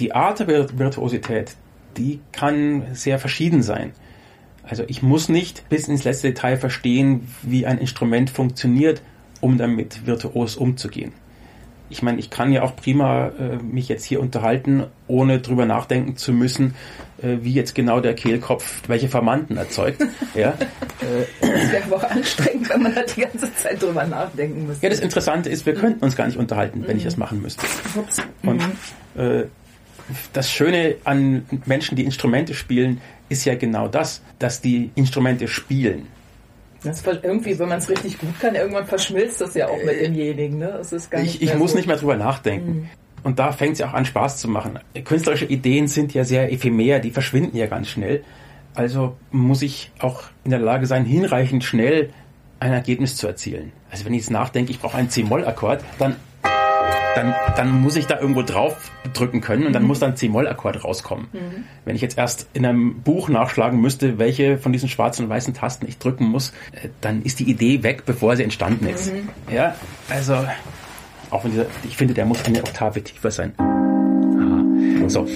die 0.00 0.14
Art 0.14 0.40
der 0.40 0.78
Virtuosität, 0.78 1.56
die 1.96 2.20
kann 2.32 2.82
sehr 2.92 3.18
verschieden 3.18 3.62
sein. 3.62 3.92
Also 4.62 4.84
ich 4.86 5.02
muss 5.02 5.28
nicht 5.28 5.68
bis 5.68 5.88
ins 5.88 6.04
letzte 6.04 6.28
Detail 6.28 6.56
verstehen, 6.56 7.28
wie 7.42 7.66
ein 7.66 7.78
Instrument 7.78 8.30
funktioniert, 8.30 9.02
um 9.40 9.58
damit 9.58 10.06
virtuos 10.06 10.56
umzugehen. 10.56 11.12
Ich 11.90 12.02
meine, 12.02 12.18
ich 12.18 12.30
kann 12.30 12.52
ja 12.52 12.62
auch 12.62 12.76
prima 12.76 13.28
äh, 13.28 13.56
mich 13.62 13.88
jetzt 13.88 14.04
hier 14.04 14.20
unterhalten, 14.20 14.84
ohne 15.06 15.40
drüber 15.40 15.66
nachdenken 15.66 16.16
zu 16.16 16.32
müssen, 16.32 16.74
äh, 17.22 17.38
wie 17.40 17.52
jetzt 17.52 17.74
genau 17.74 18.00
der 18.00 18.14
Kehlkopf 18.14 18.82
welche 18.88 19.08
Verwandten 19.08 19.56
erzeugt. 19.56 20.04
ja. 20.34 20.54
Das 21.40 21.72
wäre 21.72 21.84
aber 21.84 21.96
auch 21.96 22.10
anstrengend, 22.10 22.68
wenn 22.68 22.82
man 22.82 22.94
da 22.94 23.02
die 23.02 23.20
ganze 23.22 23.54
Zeit 23.54 23.82
drüber 23.82 24.04
nachdenken 24.04 24.66
müsste. 24.66 24.84
Ja, 24.84 24.90
das 24.90 25.00
Interessante 25.00 25.48
ist, 25.48 25.64
wir 25.66 25.74
könnten 25.74 26.04
uns 26.04 26.16
gar 26.16 26.26
nicht 26.26 26.38
unterhalten, 26.38 26.84
wenn 26.86 26.96
ich 26.96 27.04
das 27.04 27.16
machen 27.16 27.42
müsste. 27.42 27.64
Ups. 27.96 28.18
Und 28.42 28.62
äh, 29.16 29.44
das 30.32 30.50
Schöne 30.50 30.96
an 31.04 31.46
Menschen, 31.66 31.96
die 31.96 32.04
Instrumente 32.04 32.54
spielen, 32.54 33.00
ist 33.28 33.44
ja 33.44 33.54
genau 33.54 33.88
das, 33.88 34.22
dass 34.38 34.60
die 34.60 34.90
Instrumente 34.94 35.48
spielen. 35.48 36.06
Das 36.84 37.02
irgendwie, 37.04 37.58
wenn 37.58 37.68
man 37.68 37.78
es 37.78 37.88
richtig 37.88 38.18
gut 38.18 38.38
kann, 38.40 38.54
irgendwann 38.54 38.86
verschmilzt 38.86 39.40
das 39.40 39.54
ja 39.54 39.68
auch 39.68 39.82
mit 39.84 40.00
demjenigen. 40.00 40.58
Ne? 40.58 40.78
Es 40.80 40.92
ist 40.92 41.10
gar 41.10 41.20
nicht 41.20 41.42
Ich, 41.42 41.50
ich 41.50 41.54
muss 41.56 41.72
so. 41.72 41.76
nicht 41.76 41.86
mehr 41.86 41.96
drüber 41.96 42.16
nachdenken. 42.16 42.88
Und 43.24 43.38
da 43.38 43.52
fängt 43.52 43.72
es 43.72 43.78
ja 43.80 43.88
auch 43.88 43.94
an, 43.94 44.04
Spaß 44.04 44.38
zu 44.38 44.48
machen. 44.48 44.78
Künstlerische 45.04 45.44
Ideen 45.44 45.88
sind 45.88 46.14
ja 46.14 46.24
sehr 46.24 46.52
ephemer, 46.52 47.00
die 47.00 47.10
verschwinden 47.10 47.56
ja 47.56 47.66
ganz 47.66 47.88
schnell. 47.88 48.22
Also 48.74 49.16
muss 49.32 49.62
ich 49.62 49.90
auch 49.98 50.22
in 50.44 50.52
der 50.52 50.60
Lage 50.60 50.86
sein, 50.86 51.04
hinreichend 51.04 51.64
schnell 51.64 52.10
ein 52.60 52.72
Ergebnis 52.72 53.16
zu 53.16 53.26
erzielen. 53.26 53.72
Also 53.90 54.04
wenn 54.04 54.14
ich 54.14 54.20
jetzt 54.20 54.30
nachdenke, 54.30 54.70
ich 54.70 54.80
brauche 54.80 54.96
einen 54.96 55.10
C-Moll-Akkord, 55.10 55.82
dann, 55.98 56.16
dann, 57.14 57.34
dann 57.56 57.80
muss 57.80 57.96
ich 57.96 58.06
da 58.06 58.18
irgendwo 58.20 58.42
drauf 58.42 58.90
drücken 59.12 59.40
können 59.40 59.66
und 59.66 59.72
dann 59.72 59.82
muss 59.82 59.98
dann 59.98 60.10
ein 60.10 60.16
C-Moll-Akkord 60.16 60.84
rauskommen. 60.84 61.28
Wenn 61.84 61.96
ich 61.96 62.02
jetzt 62.02 62.18
erst 62.18 62.48
in 62.52 62.64
einem 62.64 63.00
Buch 63.02 63.28
nachschlagen 63.28 63.80
müsste, 63.80 64.18
welche 64.18 64.58
von 64.58 64.72
diesen 64.72 64.88
schwarzen 64.88 65.24
und 65.24 65.30
weißen 65.30 65.54
Tasten 65.54 65.86
ich 65.88 65.98
drücken 65.98 66.26
muss, 66.26 66.50
äh, 66.72 66.88
dann 67.00 67.22
ist 67.22 67.40
die 67.40 67.50
Idee 67.50 67.82
weg, 67.82 68.04
bevor 68.06 68.36
sie 68.36 68.44
entstanden 68.44 68.86
ist. 68.86 69.12
Ja, 69.50 69.74
also 70.08 70.36
auch 71.30 71.44
wenn 71.44 71.50
dieser, 71.52 71.66
ich 71.84 71.96
finde, 71.96 72.14
der 72.14 72.24
muss 72.24 72.44
eine 72.44 72.60
Oktave 72.60 73.02
tiefer 73.02 73.30
sein. 73.30 73.52
Ah, 73.58 75.08
So. 75.08 75.26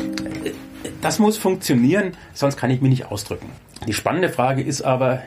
Das 1.00 1.18
muss 1.18 1.36
funktionieren, 1.36 2.12
sonst 2.32 2.56
kann 2.56 2.70
ich 2.70 2.80
mich 2.80 2.90
nicht 2.90 3.06
ausdrücken. 3.10 3.50
Die 3.88 3.92
spannende 3.92 4.28
Frage 4.28 4.62
ist 4.62 4.82
aber, 4.82 5.22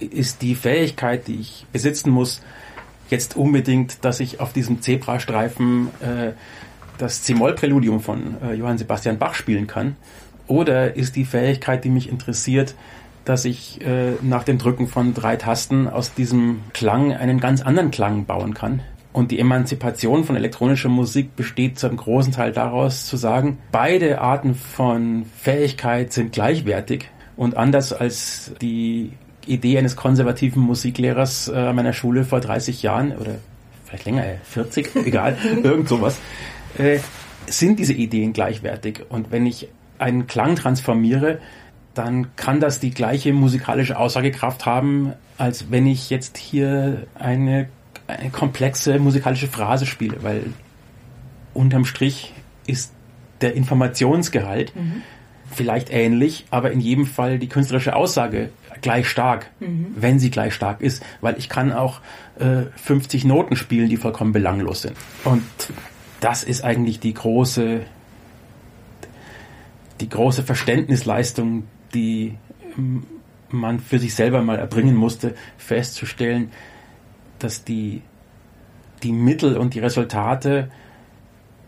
ist 0.00 0.42
die 0.42 0.56
Fähigkeit, 0.56 1.28
die 1.28 1.36
ich 1.40 1.66
besitzen 1.72 2.10
muss, 2.10 2.42
jetzt 3.10 3.36
unbedingt, 3.36 4.04
dass 4.04 4.20
ich 4.20 4.40
auf 4.40 4.52
diesem 4.52 4.82
Zebrastreifen 4.82 5.88
äh, 6.00 6.32
das 6.98 7.22
C-Moll-Präludium 7.22 8.00
von 8.00 8.36
äh, 8.42 8.54
Johann 8.54 8.78
Sebastian 8.78 9.18
Bach 9.18 9.34
spielen 9.34 9.66
kann? 9.66 9.96
Oder 10.46 10.96
ist 10.96 11.16
die 11.16 11.24
Fähigkeit, 11.24 11.84
die 11.84 11.90
mich 11.90 12.08
interessiert, 12.08 12.74
dass 13.24 13.44
ich 13.44 13.80
äh, 13.84 14.12
nach 14.22 14.44
dem 14.44 14.58
Drücken 14.58 14.86
von 14.86 15.14
drei 15.14 15.36
Tasten 15.36 15.88
aus 15.88 16.14
diesem 16.14 16.60
Klang 16.72 17.12
einen 17.12 17.40
ganz 17.40 17.62
anderen 17.62 17.90
Klang 17.90 18.26
bauen 18.26 18.54
kann? 18.54 18.82
Und 19.12 19.30
die 19.30 19.38
Emanzipation 19.38 20.24
von 20.24 20.34
elektronischer 20.34 20.88
Musik 20.88 21.36
besteht 21.36 21.78
zum 21.78 21.96
großen 21.96 22.32
Teil 22.32 22.50
daraus 22.50 23.06
zu 23.06 23.16
sagen, 23.16 23.58
beide 23.70 24.20
Arten 24.20 24.56
von 24.56 25.24
Fähigkeit 25.36 26.12
sind 26.12 26.32
gleichwertig 26.32 27.08
und 27.36 27.56
anders 27.56 27.92
als 27.92 28.52
die 28.60 29.12
Idee 29.46 29.78
eines 29.78 29.96
konservativen 29.96 30.62
Musiklehrers 30.62 31.48
äh, 31.48 31.54
an 31.54 31.76
meiner 31.76 31.92
Schule 31.92 32.24
vor 32.24 32.40
30 32.40 32.82
Jahren 32.82 33.16
oder 33.16 33.36
vielleicht 33.84 34.04
länger, 34.06 34.26
äh, 34.26 34.36
40, 34.44 34.96
egal, 35.06 35.36
irgend 35.62 35.88
sowas, 35.88 36.18
äh, 36.78 36.98
sind 37.46 37.78
diese 37.78 37.92
Ideen 37.92 38.32
gleichwertig. 38.32 39.04
Und 39.08 39.30
wenn 39.30 39.46
ich 39.46 39.68
einen 39.98 40.26
Klang 40.26 40.56
transformiere, 40.56 41.38
dann 41.94 42.34
kann 42.36 42.60
das 42.60 42.80
die 42.80 42.90
gleiche 42.90 43.32
musikalische 43.32 43.96
Aussagekraft 43.96 44.66
haben, 44.66 45.12
als 45.38 45.70
wenn 45.70 45.86
ich 45.86 46.10
jetzt 46.10 46.36
hier 46.36 47.06
eine, 47.14 47.68
eine 48.06 48.30
komplexe 48.30 48.98
musikalische 48.98 49.46
Phrase 49.46 49.86
spiele, 49.86 50.22
weil 50.22 50.44
unterm 51.52 51.84
Strich 51.84 52.34
ist 52.66 52.92
der 53.40 53.54
Informationsgehalt 53.54 54.72
vielleicht 55.54 55.90
ähnlich, 55.90 56.46
aber 56.50 56.70
in 56.72 56.80
jedem 56.80 57.06
Fall 57.06 57.38
die 57.38 57.48
künstlerische 57.48 57.96
Aussage 57.96 58.50
gleich 58.80 59.08
stark, 59.08 59.50
wenn 59.96 60.18
sie 60.18 60.30
gleich 60.30 60.54
stark 60.54 60.80
ist, 60.80 61.02
weil 61.20 61.38
ich 61.38 61.48
kann 61.48 61.72
auch 61.72 62.00
äh, 62.38 62.64
50 62.76 63.24
Noten 63.24 63.56
spielen, 63.56 63.88
die 63.88 63.96
vollkommen 63.96 64.32
belanglos 64.32 64.82
sind. 64.82 64.96
Und 65.24 65.42
das 66.20 66.44
ist 66.44 66.64
eigentlich 66.64 67.00
die 67.00 67.14
große, 67.14 67.80
die 70.00 70.08
große 70.08 70.42
Verständnisleistung, 70.42 71.64
die 71.94 72.34
ähm, 72.76 73.06
man 73.48 73.80
für 73.80 73.98
sich 73.98 74.14
selber 74.14 74.42
mal 74.42 74.58
erbringen 74.58 74.96
musste, 74.96 75.34
festzustellen, 75.56 76.50
dass 77.38 77.64
die, 77.64 78.02
die 79.02 79.12
Mittel 79.12 79.56
und 79.56 79.74
die 79.74 79.80
Resultate 79.80 80.70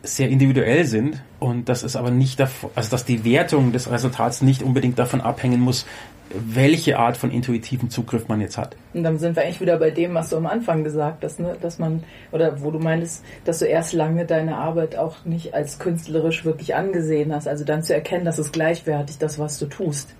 sehr 0.07 0.29
individuell 0.29 0.85
sind 0.85 1.23
und 1.39 1.69
dass 1.69 1.83
es 1.83 1.97
aber 1.97 2.11
nicht 2.11 2.41
davon, 2.41 2.71
also 2.75 2.91
dass 2.91 3.05
die 3.05 3.25
Wertung 3.25 3.73
des 3.73 3.91
Resultats 3.91 4.43
nicht 4.43 4.63
unbedingt 4.63 4.99
davon 4.99 5.21
abhängen 5.21 5.61
muss, 5.61 5.87
welche 6.31 6.99
Art 6.99 7.17
von 7.17 7.31
intuitiven 7.31 7.89
Zugriff 7.89 8.29
man 8.29 8.41
jetzt 8.41 8.59
hat. 8.59 8.77
Und 8.95 9.05
dann 9.05 9.19
sind 9.19 9.37
wir 9.37 9.45
eigentlich 9.45 9.61
wieder 9.61 9.79
bei 9.79 9.91
dem, 9.91 10.15
was 10.15 10.31
du 10.31 10.37
am 10.37 10.47
Anfang 10.47 10.83
gesagt 10.83 11.23
hast, 11.25 11.39
ne? 11.41 11.57
dass 11.61 11.79
man, 11.79 12.03
oder 12.33 12.61
wo 12.63 12.71
du 12.71 12.79
meintest, 12.79 13.25
dass 13.45 13.61
du 13.61 13.67
erst 13.67 13.93
lange 13.93 14.27
deine 14.27 14.57
Arbeit 14.57 14.97
auch 14.97 15.25
nicht 15.25 15.55
als 15.55 15.79
künstlerisch 15.79 16.45
wirklich 16.45 16.75
angesehen 16.75 17.33
hast. 17.33 17.47
Also 17.47 17.65
dann 17.65 17.83
zu 17.83 17.95
erkennen, 17.95 18.25
dass 18.25 18.39
es 18.39 18.53
gleichwertig 18.53 19.19
das, 19.19 19.39
was 19.39 19.59
du 19.59 19.67
tust. 19.67 20.15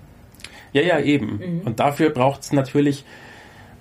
Ja, 0.71 0.81
ja, 0.81 0.99
eben. 0.99 1.61
Und 1.65 1.79
dafür 1.79 2.09
braucht 2.09 2.41
es 2.41 2.51
natürlich 2.51 3.05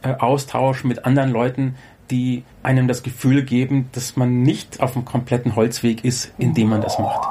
äh, 0.03 0.15
Austausch 0.15 0.85
mit 0.85 1.05
anderen 1.05 1.31
Leuten, 1.31 1.77
die 2.11 2.45
einem 2.63 2.89
das 2.89 3.03
Gefühl 3.03 3.43
geben, 3.45 3.89
dass 3.93 4.17
man 4.17 4.43
nicht 4.43 4.81
auf 4.81 4.97
einem 4.97 5.05
kompletten 5.05 5.57
Holzweg 5.57 6.05
ist, 6.05 6.33
indem 6.39 6.71
man 6.71 6.81
das 6.81 6.99
macht. 6.99 7.27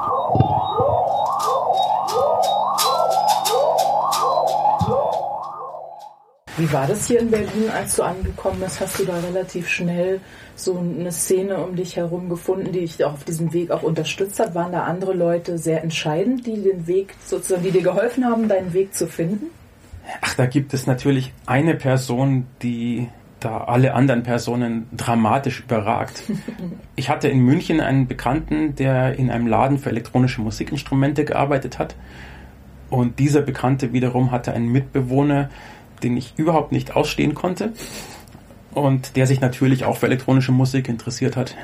Wie 6.58 6.72
war 6.72 6.86
das 6.86 7.06
hier 7.06 7.20
in 7.20 7.30
Berlin, 7.30 7.68
als 7.70 7.96
du 7.96 8.02
angekommen 8.02 8.60
bist? 8.60 8.80
Hast 8.80 8.98
du 8.98 9.04
da 9.04 9.18
relativ 9.20 9.68
schnell 9.68 10.20
so 10.54 10.78
eine 10.78 11.12
Szene 11.12 11.58
um 11.58 11.76
dich 11.76 11.96
herum 11.96 12.30
gefunden, 12.30 12.72
die 12.72 12.80
dich 12.80 13.04
auch 13.04 13.12
auf 13.12 13.24
diesem 13.24 13.52
Weg 13.52 13.70
auch 13.70 13.82
unterstützt 13.82 14.40
hat? 14.40 14.54
Waren 14.54 14.72
da 14.72 14.84
andere 14.84 15.12
Leute 15.12 15.58
sehr 15.58 15.82
entscheidend, 15.82 16.46
die 16.46 16.62
den 16.62 16.86
Weg 16.86 17.14
sozusagen, 17.26 17.62
die 17.62 17.72
dir 17.72 17.82
geholfen 17.82 18.24
haben, 18.24 18.48
deinen 18.48 18.72
Weg 18.72 18.94
zu 18.94 19.06
finden? 19.06 19.48
Ach, 20.22 20.34
da 20.34 20.46
gibt 20.46 20.72
es 20.72 20.86
natürlich 20.86 21.34
eine 21.44 21.74
Person, 21.74 22.46
die 22.62 23.08
da 23.46 23.58
alle 23.58 23.94
anderen 23.94 24.24
Personen 24.24 24.88
dramatisch 24.92 25.60
überragt. 25.60 26.24
Ich 26.98 27.10
hatte 27.10 27.28
in 27.28 27.40
München 27.40 27.82
einen 27.82 28.06
Bekannten, 28.06 28.74
der 28.74 29.18
in 29.18 29.30
einem 29.30 29.46
Laden 29.46 29.78
für 29.78 29.90
elektronische 29.90 30.40
Musikinstrumente 30.40 31.26
gearbeitet 31.26 31.78
hat. 31.78 31.94
Und 32.88 33.18
dieser 33.18 33.42
Bekannte 33.42 33.92
wiederum 33.92 34.30
hatte 34.30 34.54
einen 34.54 34.72
Mitbewohner, 34.72 35.50
den 36.02 36.16
ich 36.16 36.32
überhaupt 36.38 36.72
nicht 36.72 36.96
ausstehen 36.96 37.34
konnte. 37.34 37.74
Und 38.72 39.16
der 39.16 39.26
sich 39.26 39.42
natürlich 39.42 39.84
auch 39.84 39.98
für 39.98 40.06
elektronische 40.06 40.52
Musik 40.52 40.88
interessiert 40.88 41.36
hat. 41.36 41.54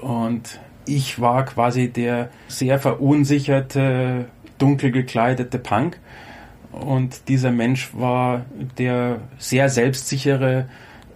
Und 0.00 0.60
ich 0.86 1.20
war 1.20 1.44
quasi 1.44 1.88
der 1.88 2.30
sehr 2.46 2.78
verunsicherte, 2.78 4.26
dunkel 4.58 4.92
gekleidete 4.92 5.58
Punk. 5.58 5.98
Und 6.70 7.28
dieser 7.28 7.50
Mensch 7.50 7.90
war 7.92 8.46
der 8.78 9.18
sehr 9.38 9.68
selbstsichere, 9.68 10.68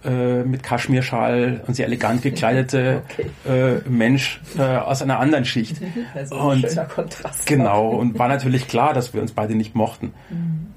äh, 0.03 0.43
mit 0.43 0.63
Kaschmirschal 0.63 1.61
und 1.67 1.75
sehr 1.75 1.85
elegant 1.85 2.21
gekleidete 2.23 3.01
Okay. 3.45 3.81
äh, 3.85 3.89
Mensch 3.89 4.41
äh, 4.57 4.61
aus 4.61 5.01
einer 5.01 5.19
anderen 5.19 5.45
Schicht. 5.45 5.77
Also 6.15 6.35
Und- 6.35 6.65
ein 6.65 6.69
schöner 6.69 6.85
Kontrast. 6.85 7.45
Genau, 7.47 7.89
und 7.89 8.17
war 8.19 8.27
natürlich 8.27 8.67
klar, 8.67 8.93
dass 8.93 9.13
wir 9.13 9.21
uns 9.21 9.31
beide 9.31 9.55
nicht 9.55 9.75
mochten. 9.75 10.13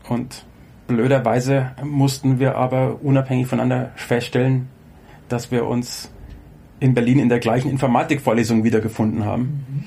Und 0.09 0.45
blöderweise 0.87 1.73
mussten 1.83 2.39
wir 2.39 2.57
aber 2.57 2.99
unabhängig 3.03 3.47
voneinander 3.47 3.91
feststellen, 3.97 4.69
dass 5.29 5.51
wir 5.51 5.65
uns 5.67 6.11
in 6.81 6.93
Berlin 6.93 7.19
in 7.19 7.29
der 7.31 7.39
gleichen 7.39 7.71
Informatikvorlesung 7.71 8.63
wiedergefunden 8.65 9.25
haben. 9.25 9.87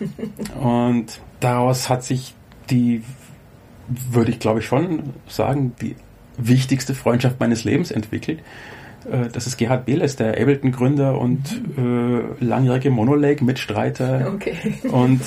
Und 0.60 1.20
daraus 1.40 1.88
hat 1.88 2.02
sich 2.02 2.34
die, 2.70 3.02
würde 3.88 4.30
ich 4.32 4.40
glaube 4.40 4.58
ich 4.60 4.66
schon 4.66 5.10
sagen, 5.28 5.72
die 5.80 5.94
wichtigste 6.36 6.94
Freundschaft 6.94 7.40
meines 7.40 7.64
Lebens 7.64 7.90
entwickelt. 7.90 8.40
Äh, 9.10 9.28
Das 9.32 9.46
ist 9.46 9.56
Gerhard 9.56 9.86
Beles, 9.86 10.16
der 10.16 10.40
Ableton-Gründer 10.40 11.18
und 11.18 11.60
äh, 11.76 12.44
langjährige 12.44 12.90
Monolake-Mitstreiter 12.90 14.32
Okay. 14.34 14.54
und 14.90 15.20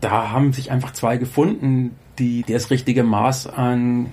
da 0.00 0.30
haben 0.30 0.52
sich 0.52 0.70
einfach 0.70 0.92
zwei 0.92 1.18
gefunden, 1.18 1.94
die, 2.18 2.42
die 2.42 2.52
das 2.52 2.70
richtige 2.70 3.02
Maß 3.04 3.46
an 3.46 4.06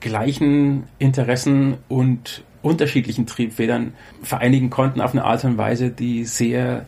gleichen 0.00 0.84
Interessen 0.98 1.78
und 1.88 2.42
unterschiedlichen 2.62 3.26
Triebfedern 3.26 3.94
vereinigen 4.22 4.68
konnten 4.68 5.00
auf 5.00 5.12
eine 5.12 5.24
Art 5.24 5.44
und 5.44 5.56
Weise, 5.56 5.90
die 5.90 6.24
sehr 6.24 6.84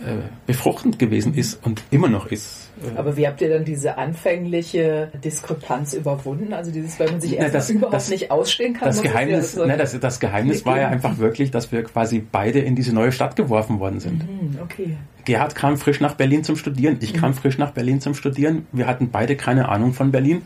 äh, 0.00 0.14
befruchtend 0.46 0.98
gewesen 0.98 1.34
ist 1.34 1.64
und 1.64 1.82
immer 1.90 2.08
noch 2.08 2.26
ist. 2.26 2.57
Aber 2.96 3.16
wie 3.16 3.26
habt 3.26 3.40
ihr 3.40 3.48
dann 3.48 3.64
diese 3.64 3.98
anfängliche 3.98 5.10
Diskrepanz 5.24 5.94
überwunden? 5.94 6.52
Also 6.52 6.70
dieses, 6.70 6.98
weil 7.00 7.10
man 7.10 7.20
sich 7.20 7.36
erst 7.38 7.54
das- 7.54 7.70
überhaupt 7.70 7.94
das- 7.94 8.08
nicht 8.10 8.30
ausstehen 8.30 8.74
kann. 8.74 8.88
Das 8.88 9.02
Geheimnis, 9.02 9.54
ja 9.54 9.60
so- 9.62 9.66
ne, 9.66 9.76
das, 9.76 9.98
das 9.98 10.20
Geheimnis 10.20 10.64
war 10.66 10.78
ja 10.80 10.88
einfach 10.88 11.18
wirklich, 11.18 11.50
dass 11.50 11.70
wir 11.72 11.82
quasi 11.84 12.20
beide 12.20 12.60
in 12.60 12.76
diese 12.76 12.94
neue 12.94 13.12
Stadt 13.12 13.36
geworfen 13.36 13.80
worden 13.80 14.00
sind. 14.00 14.22
Hm, 14.22 14.58
okay. 14.62 14.96
Gerhard 15.24 15.54
kam 15.54 15.76
frisch 15.76 16.00
nach 16.00 16.14
Berlin 16.14 16.42
zum 16.44 16.56
Studieren, 16.56 16.96
ich 17.00 17.12
kam 17.14 17.34
frisch 17.34 17.58
nach 17.58 17.72
Berlin 17.72 18.00
zum 18.00 18.14
Studieren. 18.14 18.66
Wir 18.72 18.86
hatten 18.86 19.10
beide 19.10 19.36
keine 19.36 19.68
Ahnung 19.68 19.92
von 19.92 20.10
Berlin. 20.10 20.42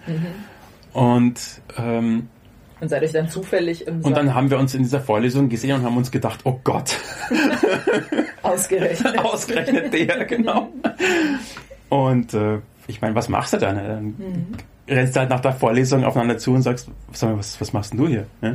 Und, 0.92 1.40
ähm, 1.78 2.28
Und 2.80 2.88
seid 2.88 3.02
euch 3.04 3.12
dann 3.12 3.28
zufällig 3.30 3.86
im 3.86 4.00
und 4.00 4.16
dann 4.16 4.34
haben 4.34 4.50
wir 4.50 4.58
uns 4.58 4.74
in 4.74 4.82
dieser 4.82 5.00
Vorlesung 5.00 5.48
gesehen 5.48 5.76
und 5.76 5.84
haben 5.84 5.96
uns 5.96 6.10
gedacht, 6.10 6.40
oh 6.44 6.58
Gott, 6.64 6.96
ausgerechnet. 8.42 9.18
ausgerechnet 9.24 9.92
der, 9.94 10.24
genau. 10.24 10.68
Und 11.92 12.32
äh, 12.32 12.60
ich 12.86 13.02
meine, 13.02 13.14
was 13.14 13.28
machst 13.28 13.52
du 13.52 13.58
dann? 13.58 13.76
Dann 13.76 14.14
rennst 14.88 15.14
du 15.14 15.20
halt 15.20 15.28
nach 15.28 15.40
der 15.40 15.52
Vorlesung 15.52 16.04
aufeinander 16.04 16.38
zu 16.38 16.52
und 16.52 16.62
sagst, 16.62 16.88
was, 17.08 17.60
was 17.60 17.72
machst 17.74 17.92
denn 17.92 17.98
du 17.98 18.08
hier? 18.08 18.26
Ja? 18.40 18.54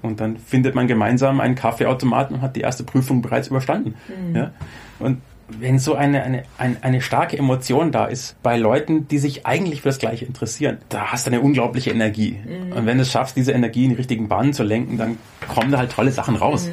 Und 0.00 0.18
dann 0.18 0.38
findet 0.38 0.74
man 0.74 0.86
gemeinsam 0.86 1.42
einen 1.42 1.56
Kaffeeautomaten 1.56 2.36
und 2.36 2.42
hat 2.42 2.56
die 2.56 2.62
erste 2.62 2.84
Prüfung 2.84 3.20
bereits 3.20 3.48
überstanden. 3.48 3.96
Ja? 4.34 4.52
Und 4.98 5.20
wenn 5.46 5.78
so 5.78 5.94
eine, 5.94 6.22
eine, 6.22 6.44
eine, 6.56 6.76
eine 6.80 7.02
starke 7.02 7.36
Emotion 7.36 7.92
da 7.92 8.06
ist 8.06 8.42
bei 8.42 8.56
Leuten, 8.56 9.08
die 9.08 9.18
sich 9.18 9.44
eigentlich 9.44 9.82
für 9.82 9.90
das 9.90 9.98
Gleiche 9.98 10.24
interessieren, 10.24 10.78
da 10.88 11.12
hast 11.12 11.26
du 11.26 11.32
eine 11.32 11.42
unglaubliche 11.42 11.90
Energie. 11.90 12.40
Und 12.74 12.86
wenn 12.86 12.96
du 12.96 13.02
es 13.02 13.12
schaffst, 13.12 13.36
diese 13.36 13.52
Energie 13.52 13.84
in 13.84 13.90
die 13.90 13.96
richtigen 13.96 14.28
Bahnen 14.28 14.54
zu 14.54 14.62
lenken, 14.62 14.96
dann 14.96 15.18
kommen 15.54 15.70
da 15.70 15.76
halt 15.76 15.92
tolle 15.92 16.12
Sachen 16.12 16.36
raus. 16.36 16.70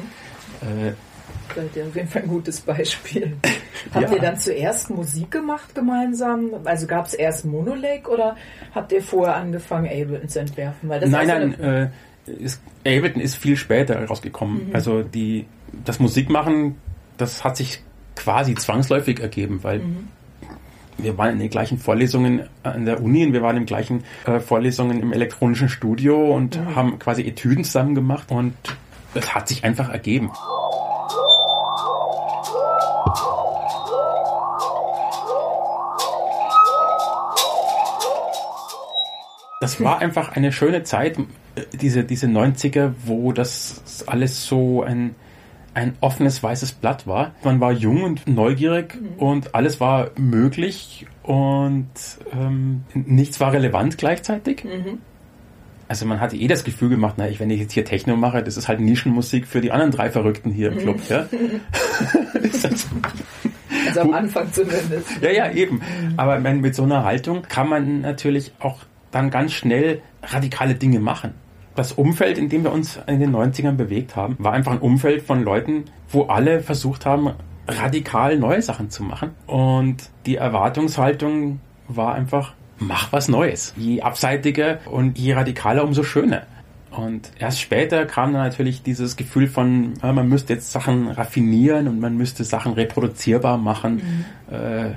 Äh, 0.62 0.92
Seid 1.54 1.76
ihr 1.76 1.84
auf 1.86 1.96
jeden 1.96 2.08
Fall 2.08 2.22
ein 2.22 2.28
gutes 2.28 2.60
Beispiel. 2.60 3.36
Habt 3.94 4.08
Ja. 4.08 4.14
ihr 4.14 4.20
dann 4.20 4.38
zuerst 4.38 4.90
Musik 4.90 5.30
gemacht 5.30 5.74
gemeinsam? 5.74 6.50
Also 6.64 6.86
gab 6.86 7.06
es 7.06 7.14
erst 7.14 7.44
Monolake 7.44 8.08
oder 8.10 8.36
habt 8.74 8.92
ihr 8.92 9.02
vorher 9.02 9.36
angefangen, 9.36 9.86
Ableton 9.86 10.28
zu 10.28 10.40
entwerfen? 10.40 10.88
Nein, 10.88 11.02
ist 11.02 11.14
auch 11.14 11.20
so 11.20 11.26
nein, 11.26 11.60
äh, 11.60 11.88
ist, 12.44 12.60
Ableton 12.86 13.20
ist 13.22 13.36
viel 13.36 13.56
später 13.56 14.04
rausgekommen. 14.06 14.68
Mhm. 14.68 14.74
Also 14.74 15.02
die, 15.02 15.46
das 15.84 15.98
Musikmachen, 15.98 16.76
das 17.16 17.42
hat 17.44 17.56
sich 17.56 17.82
quasi 18.16 18.54
zwangsläufig 18.54 19.20
ergeben, 19.20 19.60
weil 19.62 19.78
Mhm. 19.80 20.08
wir 20.98 21.16
waren 21.16 21.30
in 21.32 21.38
den 21.38 21.48
gleichen 21.50 21.78
Vorlesungen 21.78 22.42
an 22.62 22.84
der 22.84 23.02
Uni 23.02 23.24
und 23.26 23.32
wir 23.32 23.40
waren 23.42 23.56
in 23.56 23.62
den 23.62 23.66
gleichen 23.66 24.04
äh, 24.26 24.38
Vorlesungen 24.40 25.00
im 25.00 25.12
elektronischen 25.12 25.68
Studio 25.70 26.34
und 26.34 26.60
Mhm. 26.60 26.76
haben 26.76 26.98
quasi 26.98 27.22
Etüden 27.22 27.64
zusammen 27.64 27.94
gemacht 27.94 28.30
und 28.30 28.52
es 29.14 29.34
hat 29.34 29.48
sich 29.48 29.64
einfach 29.64 29.88
ergeben. 29.90 30.30
Das 39.62 39.78
war 39.84 39.98
einfach 39.98 40.32
eine 40.32 40.52
schöne 40.52 40.84
Zeit, 40.84 41.18
äh, 41.18 41.24
diese, 41.74 42.02
diese 42.02 42.26
90er, 42.26 42.92
wo 43.04 43.32
das 43.32 44.04
alles 44.06 44.46
so 44.46 44.82
ein, 44.82 45.14
ein 45.74 45.96
offenes 46.00 46.42
weißes 46.42 46.72
Blatt 46.72 47.06
war. 47.06 47.34
Man 47.44 47.60
war 47.60 47.70
jung 47.70 48.02
und 48.04 48.26
neugierig 48.26 48.96
und 49.18 49.54
alles 49.54 49.78
war 49.78 50.12
möglich 50.16 51.06
und 51.22 51.90
ähm, 52.32 52.84
nichts 52.94 53.38
war 53.38 53.52
relevant 53.52 53.98
gleichzeitig. 53.98 54.64
Also 55.88 56.06
man 56.06 56.20
hatte 56.20 56.36
eh 56.36 56.46
das 56.46 56.64
Gefühl 56.64 56.88
gemacht, 56.88 57.16
na, 57.18 57.28
ich, 57.28 57.38
wenn 57.38 57.50
ich 57.50 57.60
jetzt 57.60 57.74
hier 57.74 57.84
Techno 57.84 58.16
mache, 58.16 58.42
das 58.42 58.56
ist 58.56 58.66
halt 58.66 58.80
Nischenmusik 58.80 59.46
für 59.46 59.60
die 59.60 59.72
anderen 59.72 59.92
drei 59.92 60.08
Verrückten 60.08 60.52
hier 60.52 60.72
im 60.72 60.78
Club. 60.78 61.00
Ja? 61.10 61.26
Also 63.86 64.00
am 64.02 64.12
Anfang 64.12 64.52
zumindest. 64.52 65.20
ja, 65.20 65.30
ja, 65.30 65.50
eben. 65.50 65.80
Aber 66.16 66.38
mit 66.38 66.74
so 66.74 66.84
einer 66.84 67.02
Haltung 67.02 67.42
kann 67.42 67.68
man 67.68 68.02
natürlich 68.02 68.52
auch 68.60 68.78
dann 69.10 69.30
ganz 69.30 69.52
schnell 69.52 70.02
radikale 70.22 70.74
Dinge 70.74 71.00
machen. 71.00 71.34
Das 71.74 71.92
Umfeld, 71.92 72.36
in 72.36 72.48
dem 72.48 72.64
wir 72.64 72.72
uns 72.72 72.98
in 73.06 73.20
den 73.20 73.34
90ern 73.34 73.72
bewegt 73.72 74.16
haben, 74.16 74.36
war 74.38 74.52
einfach 74.52 74.72
ein 74.72 74.80
Umfeld 74.80 75.22
von 75.22 75.42
Leuten, 75.42 75.84
wo 76.08 76.24
alle 76.24 76.60
versucht 76.60 77.06
haben, 77.06 77.30
radikal 77.68 78.36
neue 78.38 78.60
Sachen 78.60 78.90
zu 78.90 79.02
machen. 79.02 79.30
Und 79.46 80.10
die 80.26 80.36
Erwartungshaltung 80.36 81.60
war 81.86 82.14
einfach, 82.14 82.54
mach 82.78 83.12
was 83.12 83.28
Neues. 83.28 83.72
Je 83.76 84.02
abseitiger 84.02 84.78
und 84.86 85.18
je 85.18 85.32
radikaler, 85.34 85.84
umso 85.84 86.02
schöner. 86.02 86.42
Und 86.90 87.30
erst 87.38 87.60
später 87.60 88.04
kam 88.04 88.32
dann 88.32 88.42
natürlich 88.42 88.82
dieses 88.82 89.16
Gefühl 89.16 89.46
von, 89.46 89.94
man 90.02 90.28
müsste 90.28 90.54
jetzt 90.54 90.72
Sachen 90.72 91.08
raffinieren 91.08 91.86
und 91.86 92.00
man 92.00 92.16
müsste 92.16 92.42
Sachen 92.42 92.72
reproduzierbar 92.72 93.58
machen. 93.58 94.24
Äh, 94.50 94.90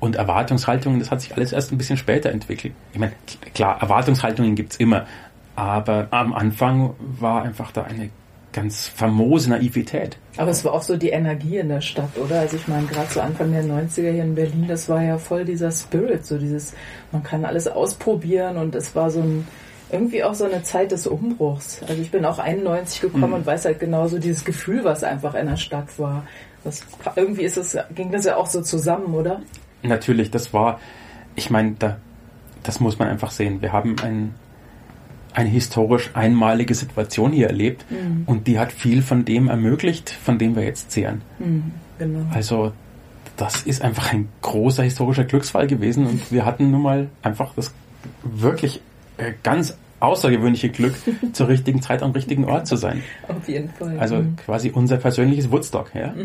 und 0.00 0.16
Erwartungshaltungen, 0.16 0.98
das 0.98 1.10
hat 1.10 1.20
sich 1.20 1.34
alles 1.36 1.52
erst 1.52 1.72
ein 1.72 1.78
bisschen 1.78 1.96
später 1.96 2.30
entwickelt. 2.30 2.74
Ich 2.92 2.98
meine, 2.98 3.12
klar, 3.54 3.80
Erwartungshaltungen 3.80 4.54
gibt's 4.54 4.76
immer. 4.76 5.06
Aber 5.54 6.08
am 6.10 6.32
Anfang 6.32 6.94
war 6.98 7.42
einfach 7.42 7.70
da 7.70 7.82
eine 7.82 8.10
ganz 8.52 8.88
famose 8.88 9.50
Naivität. 9.50 10.16
Aber 10.36 10.50
es 10.50 10.64
war 10.64 10.72
auch 10.72 10.82
so 10.82 10.96
die 10.96 11.10
Energie 11.10 11.58
in 11.58 11.68
der 11.68 11.80
Stadt, 11.80 12.16
oder? 12.16 12.40
Also 12.40 12.56
ich 12.56 12.66
meine, 12.66 12.86
gerade 12.86 13.08
zu 13.08 13.22
Anfang 13.22 13.52
der 13.52 13.62
90er 13.62 14.10
hier 14.10 14.24
in 14.24 14.34
Berlin, 14.34 14.66
das 14.66 14.88
war 14.88 15.02
ja 15.02 15.18
voll 15.18 15.44
dieser 15.44 15.70
Spirit, 15.70 16.26
so 16.26 16.38
dieses, 16.38 16.74
man 17.12 17.22
kann 17.22 17.44
alles 17.44 17.68
ausprobieren 17.68 18.56
und 18.56 18.74
es 18.74 18.94
war 18.96 19.10
so 19.10 19.20
ein, 19.20 19.46
irgendwie 19.92 20.24
auch 20.24 20.34
so 20.34 20.44
eine 20.44 20.62
Zeit 20.62 20.92
des 20.92 21.06
Umbruchs. 21.06 21.82
Also 21.86 22.00
ich 22.00 22.10
bin 22.10 22.24
auch 22.24 22.38
91 22.38 23.00
gekommen 23.02 23.34
und 23.34 23.46
weiß 23.46 23.66
halt 23.66 23.78
genauso 23.80 24.18
dieses 24.18 24.44
Gefühl, 24.44 24.84
was 24.84 25.04
einfach 25.04 25.34
in 25.34 25.46
der 25.46 25.56
Stadt 25.56 25.98
war. 25.98 26.24
Das, 26.64 26.82
irgendwie 27.16 27.42
ist 27.42 27.56
es, 27.56 27.76
ging 27.94 28.10
das 28.10 28.24
ja 28.24 28.36
auch 28.36 28.46
so 28.46 28.62
zusammen, 28.62 29.14
oder? 29.14 29.42
Natürlich, 29.82 30.30
das 30.30 30.52
war, 30.52 30.80
ich 31.36 31.50
meine, 31.50 31.74
da, 31.78 31.96
das 32.62 32.80
muss 32.80 32.98
man 32.98 33.08
einfach 33.08 33.30
sehen. 33.30 33.62
Wir 33.62 33.72
haben 33.72 33.96
ein, 34.02 34.34
eine 35.32 35.48
historisch 35.48 36.10
einmalige 36.14 36.74
Situation 36.74 37.32
hier 37.32 37.46
erlebt 37.48 37.84
und 38.26 38.46
die 38.46 38.58
hat 38.58 38.72
viel 38.72 39.00
von 39.02 39.24
dem 39.24 39.48
ermöglicht, 39.48 40.10
von 40.10 40.38
dem 40.38 40.56
wir 40.56 40.64
jetzt 40.64 40.90
zehren. 40.90 41.22
Genau. 41.98 42.20
Also 42.32 42.72
das 43.36 43.62
ist 43.62 43.80
einfach 43.82 44.12
ein 44.12 44.28
großer 44.42 44.82
historischer 44.82 45.24
Glücksfall 45.24 45.66
gewesen 45.66 46.06
und 46.06 46.30
wir 46.32 46.44
hatten 46.44 46.70
nun 46.70 46.82
mal 46.82 47.08
einfach 47.22 47.54
das 47.54 47.72
wirklich 48.22 48.80
äh, 49.16 49.32
ganz 49.42 49.76
außergewöhnliche 50.00 50.70
Glück, 50.70 50.94
zur 51.32 51.48
richtigen 51.48 51.80
Zeit 51.82 52.02
am 52.02 52.10
richtigen 52.12 52.44
Ort 52.46 52.66
zu 52.66 52.76
sein. 52.76 53.02
Auf 53.28 53.48
jeden 53.48 53.68
Fall. 53.70 53.98
Also 53.98 54.16
Mhm. 54.16 54.36
quasi 54.36 54.70
unser 54.70 54.96
persönliches 54.96 55.50
Woodstock. 55.50 55.90
Ja? 55.94 56.12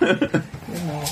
Genau. 0.00 1.02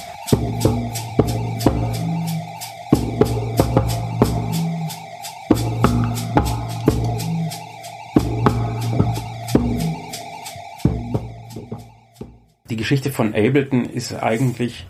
Geschichte 12.85 13.11
von 13.11 13.29
Ableton 13.29 13.87
ist 13.87 14.13
eigentlich, 14.13 14.87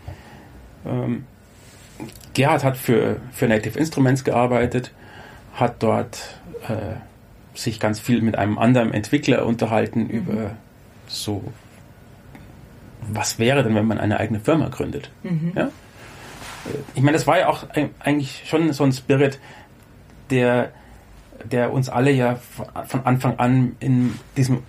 ähm, 0.85 1.23
Gerhard 2.33 2.65
hat 2.65 2.75
für, 2.75 3.21
für 3.31 3.47
Native 3.47 3.79
Instruments 3.79 4.25
gearbeitet, 4.25 4.91
hat 5.53 5.81
dort 5.81 6.41
äh, 6.67 6.97
sich 7.57 7.79
ganz 7.79 8.01
viel 8.01 8.21
mit 8.21 8.37
einem 8.37 8.57
anderen 8.57 8.93
Entwickler 8.93 9.45
unterhalten 9.45 10.09
über 10.09 10.57
so, 11.07 11.41
was 13.07 13.39
wäre 13.39 13.63
denn, 13.63 13.73
wenn 13.75 13.87
man 13.87 13.97
eine 13.97 14.19
eigene 14.19 14.41
Firma 14.41 14.67
gründet. 14.67 15.09
Ja? 15.55 15.67
Äh, 15.67 15.69
Ich 16.95 17.01
meine, 17.01 17.13
das 17.15 17.25
war 17.27 17.39
ja 17.39 17.47
auch 17.47 17.63
eigentlich 17.99 18.43
schon 18.45 18.73
so 18.73 18.83
ein 18.83 18.91
Spirit, 18.91 19.39
der, 20.31 20.73
der 21.49 21.71
uns 21.71 21.87
alle 21.87 22.11
ja 22.11 22.35
von 22.87 23.05
Anfang 23.05 23.39
an 23.39 23.77
in 23.79 24.19
diesem 24.35 24.63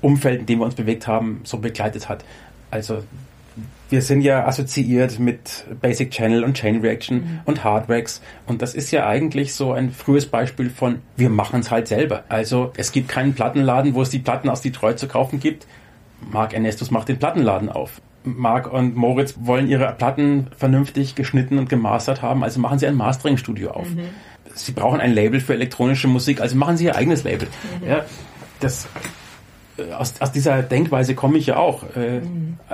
Umfeld, 0.00 0.40
in 0.40 0.46
dem 0.46 0.60
wir 0.60 0.64
uns 0.64 0.76
bewegt 0.76 1.06
haben, 1.06 1.42
so 1.44 1.58
begleitet 1.58 2.08
hat. 2.08 2.24
Also 2.70 3.02
wir 3.88 4.02
sind 4.02 4.22
ja 4.22 4.46
assoziiert 4.46 5.18
mit 5.18 5.64
Basic 5.80 6.12
Channel 6.12 6.44
und 6.44 6.54
Chain 6.54 6.80
Reaction 6.80 7.40
und 7.44 7.64
Hardwax 7.64 8.22
und 8.46 8.62
das 8.62 8.74
ist 8.74 8.92
ja 8.92 9.06
eigentlich 9.06 9.54
so 9.54 9.72
ein 9.72 9.90
frühes 9.90 10.26
Beispiel 10.26 10.70
von 10.70 11.00
wir 11.16 11.30
machen 11.30 11.60
es 11.60 11.70
halt 11.70 11.88
selber. 11.88 12.24
Also 12.28 12.72
es 12.76 12.92
gibt 12.92 13.08
keinen 13.08 13.34
Plattenladen, 13.34 13.94
wo 13.94 14.02
es 14.02 14.10
die 14.10 14.20
Platten 14.20 14.48
aus 14.48 14.60
Detroit 14.60 14.98
zu 14.98 15.08
kaufen 15.08 15.40
gibt. 15.40 15.66
Mark 16.20 16.52
Ernestus 16.52 16.90
macht 16.90 17.08
den 17.08 17.18
Plattenladen 17.18 17.68
auf. 17.68 18.00
Mark 18.22 18.72
und 18.72 18.96
Moritz 18.96 19.34
wollen 19.40 19.66
ihre 19.66 19.92
Platten 19.92 20.48
vernünftig 20.56 21.14
geschnitten 21.14 21.58
und 21.58 21.68
gemastert 21.68 22.22
haben, 22.22 22.44
also 22.44 22.60
machen 22.60 22.78
sie 22.78 22.86
ein 22.86 22.94
Mastering-Studio 22.94 23.70
auf. 23.70 23.88
Sie 24.54 24.72
brauchen 24.72 25.00
ein 25.00 25.14
Label 25.14 25.40
für 25.40 25.54
elektronische 25.54 26.06
Musik, 26.06 26.40
also 26.40 26.56
machen 26.56 26.76
sie 26.76 26.84
ihr 26.84 26.96
eigenes 26.96 27.24
Label. 27.24 27.48
Ja, 27.86 28.04
das, 28.60 28.88
aus, 29.98 30.14
aus 30.20 30.32
dieser 30.32 30.62
Denkweise 30.62 31.14
komme 31.14 31.38
ich 31.38 31.46
ja 31.46 31.56
auch. 31.56 31.84
Äh, 31.96 32.20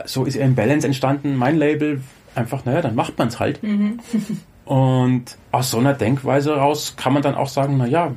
So 0.04 0.24
ist 0.24 0.36
in 0.36 0.54
Balance 0.54 0.86
entstanden, 0.86 1.36
mein 1.36 1.57
Label. 1.57 2.00
Einfach, 2.34 2.64
naja, 2.64 2.82
dann 2.82 2.94
macht 2.94 3.18
man 3.18 3.28
es 3.28 3.40
halt. 3.40 3.61
Und 4.64 5.36
aus 5.52 5.70
so 5.70 5.78
einer 5.78 5.94
Denkweise 5.94 6.57
raus 6.57 6.94
kann 6.96 7.12
man 7.12 7.22
dann 7.22 7.34
auch 7.34 7.48
sagen, 7.48 7.76
naja, 7.76 8.12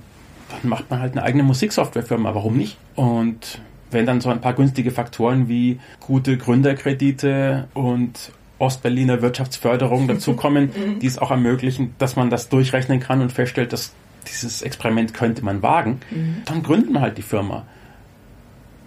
dann 0.49 0.69
macht 0.69 0.89
man 0.89 0.99
halt 0.99 1.11
eine 1.13 1.23
eigene 1.23 1.43
Musiksoftwarefirma, 1.43 2.33
warum 2.33 2.57
nicht? 2.57 2.77
Und 2.95 3.61
wenn 3.91 4.05
dann 4.05 4.19
so 4.19 4.29
ein 4.29 4.41
paar 4.41 4.53
günstige 4.53 4.91
Faktoren 4.91 5.47
wie 5.47 5.79
gute 5.99 6.37
Gründerkredite 6.37 7.67
und 7.73 8.31
Ostberliner 8.57 9.21
Wirtschaftsförderung 9.21 10.07
dazukommen, 10.09 10.71
die 11.01 11.07
es 11.07 11.17
auch 11.19 11.31
ermöglichen, 11.31 11.93
dass 11.99 12.15
man 12.15 12.29
das 12.29 12.49
durchrechnen 12.49 12.99
kann 12.99 13.21
und 13.21 13.31
feststellt, 13.31 13.71
dass 13.71 13.93
dieses 14.27 14.61
Experiment 14.63 15.13
könnte 15.13 15.45
man 15.45 15.61
wagen, 15.61 15.99
dann 16.45 16.61
gründen 16.63 16.93
wir 16.93 17.01
halt 17.01 17.17
die 17.17 17.21
Firma. 17.23 17.65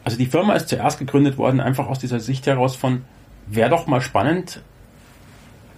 Also 0.04 0.18
die 0.18 0.26
Firma 0.26 0.54
ist 0.54 0.68
zuerst 0.68 0.98
gegründet 0.98 1.38
worden, 1.38 1.60
einfach 1.60 1.86
aus 1.88 1.98
dieser 1.98 2.20
Sicht 2.20 2.46
heraus 2.46 2.76
von, 2.76 3.02
wäre 3.46 3.70
doch 3.70 3.86
mal 3.86 4.00
spannend, 4.00 4.62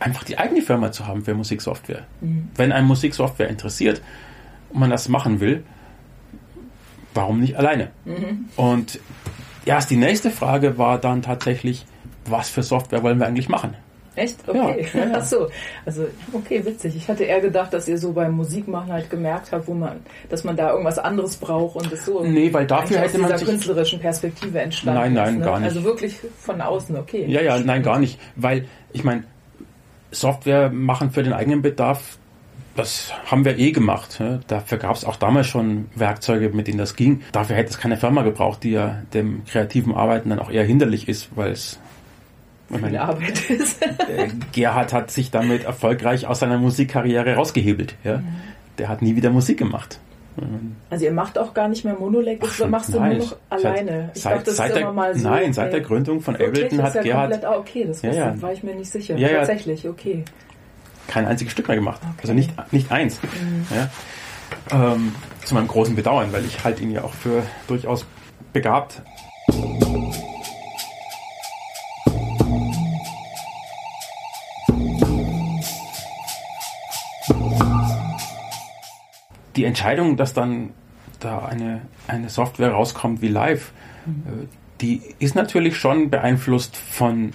einfach 0.01 0.25
die 0.25 0.39
eigene 0.39 0.62
Firma 0.62 0.93
zu 0.93 1.07
haben 1.07 1.25
für 1.25 1.35
Musiksoftware. 1.35 2.05
Mhm. 2.20 2.49
Wenn 2.55 2.72
ein 2.72 2.85
Musiksoftware 2.85 3.49
interessiert 3.49 4.03
und 4.70 4.81
man 4.81 4.91
das 4.91 5.09
machen 5.09 5.41
will, 5.41 5.62
warum 7.14 7.41
nicht 7.41 7.57
alleine? 7.57 7.91
Mhm. 8.05 8.47
Und 8.57 8.99
erst 9.64 9.91
die 9.91 9.97
nächste 9.97 10.31
Frage 10.31 10.79
war 10.79 10.99
dann 10.99 11.22
tatsächlich, 11.22 11.87
was 12.27 12.49
für 12.49 12.62
Software 12.62 13.03
wollen 13.03 13.18
wir 13.18 13.27
eigentlich 13.27 13.49
machen? 13.49 13.75
Echt? 14.17 14.49
Okay. 14.49 14.87
Ja, 14.93 15.01
ja, 15.01 15.07
ja. 15.07 15.15
Ach 15.19 15.25
so. 15.25 15.49
Also, 15.85 16.07
okay, 16.33 16.65
witzig. 16.65 16.97
Ich 16.97 17.09
hatte 17.09 17.25
eher 17.25 17.41
gedacht, 17.41 17.73
dass 17.73 17.89
ihr 17.89 17.99
so 17.99 18.12
beim 18.12 18.33
Musikmachen 18.33 18.93
halt 18.93 19.11
gemerkt 19.11 19.51
habt, 19.53 19.67
wo 19.67 19.75
man, 19.75 20.01
dass 20.29 20.45
man 20.45 20.57
da 20.57 20.71
irgendwas 20.71 20.99
anderes 20.99 21.37
braucht 21.37 21.77
und 21.77 21.93
das 21.93 22.05
so. 22.05 22.25
Nee, 22.25 22.53
weil 22.53 22.67
dafür 22.67 22.99
hätte 22.99 23.19
man 23.19 23.37
sich 23.37 23.47
künstlerischen 23.47 24.01
Perspektive 24.01 24.61
entstanden. 24.61 25.01
Nein, 25.01 25.12
nein, 25.15 25.35
ist, 25.35 25.39
ne? 25.41 25.45
gar 25.45 25.59
nicht. 25.59 25.69
Also 25.69 25.85
wirklich 25.85 26.19
von 26.39 26.61
außen, 26.61 26.97
okay. 26.97 27.27
Ja, 27.27 27.43
ja, 27.43 27.59
nein, 27.59 27.83
gar 27.83 27.99
nicht. 27.99 28.21
Weil, 28.37 28.67
ich 28.93 29.05
meine, 29.05 29.25
Software 30.11 30.71
machen 30.71 31.11
für 31.11 31.23
den 31.23 31.33
eigenen 31.33 31.62
Bedarf, 31.62 32.19
das 32.77 33.12
haben 33.27 33.45
wir 33.45 33.59
eh 33.59 33.71
gemacht. 33.71 34.21
Dafür 34.49 34.79
gab 34.79 34.97
es 34.97 35.05
auch 35.05 35.17
damals 35.17 35.47
schon 35.47 35.87
Werkzeuge, 35.95 36.51
mit 36.51 36.67
denen 36.67 36.79
das 36.79 36.97
ging. 36.97 37.23
Dafür 37.31 37.57
hätte 37.57 37.71
es 37.71 37.79
keine 37.79 37.97
Firma 37.97 38.23
gebraucht, 38.23 38.65
die 38.65 38.71
ja 38.71 39.03
dem 39.12 39.45
kreativen 39.45 39.95
Arbeiten 39.95 40.31
dann 40.31 40.41
auch 40.41 40.51
eher 40.51 40.65
hinderlich 40.65 41.09
ist, 41.09 41.29
weil 41.37 41.53
es 41.53 41.79
meine, 42.69 43.01
Arbeit 43.03 43.51
ist. 43.51 43.83
Äh, 43.83 44.29
Gerhard 44.53 44.93
hat 44.93 45.11
sich 45.11 45.31
damit 45.31 45.65
erfolgreich 45.65 46.27
aus 46.27 46.41
seiner 46.41 46.59
Musikkarriere 46.59 47.35
rausgehebelt. 47.35 47.97
Ja? 48.05 48.19
Mhm. 48.19 48.27
Der 48.79 48.89
hat 48.89 49.03
nie 49.03 49.17
wieder 49.17 49.31
Musik 49.31 49.59
gemacht. 49.59 50.01
Also 50.91 51.05
ihr 51.05 51.12
macht 51.12 51.39
auch 51.39 51.55
gar 51.55 51.69
nicht 51.69 51.85
mehr 51.85 51.95
Monoleg, 51.95 52.41
das 52.41 52.59
machst 52.69 52.93
du 52.93 52.99
nein, 52.99 53.19
nur 53.19 53.27
noch 53.27 53.37
alleine. 53.51 54.11
Ich 54.15 54.23
seit, 54.23 54.33
dachte, 54.33 54.45
das 54.47 54.57
seit 54.57 54.75
der, 54.75 54.93
mal 54.93 55.17
so. 55.17 55.29
Nein, 55.29 55.53
seit 55.53 55.73
der 55.73 55.81
Gründung 55.81 56.21
von 56.21 56.35
Ableton 56.35 56.83
hat 56.83 56.97
ja 56.97 57.03
Gerhard... 57.03 57.31
Komplett, 57.31 57.51
ah, 57.53 57.59
okay, 57.59 57.85
das 57.87 58.03
ja, 58.03 58.12
ja. 58.12 58.43
war 58.43 58.53
ich 58.53 58.65
mir 58.65 58.75
nicht 58.75 58.91
sicher. 58.91 59.17
Ja, 59.17 59.29
Tatsächlich, 59.29 59.89
okay. 59.89 60.25
Kein 61.07 61.27
einziges 61.27 61.53
Stück 61.53 61.69
mehr 61.69 61.77
gemacht. 61.77 62.01
Okay. 62.03 62.19
Also 62.23 62.33
nicht, 62.33 62.51
nicht 62.73 62.91
eins. 62.91 63.21
Mhm. 63.23 63.67
Ja. 63.71 64.93
Ähm, 64.93 65.15
zu 65.45 65.55
meinem 65.55 65.69
großen 65.69 65.95
Bedauern, 65.95 66.33
weil 66.33 66.45
ich 66.45 66.65
halte 66.65 66.83
ihn 66.83 66.91
ja 66.91 67.05
auch 67.05 67.15
für 67.15 67.45
durchaus 67.69 68.05
begabt. 68.53 69.03
Die 79.57 79.65
Entscheidung, 79.65 80.17
dass 80.17 80.35
dann 80.35 80.71
da 81.21 81.45
eine, 81.45 81.83
eine 82.07 82.29
Software 82.29 82.73
rauskommt 82.73 83.23
wie 83.23 83.29
Live, 83.29 83.73
mhm. 84.07 84.49
die 84.81 85.01
ist 85.19 85.35
natürlich 85.35 85.77
schon 85.77 86.11
beeinflusst 86.11 86.77
von, 86.77 87.33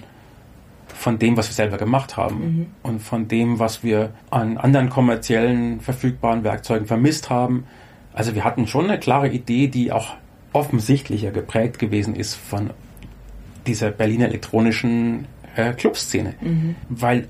von 0.88 1.18
dem, 1.18 1.36
was 1.36 1.48
wir 1.48 1.54
selber 1.54 1.78
gemacht 1.78 2.16
haben 2.16 2.36
mhm. 2.36 2.66
und 2.82 3.00
von 3.00 3.28
dem, 3.28 3.58
was 3.58 3.82
wir 3.82 4.10
an 4.30 4.58
anderen 4.58 4.90
kommerziellen 4.90 5.80
verfügbaren 5.80 6.44
Werkzeugen 6.44 6.86
vermisst 6.86 7.30
haben. 7.30 7.64
Also 8.12 8.34
wir 8.34 8.44
hatten 8.44 8.66
schon 8.66 8.86
eine 8.86 8.98
klare 8.98 9.28
Idee, 9.28 9.68
die 9.68 9.92
auch 9.92 10.14
offensichtlicher 10.52 11.30
geprägt 11.30 11.78
gewesen 11.78 12.16
ist 12.16 12.34
von 12.34 12.70
dieser 13.66 13.90
Berliner 13.90 14.26
elektronischen 14.26 15.26
äh, 15.54 15.72
Clubszene, 15.72 16.34
mhm. 16.40 16.76
weil 16.88 17.28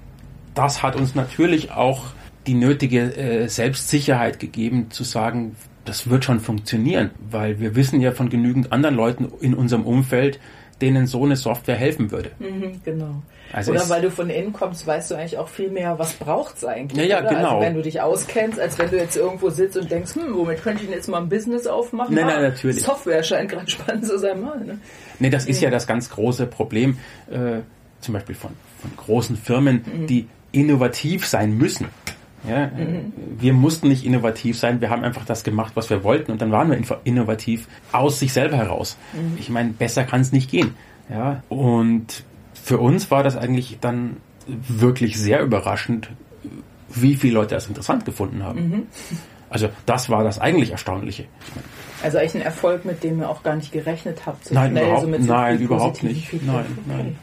das 0.55 0.83
hat 0.83 0.97
uns 0.97 1.15
natürlich 1.15 1.71
auch 1.71 2.05
die 2.47 2.55
nötige 2.55 3.17
äh, 3.17 3.49
Selbstsicherheit 3.49 4.41
gegeben, 4.41 4.91
zu 4.91 5.05
sagen, 5.05 5.57
das 5.85 6.09
wird 6.09 6.25
schon 6.25 6.41
funktionieren, 6.41 7.11
weil 7.31 7.61
wir 7.61 7.75
wissen 7.75 8.01
ja 8.01 8.13
von 8.13 8.29
genügend 8.29 8.73
anderen 8.73 8.95
Leuten 8.95 9.33
in 9.41 9.55
unserem 9.55 9.85
Umfeld, 9.85 10.39
denen 10.81 11.07
so 11.07 11.25
eine 11.25 11.37
Software 11.37 11.77
helfen 11.77 12.11
würde. 12.11 12.31
Mhm, 12.39 12.81
genau. 12.85 13.23
Also 13.53 13.73
oder 13.73 13.89
weil 13.89 14.03
du 14.03 14.11
von 14.11 14.31
innen 14.31 14.53
kommst, 14.53 14.87
weißt 14.87 15.11
du 15.11 15.17
eigentlich 15.17 15.37
auch 15.37 15.49
viel 15.49 15.71
mehr, 15.71 15.99
was 15.99 16.13
braucht 16.15 16.57
es 16.57 16.65
eigentlich. 16.65 16.99
Ja, 16.99 17.17
ja, 17.17 17.21
oder? 17.21 17.29
genau. 17.35 17.51
Also 17.57 17.61
wenn 17.67 17.75
du 17.75 17.83
dich 17.83 18.01
auskennst, 18.01 18.61
als 18.61 18.79
wenn 18.79 18.91
du 18.91 18.97
jetzt 18.97 19.17
irgendwo 19.17 19.51
sitzt 19.51 19.77
und 19.77 19.91
denkst, 19.91 20.15
hm, 20.15 20.35
womit 20.35 20.63
könnte 20.63 20.83
ich 20.83 20.89
denn 20.89 20.97
jetzt 20.97 21.09
mal 21.09 21.21
ein 21.21 21.29
Business 21.29 21.67
aufmachen? 21.67 22.15
Nein, 22.15 22.27
nein, 22.27 22.37
ah, 22.37 22.43
natürlich. 22.43 22.83
Software 22.83 23.23
scheint 23.23 23.51
gerade 23.51 23.69
spannend 23.71 24.07
zu 24.07 24.19
sein 24.19 24.41
mal. 24.41 24.61
Ne? 24.61 24.79
Nee, 25.19 25.31
das 25.31 25.47
ist 25.47 25.61
ja 25.61 25.71
das 25.71 25.87
ganz 25.87 26.09
große 26.11 26.47
Problem, 26.47 26.99
äh, 27.31 27.61
zum 28.01 28.15
Beispiel 28.15 28.37
von, 28.37 28.53
von 28.81 28.91
großen 28.97 29.37
Firmen, 29.37 29.85
mhm. 29.85 30.07
die 30.07 30.29
innovativ 30.53 31.27
sein 31.27 31.57
müssen. 31.57 31.89
Ja, 32.49 32.67
mhm. 32.69 33.13
Wir 33.39 33.53
mussten 33.53 33.89
nicht 33.89 34.05
innovativ 34.05 34.59
sein, 34.59 34.81
wir 34.81 34.91
haben 34.91 35.05
einfach 35.05 35.25
das 35.25 35.45
gemacht, 35.45 35.73
was 35.75 35.91
wir 35.91 36.05
wollten 36.05 36.33
und 36.33 36.41
dann 36.41 36.51
waren 36.51 36.71
wir 36.71 37.01
innovativ 37.05 37.69
aus 37.93 38.19
sich 38.19 38.33
selber 38.33 38.57
heraus. 38.57 38.97
Mhm. 39.13 39.37
Ich 39.39 39.51
meine, 39.51 39.71
besser 39.71 40.05
kann 40.05 40.21
es 40.23 40.33
nicht 40.33 40.51
gehen. 40.51 40.75
Ja, 41.11 41.43
und 41.49 42.25
für 42.55 42.79
uns 42.79 43.11
war 43.11 43.23
das 43.23 43.37
eigentlich 43.37 43.79
dann 43.81 44.19
wirklich 44.47 45.19
sehr 45.19 45.43
überraschend, 45.43 46.11
wie 46.89 47.15
viele 47.15 47.35
Leute 47.35 47.55
das 47.55 47.67
interessant 47.67 48.05
gefunden 48.05 48.43
haben. 48.43 48.69
Mhm. 48.69 48.83
Also 49.51 49.69
das 49.85 50.09
war 50.09 50.23
das 50.23 50.39
eigentlich 50.39 50.71
Erstaunliche. 50.71 51.25
Also 52.03 52.19
eigentlich 52.19 52.37
ein 52.37 52.43
Erfolg, 52.43 52.85
mit 52.85 53.03
dem 53.03 53.21
ihr 53.21 53.29
auch 53.29 53.43
gar 53.43 53.57
nicht 53.57 53.73
gerechnet 53.73 54.25
habt. 54.25 54.47
So 54.47 54.55
nein, 54.55 54.73
überhaupt, 54.77 55.03
so 55.03 55.09
nein, 55.09 55.59
überhaupt 55.59 56.03
nicht. 56.03 56.33
Nein, 56.45 56.65
nein. 56.87 57.19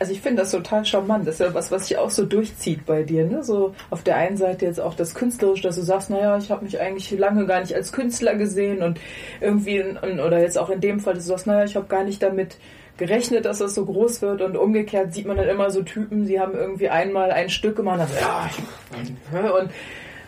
Also 0.00 0.12
ich 0.12 0.20
finde 0.22 0.42
das 0.42 0.50
total 0.50 0.84
charmant. 0.84 1.28
Das 1.28 1.34
ist 1.34 1.40
ja 1.40 1.54
was, 1.54 1.70
was 1.70 1.86
sich 1.86 1.98
auch 1.98 2.10
so 2.10 2.24
durchzieht 2.24 2.86
bei 2.86 3.02
dir. 3.02 3.26
Ne? 3.26 3.44
So 3.44 3.74
auf 3.90 4.02
der 4.02 4.16
einen 4.16 4.38
Seite 4.38 4.64
jetzt 4.64 4.80
auch 4.80 4.94
das 4.94 5.14
Künstlerische, 5.14 5.62
dass 5.62 5.76
du 5.76 5.82
sagst, 5.82 6.08
naja, 6.08 6.38
ich 6.38 6.50
habe 6.50 6.64
mich 6.64 6.80
eigentlich 6.80 7.10
lange 7.10 7.46
gar 7.46 7.60
nicht 7.60 7.74
als 7.74 7.92
Künstler 7.92 8.34
gesehen 8.34 8.82
und 8.82 8.98
irgendwie, 9.42 9.84
oder 9.84 10.40
jetzt 10.40 10.58
auch 10.58 10.70
in 10.70 10.80
dem 10.80 11.00
Fall, 11.00 11.14
dass 11.14 11.24
du 11.24 11.28
sagst, 11.28 11.46
naja, 11.46 11.64
ich 11.64 11.76
habe 11.76 11.86
gar 11.86 12.02
nicht 12.02 12.22
damit 12.22 12.56
gerechnet, 12.96 13.44
dass 13.44 13.58
das 13.58 13.74
so 13.74 13.84
groß 13.84 14.22
wird 14.22 14.42
und 14.42 14.56
umgekehrt 14.56 15.12
sieht 15.14 15.26
man 15.26 15.36
dann 15.36 15.48
immer 15.48 15.70
so 15.70 15.82
Typen, 15.82 16.26
die 16.26 16.40
haben 16.40 16.54
irgendwie 16.54 16.88
einmal 16.88 17.30
ein 17.30 17.48
Stück 17.48 17.76
gemacht, 17.76 18.00
also, 18.00 18.14
ja, 18.20 18.50
ich, 18.50 19.52
und 19.52 19.70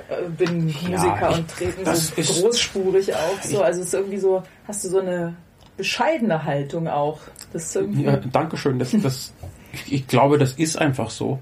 äh, 0.08 0.28
bin 0.36 0.64
Musiker 0.64 1.20
ja, 1.20 1.30
ich, 1.30 1.38
und 1.38 1.50
treten 1.50 1.84
so 1.84 2.42
großspurig 2.42 3.14
auf. 3.14 3.42
So. 3.42 3.62
Also 3.62 3.80
es 3.80 3.88
ist 3.88 3.94
irgendwie 3.94 4.18
so, 4.18 4.42
hast 4.66 4.84
du 4.84 4.88
so 4.88 5.00
eine 5.00 5.36
bescheidene 5.76 6.44
Haltung 6.44 6.88
auch. 6.88 7.20
Das 7.52 7.74
irgendwie 7.74 8.04
ja, 8.04 8.16
Dankeschön. 8.16 8.78
Das, 8.78 8.90
das, 9.02 9.32
ich, 9.88 10.06
glaube, 10.06 10.38
das 10.38 10.52
ist 10.52 10.76
einfach 10.76 11.10
so, 11.10 11.38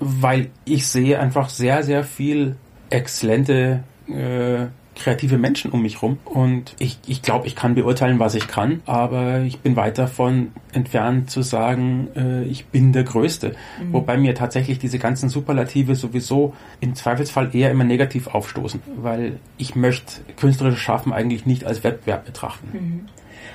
weil 0.00 0.50
ich 0.64 0.86
sehe 0.86 1.18
einfach 1.18 1.48
sehr, 1.48 1.82
sehr 1.82 2.04
viel 2.04 2.56
exzellente 2.90 3.84
äh, 4.08 4.66
kreative 4.94 5.38
Menschen 5.38 5.70
um 5.70 5.82
mich 5.82 6.02
rum 6.02 6.18
und 6.24 6.74
ich, 6.78 6.98
ich 7.06 7.22
glaube, 7.22 7.46
ich 7.46 7.56
kann 7.56 7.74
beurteilen, 7.74 8.18
was 8.18 8.34
ich 8.34 8.46
kann, 8.46 8.80
aber 8.86 9.40
ich 9.40 9.60
bin 9.60 9.76
weit 9.76 9.98
davon 9.98 10.52
entfernt 10.72 11.30
zu 11.30 11.42
sagen, 11.42 12.08
äh, 12.14 12.44
ich 12.44 12.66
bin 12.66 12.92
der 12.92 13.04
Größte. 13.04 13.56
Mhm. 13.82 13.92
Wobei 13.92 14.16
mir 14.16 14.34
tatsächlich 14.34 14.78
diese 14.78 14.98
ganzen 14.98 15.28
Superlative 15.28 15.96
sowieso 15.96 16.54
im 16.80 16.94
Zweifelsfall 16.94 17.54
eher 17.54 17.70
immer 17.70 17.84
negativ 17.84 18.28
aufstoßen, 18.28 18.82
weil 18.96 19.38
ich 19.58 19.74
möchte 19.74 20.22
künstlerisches 20.36 20.80
Schaffen 20.80 21.12
eigentlich 21.12 21.46
nicht 21.46 21.64
als 21.64 21.82
Wettbewerb 21.82 22.24
betrachten. 22.24 22.68
Mhm. 22.72 23.08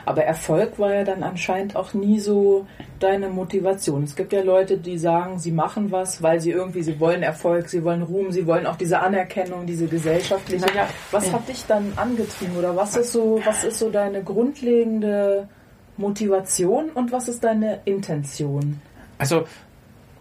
Aber 0.10 0.24
Erfolg 0.24 0.80
war 0.80 0.92
ja 0.92 1.04
dann 1.04 1.22
anscheinend 1.22 1.76
auch 1.76 1.94
nie 1.94 2.20
so 2.20 2.66
deine 2.98 3.30
Motivation. 3.30 4.02
Es 4.02 4.16
gibt 4.16 4.34
ja 4.34 4.42
Leute, 4.42 4.80
die 4.80 4.98
sagen, 4.98 5.38
sie 5.38 5.52
machen 5.52 5.92
was, 5.92 6.24
weil 6.24 6.42
sie 6.42 6.50
irgendwie, 6.50 6.82
sie 6.82 7.00
wollen 7.00 7.22
Erfolg, 7.22 7.70
sie 7.70 7.84
wollen 7.84 8.02
Ruhm, 8.02 8.32
sie 8.32 8.48
wollen 8.48 8.66
auch 8.66 8.76
diese 8.76 9.02
Anerkennung, 9.02 9.68
diese 9.68 9.86
gesellschaftliche. 9.86 10.66
Ja, 10.76 10.90
was 11.12 11.28
ja. 11.28 11.34
hat 11.34 11.48
dich 11.48 11.64
dann 11.68 11.94
angetrieben 11.96 12.58
oder 12.58 12.76
was 12.76 12.98
ist 12.98 13.12
so, 13.12 13.40
was 13.46 13.64
ist 13.64 13.78
so 13.78 13.92
deine 13.92 14.24
grundlegende 14.24 15.48
Motivation 15.96 16.90
und 16.90 17.12
was 17.12 17.28
ist 17.28 17.44
deine 17.44 17.82
Intention? 17.86 18.82
Also 19.20 19.42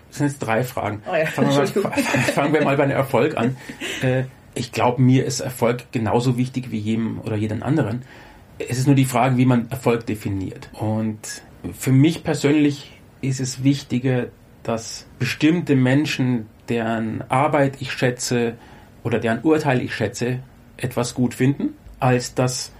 das 0.09 0.18
sind 0.18 0.26
jetzt 0.26 0.41
drei 0.41 0.64
Fragen. 0.64 1.03
Oh 1.11 1.16
ja, 1.16 1.24
fangen, 1.24 1.49
wir 1.49 1.82
mal, 1.82 1.93
fangen, 2.34 2.53
wir 2.53 2.62
mal, 2.62 2.76
bei 2.76 2.84
Erfolg 2.84 3.39
an. 3.39 3.57
Äh, 4.03 4.24
ich 4.53 4.70
glaube, 4.70 5.01
mir 5.01 5.24
ist 5.24 5.41
Erfolg 5.41 5.91
genauso 5.93 6.36
wichtig 6.36 6.70
wie 6.70 6.78
jedem 6.78 7.22
oder 7.22 7.36
jeden 7.36 7.62
anderen. 7.62 8.03
Es 8.59 8.78
ist 8.78 8.86
nur 8.86 8.96
die 8.96 9.04
Frage, 9.04 9.36
wie 9.36 9.44
man 9.44 9.70
Erfolg 9.70 10.06
definiert. 10.06 10.68
Und 10.72 11.42
für 11.78 11.92
mich 11.92 12.24
persönlich 12.24 12.90
ist 13.20 13.40
es 13.40 13.62
wichtiger, 13.64 14.26
dass 14.62 15.06
bestimmte 15.18 15.76
Menschen, 15.76 16.46
deren 16.68 17.22
Arbeit 17.30 17.76
ich 17.80 17.92
schätze 17.92 18.54
oder 19.02 19.18
deren 19.18 19.40
Urteil 19.42 19.80
ich 19.80 19.94
schätze, 19.94 20.40
etwas 20.76 21.14
gut 21.14 21.34
finden, 21.34 21.74
als 22.00 22.34
dass 22.34 22.72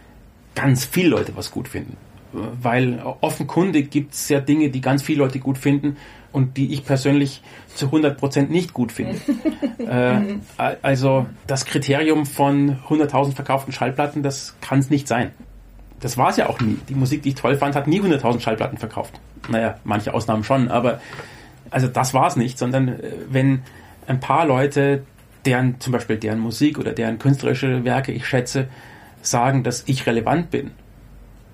ganz 0.55 0.85
viele 0.85 1.11
Leute 1.11 1.37
was 1.37 1.51
gut 1.51 1.69
finden. 1.69 1.97
Weil 2.33 3.01
offenkundig 3.21 3.91
gibt 3.91 4.13
es 4.13 4.29
ja 4.29 4.41
Dinge, 4.41 4.69
die 4.69 4.83
ganz 4.83 5.03
viele 5.03 5.21
Leute 5.21 5.39
gut 5.39 5.57
finden 5.57 5.97
und 6.31 6.59
die 6.59 6.75
ich 6.75 6.85
persönlich 6.85 7.43
zu 7.75 7.87
100% 7.87 8.49
nicht 8.49 8.75
gut 8.75 8.93
finde. 8.93 9.19
äh, 9.79 10.21
also 10.83 11.27
das 11.47 11.65
Kriterium 11.65 12.27
von 12.27 12.77
100.000 12.89 13.35
verkauften 13.35 13.73
Schallplatten, 13.73 14.23
das 14.23 14.57
kann 14.61 14.81
es 14.81 14.91
nicht 14.91 15.09
sein 15.09 15.33
das 16.01 16.17
war 16.17 16.31
es 16.31 16.37
ja 16.37 16.49
auch 16.49 16.61
nie. 16.61 16.77
Die 16.89 16.95
Musik, 16.95 17.23
die 17.23 17.31
ich 17.31 17.35
toll 17.35 17.57
fand, 17.57 17.75
hat 17.75 17.87
nie 17.87 18.01
100.000 18.01 18.41
Schallplatten 18.41 18.79
verkauft. 18.79 19.15
Naja, 19.49 19.79
manche 19.85 20.15
Ausnahmen 20.15 20.45
schon, 20.45 20.69
aber 20.69 21.01
Also 21.71 21.89
das 21.89 22.15
war 22.15 22.27
es 22.29 22.37
nicht, 22.37 22.59
sondern 22.59 22.89
äh, 22.89 23.13
wenn 23.29 23.63
ein 24.07 24.21
paar 24.21 24.47
Leute, 24.47 25.03
deren 25.45 25.81
zum 25.81 25.93
Beispiel 25.93 26.17
deren 26.17 26.39
Musik 26.39 26.79
oder 26.79 26.93
deren 26.93 27.19
künstlerische 27.19 27.85
Werke 27.85 28.13
ich 28.13 28.27
schätze, 28.27 28.69
sagen, 29.23 29.63
dass 29.65 29.85
ich 29.87 30.07
relevant 30.07 30.51
bin 30.51 30.71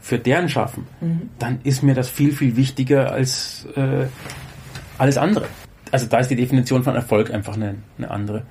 für 0.00 0.18
deren 0.18 0.48
Schaffen, 0.48 0.86
mhm. 1.00 1.30
dann 1.38 1.60
ist 1.64 1.82
mir 1.82 1.94
das 1.94 2.08
viel, 2.08 2.32
viel 2.32 2.56
wichtiger 2.56 3.12
als 3.12 3.66
äh, 3.74 4.06
alles 4.98 5.16
andere. 5.16 5.46
Also 5.90 6.06
da 6.06 6.18
ist 6.18 6.28
die 6.28 6.36
Definition 6.36 6.82
von 6.82 6.94
Erfolg 6.94 7.32
einfach 7.32 7.54
eine, 7.54 7.76
eine 7.98 8.10
andere. 8.10 8.42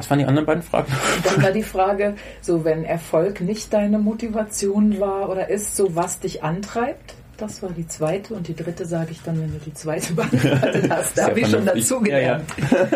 Was 0.00 0.08
waren 0.08 0.18
die 0.18 0.24
anderen 0.24 0.46
beiden 0.46 0.62
Fragen? 0.62 0.90
Dann 1.24 1.42
war 1.42 1.52
die 1.52 1.62
Frage, 1.62 2.14
so 2.40 2.64
wenn 2.64 2.84
Erfolg 2.84 3.42
nicht 3.42 3.70
deine 3.74 3.98
Motivation 3.98 4.98
war 4.98 5.28
oder 5.28 5.50
ist, 5.50 5.76
so 5.76 5.94
was 5.94 6.20
dich 6.20 6.42
antreibt? 6.42 7.14
Das 7.36 7.62
war 7.62 7.70
die 7.70 7.86
zweite 7.86 8.32
und 8.32 8.48
die 8.48 8.56
dritte 8.56 8.86
sage 8.86 9.12
ich 9.12 9.22
dann, 9.22 9.40
wenn 9.40 9.52
du 9.52 9.58
die 9.58 9.74
zweite 9.74 10.12
beantwortet 10.14 10.90
hast. 10.90 11.18
Da 11.18 11.26
habe 11.26 11.40
ich 11.40 11.48
schon 11.48 11.66
dazugelernt. 11.66 12.44
Ja, 12.70 12.78
ja. 12.78 12.88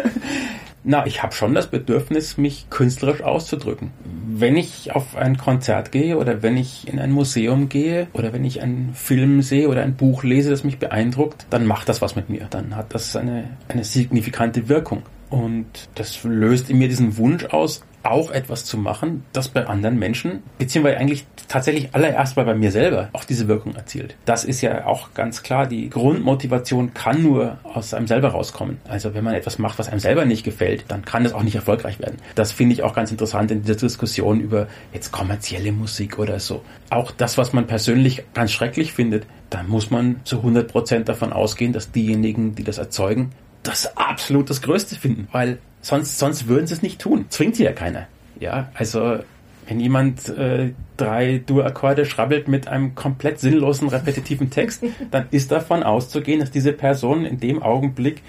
Na, 0.83 1.07
ich 1.07 1.23
habe 1.23 1.35
schon 1.35 1.55
das 1.55 1.67
Bedürfnis, 1.67 2.39
mich 2.39 2.69
künstlerisch 2.71 3.23
auszudrücken. 3.23 3.91
Wenn 4.27 4.57
ich 4.57 4.95
auf 4.95 5.17
ein 5.17 5.37
Konzert 5.37 5.93
gehe 5.93 6.17
oder 6.17 6.43
wenn 6.43 6.57
ich 6.57 6.89
in 6.89 6.99
ein 6.99 7.11
Museum 7.11 7.69
gehe 7.69 8.07
oder 8.15 8.33
wenn 8.33 8.45
ich 8.45 8.63
einen 8.63 8.95
Film 8.95 9.43
sehe 9.43 9.69
oder 9.69 9.83
ein 9.83 9.95
Buch 9.95 10.25
lese, 10.25 10.51
das 10.51 10.65
mich 10.65 10.79
beeindruckt, 10.79 11.47
dann 11.51 11.67
macht 11.67 11.89
das 11.91 12.03
was 12.03 12.17
mit 12.17 12.31
mir. 12.31 12.49
Dann 12.51 12.77
hat 12.77 12.95
das 12.95 13.15
eine, 13.17 13.45
eine 13.69 13.85
signifikante 13.85 14.69
Wirkung. 14.69 15.03
Und 15.35 15.89
das 15.97 16.23
löst 16.23 16.71
in 16.71 16.79
mir 16.79 16.87
diesen 16.87 17.17
Wunsch 17.17 17.47
aus, 17.47 17.83
auch 18.05 18.31
etwas 18.31 18.65
zu 18.65 18.77
machen, 18.77 19.25
das 19.33 19.49
bei 19.49 19.67
anderen 19.67 19.99
Menschen, 19.99 20.43
beziehungsweise 20.59 20.99
eigentlich 20.99 21.27
tatsächlich 21.49 21.89
allererst 21.95 22.37
mal 22.37 22.45
bei 22.45 22.55
mir 22.55 22.71
selber 22.71 23.09
auch 23.15 23.25
diese 23.25 23.49
Wirkung 23.49 23.75
erzielt. 23.75 24.15
Das 24.27 24.45
ist 24.45 24.61
ja 24.61 24.87
auch 24.87 25.15
ganz 25.15 25.43
klar, 25.43 25.67
die 25.67 25.89
Grundmotivation 25.89 26.93
kann 26.93 27.23
nur 27.23 27.59
aus 27.65 27.95
einem 27.95 28.07
selber 28.07 28.29
rauskommen. 28.29 28.79
Also 28.87 29.15
wenn 29.15 29.25
man 29.25 29.35
etwas 29.35 29.59
macht, 29.59 29.79
was 29.79 29.89
einem 29.89 30.01
selber 30.01 30.27
nicht 30.27 30.45
gefällt, 30.45 30.85
dann 30.89 31.05
kann 31.05 31.25
es 31.25 31.33
auch 31.33 31.43
nicht 31.43 31.57
erfolgreich 31.57 31.99
werden. 31.99 32.19
Das 32.35 32.53
finde 32.53 32.75
ich 32.75 32.83
auch 32.83 32.95
ganz 32.95 33.11
interessant 33.11 33.51
in 33.51 33.63
dieser 33.63 33.77
Diskussion 33.77 34.39
über 34.39 34.69
jetzt 34.93 35.11
kommerzielle 35.11 35.73
Musik 35.73 36.19
oder 36.19 36.39
so. 36.41 36.63
Auch 36.91 37.11
das, 37.11 37.39
was 37.39 37.55
man 37.55 37.67
persönlich 37.67 38.23
ganz 38.35 38.53
schrecklich 38.53 38.93
findet, 38.93 39.27
da 39.49 39.63
muss 39.63 39.91
man 39.91 40.21
zu 40.25 40.39
100 40.39 40.71
Prozent 40.71 41.09
davon 41.09 41.33
ausgehen, 41.33 41.73
dass 41.73 41.91
diejenigen, 41.91 42.55
die 42.55 42.65
das 42.65 42.79
erzeugen, 42.79 43.31
das 43.65 43.97
absolut 43.97 44.51
das 44.51 44.63
Größte 44.63 44.95
finden, 44.95 45.29
weil 45.33 45.59
sonst, 45.81 46.19
sonst 46.19 46.49
würden 46.49 46.67
sie 46.67 46.75
es 46.75 46.83
nicht 46.83 47.01
tun. 47.01 47.27
Zwingt 47.29 47.57
sie 47.57 47.65
ja 47.65 47.73
keiner. 47.73 48.07
Ja, 48.39 48.71
also 48.75 49.19
wenn 49.67 49.81
jemand 49.81 50.29
äh, 50.29 50.73
drei 50.97 51.43
Dur-Akkorde 51.45 52.05
schrabbelt 52.05 52.49
mit 52.49 52.69
einem 52.69 52.95
komplett 52.95 53.41
sinnlosen, 53.41 53.89
repetitiven 53.89 54.51
Text, 54.51 54.85
dann 55.11 55.27
ist 55.31 55.51
davon 55.51 55.83
auszugehen, 55.83 56.41
dass 56.41 56.51
diese 56.51 56.73
Person 56.73 57.25
in 57.25 57.41
dem 57.41 57.63
Augenblick 57.63 58.23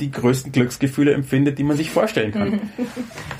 die 0.00 0.10
größten 0.10 0.52
Glücksgefühle 0.52 1.14
empfindet, 1.14 1.58
die 1.58 1.64
man 1.64 1.76
sich 1.76 1.90
vorstellen 1.90 2.32
kann. 2.32 2.60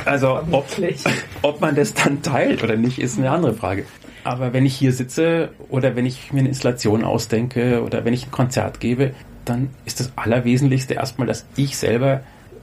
Also 0.05 0.39
ob, 0.53 0.67
ob 1.43 1.61
man 1.61 1.75
das 1.75 1.93
dann 1.93 2.23
teilt 2.23 2.63
oder 2.63 2.77
nicht, 2.77 3.01
ist 3.01 3.19
eine 3.19 3.31
andere 3.31 3.55
Frage. 3.55 3.85
Aber 4.23 4.53
wenn 4.53 4.65
ich 4.65 4.77
hier 4.77 4.93
sitze 4.93 5.51
oder 5.69 5.97
wenn 5.97 6.07
ich 6.07 6.33
mir 6.33 6.41
eine 6.41 6.49
Installation 6.49 7.03
ausdenke 7.03 7.83
oder 7.83 8.05
wenn 8.05 8.15
ich 8.15 8.27
ein 8.27 8.31
Konzert 8.31 8.79
gebe, 8.79 9.13
dann 9.49 9.71
ist 9.85 10.01
das 10.01 10.13
Allerwesentlichste 10.17 10.95
erstmal, 10.95 11.27
dass 11.27 11.47
ich 11.57 11.77
selber 11.77 12.21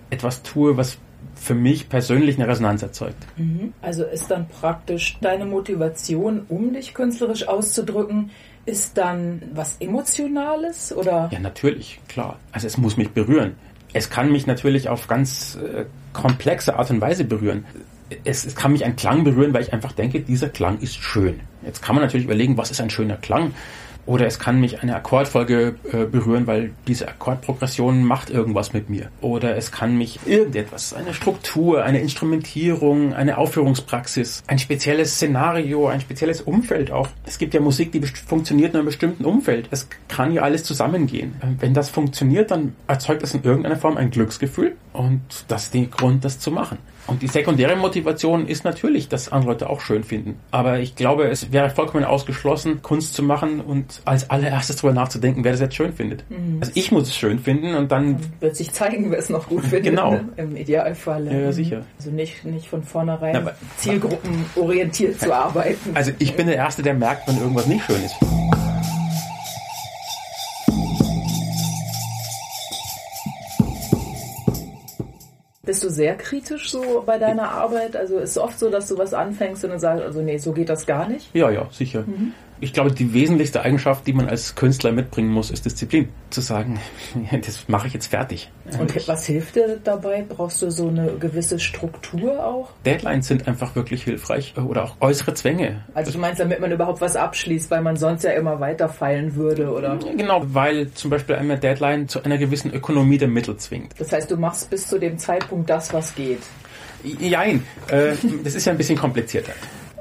etwas 0.10 0.44
tue, 0.44 0.78
was 0.78 0.98
für 1.36 1.56
mich 1.56 1.90
persönlich 1.90 2.38
eine 2.38 2.48
Resonanz 2.48 2.84
erzeugt. 2.84 3.26
Mhm. 3.38 3.74
Also 3.82 4.04
ist 4.04 4.30
dann 4.32 4.48
praktisch 4.48 5.18
deine 5.22 5.46
Motivation, 5.46 6.46
um 6.48 6.74
dich 6.74 6.94
künstlerisch 6.94 7.48
auszudrücken, 7.48 8.32
ist 8.66 8.98
dann 8.98 9.42
was 9.54 9.78
Emotionales 9.80 10.96
oder? 10.96 11.30
Ja, 11.32 11.40
natürlich, 11.40 12.00
klar. 12.08 12.38
Also 12.52 12.68
es 12.68 12.78
muss 12.78 12.96
mich 12.96 13.10
berühren. 13.10 13.56
Es 13.92 14.10
kann 14.10 14.32
mich 14.32 14.48
natürlich 14.48 14.90
auf 14.90 15.08
ganz 15.08 15.58
äh, 15.58 15.86
komplexe 16.14 16.76
Art 16.78 16.90
und 16.90 17.02
Weise 17.02 17.26
berühren. 17.26 17.66
Es, 18.24 18.46
es 18.46 18.56
kann 18.56 18.72
mich 18.72 18.86
ein 18.86 18.96
Klang 18.96 19.24
berühren, 19.24 19.54
weil 19.54 19.64
ich 19.64 19.74
einfach 19.74 19.92
denke, 19.92 20.22
dieser 20.22 20.50
Klang 20.50 20.80
ist 20.80 20.96
schön. 20.96 21.42
Jetzt 21.66 21.82
kann 21.82 21.96
man 21.96 22.04
natürlich 22.04 22.26
überlegen, 22.26 22.58
was 22.58 22.72
ist 22.72 22.80
ein 22.80 22.90
schöner 22.90 23.18
Klang? 23.18 23.54
Oder 24.06 24.28
es 24.28 24.38
kann 24.38 24.60
mich 24.60 24.82
eine 24.82 24.95
Akkordfolge 24.95 25.76
äh, 25.91 26.06
berühren, 26.06 26.45
weil 26.45 26.72
diese 26.88 27.08
Akkordprogression 27.08 28.04
macht 28.04 28.30
irgendwas 28.30 28.74
mit 28.74 28.89
mir. 28.89 29.10
Oder 29.22 29.56
es 29.56 29.72
kann 29.72 29.97
mich 29.97 30.20
irgendetwas, 30.26 30.93
eine 30.93 31.14
Struktur, 31.14 31.84
eine 31.84 31.99
Instrumentierung, 31.99 33.14
eine 33.14 33.38
Aufführungspraxis, 33.38 34.43
ein 34.47 34.60
spezielles 34.60 35.16
Szenario, 35.16 35.88
ein 35.88 36.01
spezielles 36.01 36.41
Umfeld 36.41 36.91
auch. 36.91 37.08
Es 37.26 37.38
gibt 37.38 37.54
ja 37.54 37.62
Musik, 37.62 37.91
die 37.93 38.01
funktioniert 38.01 38.72
in 38.72 38.78
einem 38.78 38.86
bestimmten 38.88 39.26
Umfeld. 39.26 39.68
Es 39.72 39.88
kann 40.10 40.34
ja 40.34 40.41
alles 40.41 40.64
zusammengehen. 40.64 41.36
Ähm, 41.41 41.58
wenn 41.60 41.74
das 41.74 41.89
funktioniert, 41.89 42.51
dann 42.51 42.76
erzeugt 42.88 43.24
das 43.24 43.34
in 43.34 43.43
irgendeiner 43.43 43.78
Form 43.78 43.97
ein 43.97 44.12
Glücksgefühl 44.12 44.76
und 44.91 45.22
das 45.47 45.64
ist 45.64 45.74
der 45.74 45.86
Grund, 45.86 46.26
das 46.26 46.39
zu 46.39 46.51
machen. 46.51 46.78
Und 47.06 47.22
die 47.22 47.28
sekundäre 47.28 47.76
Motivation 47.76 48.47
ist 48.47 48.64
natürlich, 48.64 49.10
dass 49.10 49.32
andere 49.32 49.51
Leute 49.51 49.70
auch 49.70 49.82
schön 49.82 50.04
finden. 50.04 50.39
Aber 50.51 50.80
ich 50.80 50.95
glaube, 50.95 51.28
es 51.28 51.51
wäre 51.51 51.70
vollkommen 51.70 52.06
ausgeschlossen, 52.06 52.82
Kunst 52.82 53.14
zu 53.14 53.24
machen 53.24 53.60
und 53.60 54.01
als 54.06 54.30
allererstes 54.30 54.78
darüber 54.78 54.93
nachzudenken, 54.93 55.43
wer 55.43 55.51
das 55.51 55.60
jetzt 55.60 55.76
schön 55.76 55.93
findet. 55.93 56.30
Mhm. 56.30 56.58
Also 56.62 56.72
ich 56.76 56.91
muss 56.91 57.10
es 57.10 57.16
schön 57.16 57.39
finden 57.39 57.76
und 57.76 57.91
dann... 57.91 58.18
wird 58.39 58.56
sich 58.56 58.72
zeigen, 58.72 59.12
wer 59.12 59.20
es 59.20 59.30
noch 59.30 59.49
gut 59.49 59.64
findet. 59.64 59.84
Genau. 59.84 60.12
Ne? 60.12 60.30
Im 60.38 60.56
Idealfall. 60.56 61.26
Ja, 61.28 61.39
ja, 61.39 61.51
sicher. 61.51 61.84
Also 61.97 62.12
nicht, 62.12 62.45
nicht 62.45 62.68
von 62.68 62.84
vornherein 62.84 63.41
Na, 63.43 63.51
zielgruppenorientiert 63.78 65.20
zu 65.20 65.34
arbeiten. 65.34 65.91
Also 65.93 66.12
ich 66.20 66.36
bin 66.36 66.47
der 66.47 66.56
Erste, 66.56 66.84
der 66.84 66.93
merkt, 66.93 67.28
wenn 67.28 67.38
irgendwas 67.38 67.68
nicht 67.68 67.84
schön 67.86 68.04
ist. 68.04 68.16
Bist 75.66 75.82
du 75.82 75.89
sehr 75.89 76.16
kritisch 76.16 76.72
so 76.72 77.03
bei 77.05 77.18
deiner 77.18 77.49
Arbeit? 77.49 77.95
Also 77.95 78.18
ist 78.18 78.32
es 78.32 78.38
oft 78.38 78.59
so, 78.59 78.70
dass 78.70 78.89
du 78.89 78.97
was 78.97 79.14
anfängst 79.14 79.64
und 79.64 79.70
dann 79.70 79.80
sagst, 79.80 80.03
also 80.03 80.22
nee, 80.22 80.38
so 80.38 80.51
geht 80.51 80.68
das 80.68 80.86
gar 80.86 81.07
nicht? 81.07 81.34
Ja, 81.34 81.49
ja, 81.49 81.70
sicher. 81.72 82.03
Mhm 82.05 82.34
ich 82.64 82.74
glaube, 82.74 82.91
die 82.91 83.14
wesentlichste 83.14 83.61
Eigenschaft, 83.61 84.07
die 84.07 84.14
man 84.14 84.30
als 84.30 84.55
Künstler 84.55 84.91
mitbringen 84.91 85.30
muss, 85.30 85.51
ist 85.51 85.66
Disziplin. 85.66 86.09
Zu 86.30 86.41
sagen, 86.41 86.80
das 87.45 87.68
mache 87.68 87.88
ich 87.88 87.93
jetzt 87.93 88.07
fertig. 88.07 88.49
Und 88.80 88.95
ich, 88.95 89.07
was 89.07 89.26
hilft 89.26 89.55
dir 89.55 89.80
dabei? 89.84 90.26
Brauchst 90.28 90.61
du 90.61 90.72
so 90.72 90.88
eine 90.88 91.11
gewisse 91.20 91.59
Struktur 91.59 92.43
auch? 92.43 92.70
Deadlines 92.86 93.28
sind 93.28 93.47
einfach 93.47 93.76
wirklich 93.76 94.03
hilfreich 94.03 94.53
oder 94.57 94.86
auch 94.86 94.95
äußere 95.01 95.34
Zwänge. 95.34 95.84
Also 95.93 96.11
du 96.11 96.18
meinst, 96.18 96.39
damit 96.39 96.59
man 96.59 96.72
überhaupt 96.72 97.01
was 97.01 97.16
abschließt, 97.16 97.70
weil 97.70 97.82
man 97.82 97.97
sonst 97.97 98.24
ja 98.24 98.32
immer 98.32 98.59
weiterfallen 98.59 99.36
würde, 99.36 99.70
oder? 99.70 99.99
Genau, 100.18 100.41
weil 100.45 100.91
zum 100.91 101.11
Beispiel 101.11 101.36
eine 101.36 101.59
Deadline 101.59 102.07
zu 102.07 102.24
einer 102.24 102.38
gewissen 102.38 102.74
Ökonomie 102.74 103.18
der 103.18 103.28
Mittel 103.28 103.57
zwingt. 103.57 103.93
Das 103.99 104.11
heißt, 104.11 104.32
du 104.32 104.38
machst 104.38 104.70
bis 104.70 104.88
zu 104.88 104.97
dem 104.97 105.18
Zeitpunkt 105.18 105.70
das, 105.70 105.93
was 105.93 106.16
geht. 106.16 106.41
Jein, 107.20 107.64
äh, 107.89 108.14
das 108.43 108.55
ist 108.55 108.66
ja 108.66 108.72
ein 108.72 108.78
bisschen 108.78 108.97
komplizierter. 108.97 109.51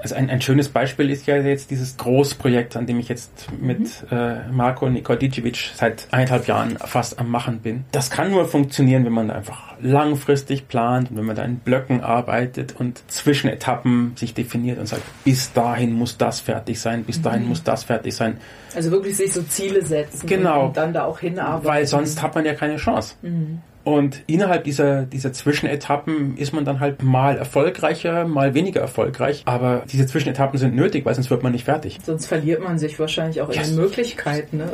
Also 0.03 0.17
ein, 0.17 0.31
ein 0.31 0.41
schönes 0.41 0.69
Beispiel 0.69 1.11
ist 1.11 1.27
ja 1.27 1.37
jetzt 1.37 1.71
dieses 1.71 1.97
Großprojekt, 1.97 2.77
an 2.77 2.87
dem 2.87 2.99
ich 2.99 3.09
jetzt 3.09 3.47
mit 3.61 3.79
mhm. 3.79 4.17
äh, 4.17 4.49
Marco 4.51 4.89
Nikodicevic 4.89 5.71
seit 5.77 6.09
eineinhalb 6.11 6.49
Jahren 6.49 6.77
fast 6.77 7.21
am 7.21 7.31
Machen 7.31 7.61
bin. 7.61 7.85
Das 7.93 8.11
kann 8.11 8.33
nur 8.33 8.47
funktionieren, 8.47 9.05
wenn 9.05 9.13
man 9.13 9.31
einfach 9.31 9.75
langfristig 9.81 10.67
plant 10.67 11.13
und 11.13 11.19
wenn 11.19 11.25
man 11.25 11.37
da 11.37 11.45
in 11.45 11.59
Blöcken 11.59 12.01
arbeitet 12.01 12.75
und 12.77 13.01
Zwischenetappen 13.07 14.15
sich 14.17 14.35
definiert 14.35 14.81
und 14.81 14.87
sagt, 14.87 15.03
bis 15.23 15.53
dahin 15.53 15.93
muss 15.93 16.19
das 16.19 16.41
fertig 16.41 16.81
sein, 16.81 17.05
bis 17.05 17.23
dahin 17.23 17.43
mhm. 17.43 17.51
muss 17.51 17.63
das 17.63 17.85
fertig 17.85 18.17
sein. 18.17 18.39
Also 18.75 18.91
wirklich 18.91 19.17
sich 19.17 19.33
so 19.33 19.43
Ziele 19.43 19.85
setzen 19.85 20.27
genau, 20.27 20.67
und 20.67 20.77
dann 20.77 20.93
da 20.93 21.05
auch 21.05 21.21
hinarbeiten. 21.21 21.69
Weil 21.69 21.87
sonst 21.87 22.21
hat 22.23 22.35
man 22.35 22.45
ja 22.45 22.55
keine 22.55 22.77
Chance. 22.77 23.15
Mhm. 23.23 23.61
Und 23.85 24.23
innerhalb 24.27 24.65
dieser, 24.65 25.03
dieser 25.03 25.33
Zwischenetappen 25.33 26.37
ist 26.37 26.53
man 26.53 26.65
dann 26.65 26.81
halt 26.81 27.03
mal 27.03 27.37
erfolgreicher, 27.37 28.27
mal 28.27 28.55
weniger 28.55 28.81
erfolgreich. 28.81 29.43
Aber 29.45 29.83
diese 29.91 30.07
Zwischenetappen 30.07 30.59
sind 30.59 30.75
nötig, 30.75 31.05
weil 31.05 31.15
sonst 31.15 31.31
wird 31.31 31.43
man 31.43 31.53
nicht 31.53 31.65
fertig. 31.65 31.99
Sonst 32.05 32.27
verliert 32.27 32.63
man 32.63 32.79
sich 32.79 32.99
wahrscheinlich 32.99 33.41
auch 33.41 33.53
yes. 33.53 33.69
in 33.69 33.75
den 33.75 33.83
Möglichkeiten. 33.83 34.59
Ne? 34.59 34.71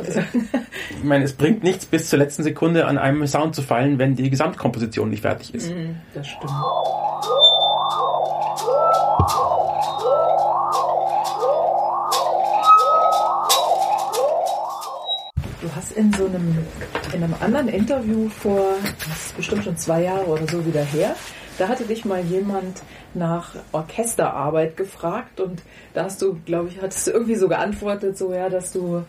ich 0.89 1.03
meine, 1.03 1.25
es 1.25 1.33
bringt 1.33 1.63
nichts, 1.63 1.85
bis 1.85 2.09
zur 2.09 2.19
letzten 2.19 2.43
Sekunde 2.43 2.85
an 2.85 2.97
einem 2.97 3.25
Sound 3.25 3.55
zu 3.55 3.61
fallen, 3.61 3.97
wenn 3.97 4.15
die 4.15 4.29
Gesamtkomposition 4.29 5.09
nicht 5.09 5.21
fertig 5.21 5.55
ist. 5.55 5.71
Mm, 5.71 5.95
das 6.13 6.27
stimmt. 6.27 6.53
In 15.95 16.13
so 16.13 16.25
einem, 16.25 16.57
in 17.13 17.23
einem 17.23 17.35
anderen 17.39 17.67
Interview 17.67 18.29
vor, 18.29 18.75
das 19.07 19.25
ist 19.25 19.37
bestimmt 19.37 19.63
schon 19.63 19.77
zwei 19.77 20.03
Jahre 20.03 20.25
oder 20.25 20.47
so 20.47 20.65
wieder 20.65 20.83
her, 20.83 21.15
da 21.57 21.67
hatte 21.67 21.83
dich 21.83 22.05
mal 22.05 22.21
jemand 22.21 22.81
nach 23.13 23.55
Orchesterarbeit 23.71 24.77
gefragt 24.77 25.39
und 25.39 25.61
da 25.93 26.05
hast 26.05 26.21
du, 26.21 26.39
glaube 26.45 26.69
ich, 26.69 26.81
hattest 26.81 27.07
du 27.07 27.11
irgendwie 27.11 27.35
so 27.35 27.47
geantwortet, 27.49 28.17
so 28.17 28.33
ja, 28.33 28.49
dass 28.49 28.71
du 28.71 29.03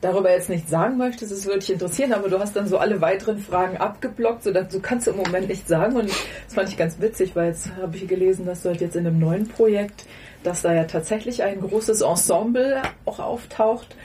darüber 0.00 0.30
jetzt 0.30 0.50
nichts 0.50 0.70
sagen 0.70 0.98
möchtest, 0.98 1.32
das 1.32 1.46
würde 1.46 1.60
dich 1.60 1.72
interessieren, 1.72 2.12
aber 2.12 2.28
du 2.28 2.38
hast 2.38 2.54
dann 2.54 2.68
so 2.68 2.78
alle 2.78 3.00
weiteren 3.00 3.38
Fragen 3.38 3.78
abgeblockt, 3.78 4.44
so 4.44 4.52
dass 4.52 4.68
du 4.68 4.80
kannst 4.80 5.08
im 5.08 5.16
Moment 5.16 5.48
nichts 5.48 5.68
sagen 5.68 5.96
und 5.96 6.08
das 6.08 6.54
fand 6.54 6.68
ich 6.68 6.76
ganz 6.76 7.00
witzig, 7.00 7.34
weil 7.34 7.48
jetzt 7.48 7.70
habe 7.80 7.96
ich 7.96 8.06
gelesen, 8.06 8.46
dass 8.46 8.62
du 8.62 8.68
halt 8.68 8.80
jetzt 8.80 8.94
in 8.94 9.06
einem 9.06 9.18
neuen 9.18 9.48
Projekt, 9.48 10.04
dass 10.44 10.62
da 10.62 10.72
ja 10.72 10.84
tatsächlich 10.84 11.42
ein 11.42 11.60
großes 11.60 12.02
Ensemble 12.02 12.82
auch 13.04 13.18
auftaucht 13.18 13.96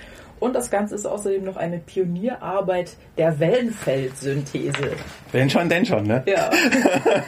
Und 0.41 0.55
das 0.55 0.71
Ganze 0.71 0.95
ist 0.95 1.05
außerdem 1.05 1.43
noch 1.43 1.55
eine 1.55 1.77
Pionierarbeit 1.77 2.97
der 3.15 3.39
Wellenfeldsynthese. 3.39 4.91
Wenn 5.31 5.47
schon, 5.51 5.69
denn 5.69 5.85
schon, 5.85 6.03
ne? 6.03 6.23
Ja. 6.25 6.49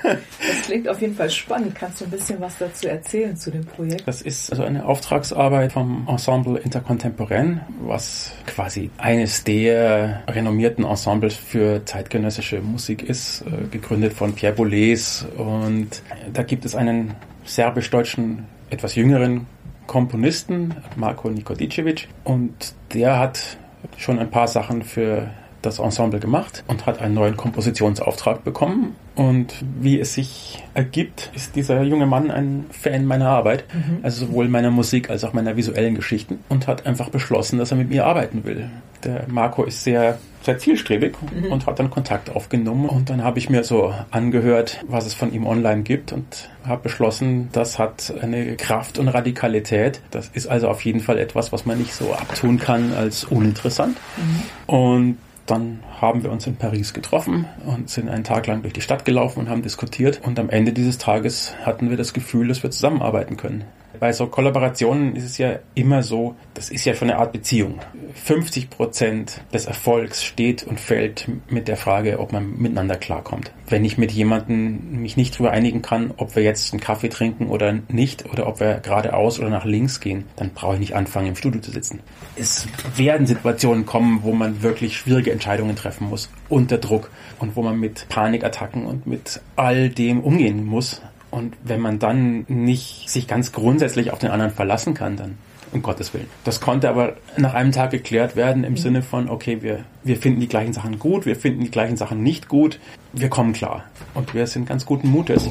Das 0.03 0.61
klingt 0.65 0.89
auf 0.89 0.99
jeden 0.99 1.15
Fall 1.15 1.29
spannend. 1.29 1.75
Kannst 1.75 2.01
du 2.01 2.05
ein 2.05 2.11
bisschen 2.11 2.41
was 2.41 2.57
dazu 2.57 2.87
erzählen 2.87 3.35
zu 3.35 3.51
dem 3.51 3.65
Projekt? 3.65 4.07
Das 4.07 4.21
ist 4.21 4.51
also 4.51 4.63
eine 4.63 4.85
Auftragsarbeit 4.85 5.71
vom 5.73 6.07
Ensemble 6.09 6.59
Intercontemporain, 6.59 7.61
was 7.81 8.31
quasi 8.47 8.89
eines 8.97 9.43
der 9.43 10.23
renommierten 10.27 10.83
Ensembles 10.83 11.35
für 11.35 11.85
zeitgenössische 11.85 12.61
Musik 12.61 13.03
ist, 13.03 13.41
äh, 13.41 13.67
gegründet 13.69 14.13
von 14.13 14.33
Pierre 14.33 14.55
Boulez. 14.55 15.25
Und 15.37 16.01
da 16.33 16.43
gibt 16.43 16.65
es 16.65 16.75
einen 16.75 17.13
serbisch-deutschen, 17.45 18.45
etwas 18.69 18.95
jüngeren 18.95 19.45
Komponisten, 19.87 20.75
Marko 20.95 21.29
Nikodicevic, 21.29 22.07
und 22.23 22.73
der 22.93 23.19
hat 23.19 23.57
schon 23.97 24.19
ein 24.19 24.31
paar 24.31 24.47
Sachen 24.47 24.83
für 24.83 25.29
das 25.63 25.79
Ensemble 25.79 26.19
gemacht 26.19 26.63
und 26.67 26.85
hat 26.85 27.01
einen 27.01 27.15
neuen 27.15 27.35
Kompositionsauftrag 27.35 28.43
bekommen. 28.43 28.95
Und 29.15 29.53
wie 29.79 29.99
es 29.99 30.15
sich 30.15 30.63
ergibt, 30.73 31.31
ist 31.35 31.55
dieser 31.55 31.83
junge 31.83 32.05
Mann 32.05 32.31
ein 32.31 32.65
Fan 32.71 33.05
meiner 33.05 33.29
Arbeit, 33.29 33.63
mhm. 33.73 33.99
also 34.01 34.25
sowohl 34.25 34.47
meiner 34.47 34.71
Musik 34.71 35.09
als 35.09 35.23
auch 35.23 35.33
meiner 35.33 35.55
visuellen 35.55 35.95
Geschichten 35.95 36.39
und 36.49 36.67
hat 36.67 36.85
einfach 36.85 37.09
beschlossen, 37.09 37.59
dass 37.59 37.71
er 37.71 37.77
mit 37.77 37.89
mir 37.89 38.05
arbeiten 38.05 38.43
will. 38.43 38.69
Der 39.03 39.25
Marco 39.27 39.63
ist 39.63 39.83
sehr, 39.83 40.17
sehr 40.41 40.57
zielstrebig 40.57 41.15
mhm. 41.21 41.51
und 41.51 41.67
hat 41.67 41.77
dann 41.77 41.91
Kontakt 41.91 42.35
aufgenommen 42.35 42.89
und 42.89 43.09
dann 43.09 43.23
habe 43.23 43.37
ich 43.37 43.49
mir 43.49 43.63
so 43.63 43.93
angehört, 44.09 44.83
was 44.87 45.05
es 45.05 45.13
von 45.13 45.31
ihm 45.31 45.45
online 45.45 45.83
gibt 45.83 46.11
und 46.11 46.49
habe 46.65 46.81
beschlossen, 46.81 47.49
das 47.51 47.77
hat 47.77 48.13
eine 48.19 48.55
Kraft 48.55 48.97
und 48.97 49.09
Radikalität. 49.09 50.01
Das 50.09 50.29
ist 50.33 50.47
also 50.47 50.69
auf 50.69 50.83
jeden 50.83 51.01
Fall 51.01 51.19
etwas, 51.19 51.51
was 51.51 51.65
man 51.67 51.77
nicht 51.77 51.93
so 51.93 52.13
abtun 52.13 52.57
kann 52.57 52.93
als 52.93 53.25
uninteressant. 53.25 53.97
Mhm. 54.17 54.73
Und 54.73 55.17
dann 55.45 55.83
haben 55.99 56.23
wir 56.23 56.31
uns 56.31 56.47
in 56.47 56.55
Paris 56.55 56.93
getroffen 56.93 57.45
und 57.65 57.89
sind 57.89 58.09
einen 58.09 58.23
Tag 58.23 58.47
lang 58.47 58.61
durch 58.61 58.73
die 58.73 58.81
Stadt 58.81 59.05
gelaufen 59.05 59.39
und 59.39 59.49
haben 59.49 59.61
diskutiert. 59.61 60.21
Und 60.23 60.39
am 60.39 60.49
Ende 60.49 60.71
dieses 60.73 60.97
Tages 60.97 61.53
hatten 61.65 61.89
wir 61.89 61.97
das 61.97 62.13
Gefühl, 62.13 62.47
dass 62.47 62.63
wir 62.63 62.71
zusammenarbeiten 62.71 63.37
können. 63.37 63.65
Bei 63.99 64.11
so 64.11 64.27
Kollaborationen 64.27 65.15
ist 65.15 65.23
es 65.23 65.37
ja 65.37 65.59
immer 65.75 66.03
so, 66.03 66.35
das 66.53 66.69
ist 66.69 66.85
ja 66.85 66.93
schon 66.93 67.09
eine 67.09 67.19
Art 67.19 67.31
Beziehung. 67.31 67.79
50 68.15 68.69
Prozent 68.69 69.41
des 69.53 69.65
Erfolgs 69.65 70.23
steht 70.23 70.63
und 70.63 70.79
fällt 70.79 71.27
mit 71.49 71.67
der 71.67 71.77
Frage, 71.77 72.19
ob 72.19 72.31
man 72.31 72.57
miteinander 72.57 72.95
klarkommt. 72.95 73.51
Wenn 73.67 73.85
ich 73.85 73.97
mit 73.97 74.11
jemandem 74.11 75.01
mich 75.01 75.17
nicht 75.17 75.35
darüber 75.35 75.51
einigen 75.51 75.81
kann, 75.81 76.13
ob 76.17 76.35
wir 76.35 76.43
jetzt 76.43 76.73
einen 76.73 76.81
Kaffee 76.81 77.09
trinken 77.09 77.47
oder 77.47 77.79
nicht, 77.87 78.25
oder 78.31 78.47
ob 78.47 78.59
wir 78.59 78.79
geradeaus 78.79 79.39
oder 79.39 79.49
nach 79.49 79.65
links 79.65 79.99
gehen, 79.99 80.25
dann 80.35 80.51
brauche 80.51 80.73
ich 80.73 80.79
nicht 80.79 80.95
anfangen, 80.95 81.27
im 81.27 81.35
Studio 81.35 81.61
zu 81.61 81.71
sitzen. 81.71 82.01
Es 82.35 82.67
werden 82.95 83.27
Situationen 83.27 83.85
kommen, 83.85 84.19
wo 84.23 84.33
man 84.33 84.63
wirklich 84.63 84.97
schwierige 84.97 85.31
Entscheidungen 85.31 85.75
treffen 85.75 86.09
muss, 86.09 86.29
unter 86.49 86.77
Druck 86.77 87.09
und 87.39 87.55
wo 87.55 87.61
man 87.61 87.79
mit 87.79 88.07
Panikattacken 88.09 88.85
und 88.85 89.07
mit 89.07 89.41
all 89.55 89.89
dem 89.89 90.21
umgehen 90.21 90.65
muss. 90.65 91.01
Und 91.33 91.55
wenn 91.63 91.81
man 91.81 91.97
dann 91.97 92.45
nicht 92.47 93.09
sich 93.09 93.27
ganz 93.27 93.51
grundsätzlich 93.51 94.11
auf 94.11 94.19
den 94.19 94.29
anderen 94.29 94.51
verlassen 94.51 94.93
kann, 94.93 95.17
dann 95.17 95.39
um 95.71 95.81
Gottes 95.81 96.13
Willen. 96.13 96.27
Das 96.43 96.61
konnte 96.61 96.87
aber 96.87 97.15
nach 97.37 97.55
einem 97.55 97.71
Tag 97.71 97.89
geklärt 97.89 98.35
werden 98.35 98.63
im 98.63 98.73
mhm. 98.73 98.77
Sinne 98.77 99.01
von, 99.01 99.27
okay, 99.27 99.63
wir, 99.63 99.79
wir 100.03 100.17
finden 100.17 100.39
die 100.39 100.47
gleichen 100.47 100.73
Sachen 100.73 100.99
gut, 100.99 101.25
wir 101.25 101.35
finden 101.35 101.63
die 101.63 101.71
gleichen 101.71 101.97
Sachen 101.97 102.21
nicht 102.21 102.49
gut, 102.49 102.79
wir 103.13 103.29
kommen 103.29 103.53
klar. 103.53 103.83
Und 104.13 104.35
wir 104.35 104.45
sind 104.45 104.67
ganz 104.67 104.85
guten 104.85 105.09
Mutes. 105.09 105.49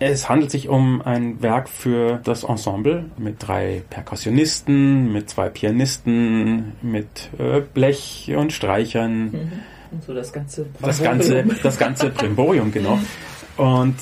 Es 0.00 0.28
handelt 0.28 0.50
sich 0.52 0.68
um 0.68 1.02
ein 1.02 1.42
Werk 1.42 1.68
für 1.68 2.20
das 2.22 2.44
Ensemble 2.44 3.06
mit 3.16 3.36
drei 3.38 3.82
Perkussionisten, 3.90 5.12
mit 5.12 5.28
zwei 5.28 5.48
Pianisten, 5.48 6.74
mit 6.82 7.30
äh, 7.38 7.60
Blech 7.60 8.32
und 8.36 8.52
Streichern. 8.52 9.24
Mhm. 9.24 9.52
Und 9.90 10.04
so 10.04 10.14
das 10.14 10.32
ganze 10.32 10.66
Das 10.80 11.02
ganze, 11.02 11.44
das 11.62 11.78
ganze 11.78 12.10
Brimborium, 12.10 12.70
genau. 12.70 12.98
Und 13.56 13.96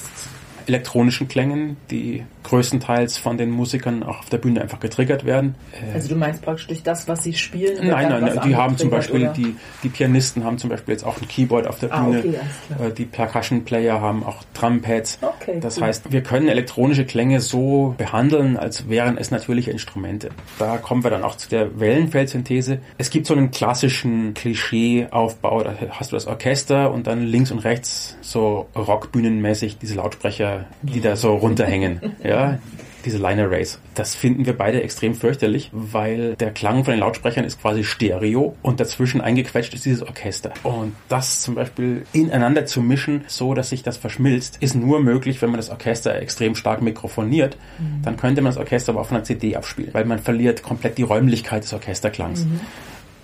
elektronischen 0.66 1.28
Klängen, 1.28 1.78
die 1.90 2.24
größtenteils 2.46 3.18
von 3.18 3.36
den 3.36 3.50
Musikern 3.50 4.02
auch 4.02 4.20
auf 4.20 4.28
der 4.28 4.38
Bühne 4.38 4.62
einfach 4.62 4.80
getriggert 4.80 5.24
werden. 5.24 5.56
Also 5.92 6.08
du 6.08 6.16
meinst 6.16 6.42
praktisch 6.42 6.68
durch 6.68 6.82
das, 6.82 7.08
was 7.08 7.22
sie 7.24 7.34
spielen? 7.34 7.86
Nein, 7.86 8.08
nein, 8.08 8.24
nein 8.24 8.40
die 8.44 8.56
haben 8.56 8.76
zum 8.76 8.90
Beispiel, 8.90 9.30
die, 9.36 9.56
die 9.82 9.88
Pianisten 9.88 10.44
haben 10.44 10.58
zum 10.58 10.70
Beispiel 10.70 10.92
jetzt 10.92 11.04
auch 11.04 11.20
ein 11.20 11.26
Keyboard 11.28 11.66
auf 11.66 11.78
der 11.80 11.92
ah, 11.92 12.04
Bühne. 12.04 12.18
Okay, 12.18 12.86
äh, 12.86 12.92
die 12.92 13.04
Percussion 13.04 13.64
Player 13.64 14.00
haben 14.00 14.24
auch 14.24 14.44
Drumpads. 14.54 15.18
Okay, 15.22 15.58
das 15.60 15.78
cool. 15.78 15.84
heißt, 15.84 16.12
wir 16.12 16.22
können 16.22 16.48
elektronische 16.48 17.04
Klänge 17.04 17.40
so 17.40 17.94
behandeln, 17.98 18.56
als 18.56 18.88
wären 18.88 19.18
es 19.18 19.30
natürliche 19.30 19.70
Instrumente. 19.70 20.30
Da 20.58 20.78
kommen 20.78 21.02
wir 21.02 21.10
dann 21.10 21.24
auch 21.24 21.36
zu 21.36 21.48
der 21.48 21.80
Wellenfeldsynthese. 21.80 22.78
Es 22.98 23.10
gibt 23.10 23.26
so 23.26 23.34
einen 23.34 23.50
klassischen 23.50 24.34
Klischee-Aufbau. 24.34 25.64
Da 25.64 25.74
hast 25.90 26.12
du 26.12 26.16
das 26.16 26.26
Orchester 26.26 26.92
und 26.92 27.06
dann 27.06 27.26
links 27.26 27.50
und 27.50 27.58
rechts 27.60 28.16
so 28.20 28.68
rockbühnenmäßig 28.76 29.78
diese 29.78 29.96
Lautsprecher, 29.96 30.66
die 30.82 31.00
da 31.00 31.16
so 31.16 31.34
runterhängen. 31.34 32.00
ja, 32.22 32.35
ja, 32.36 32.58
diese 33.06 33.18
Line 33.18 33.44
Arrays. 33.44 33.78
Das 33.94 34.14
finden 34.14 34.44
wir 34.44 34.52
beide 34.56 34.82
extrem 34.82 35.14
fürchterlich, 35.14 35.70
weil 35.72 36.34
der 36.34 36.50
Klang 36.50 36.84
von 36.84 36.92
den 36.92 37.00
Lautsprechern 37.00 37.44
ist 37.44 37.60
quasi 37.60 37.84
Stereo 37.84 38.56
und 38.62 38.80
dazwischen 38.80 39.20
eingequetscht 39.20 39.72
ist 39.74 39.84
dieses 39.84 40.02
Orchester. 40.02 40.52
Und 40.64 40.92
das 41.08 41.40
zum 41.40 41.54
Beispiel 41.54 42.04
ineinander 42.12 42.66
zu 42.66 42.82
mischen, 42.82 43.24
so 43.28 43.54
dass 43.54 43.70
sich 43.70 43.82
das 43.82 43.96
verschmilzt, 43.96 44.58
ist 44.60 44.74
nur 44.74 45.00
möglich, 45.00 45.40
wenn 45.40 45.50
man 45.50 45.58
das 45.58 45.70
Orchester 45.70 46.16
extrem 46.16 46.56
stark 46.56 46.82
mikrofoniert. 46.82 47.56
Mhm. 47.78 48.02
Dann 48.02 48.16
könnte 48.16 48.42
man 48.42 48.50
das 48.50 48.58
Orchester 48.58 48.92
aber 48.92 49.00
auf 49.00 49.12
einer 49.12 49.24
CD 49.24 49.56
abspielen, 49.56 49.94
weil 49.94 50.04
man 50.04 50.18
verliert 50.18 50.62
komplett 50.62 50.98
die 50.98 51.04
Räumlichkeit 51.04 51.62
des 51.62 51.72
Orchesterklangs. 51.72 52.44
Mhm. 52.44 52.60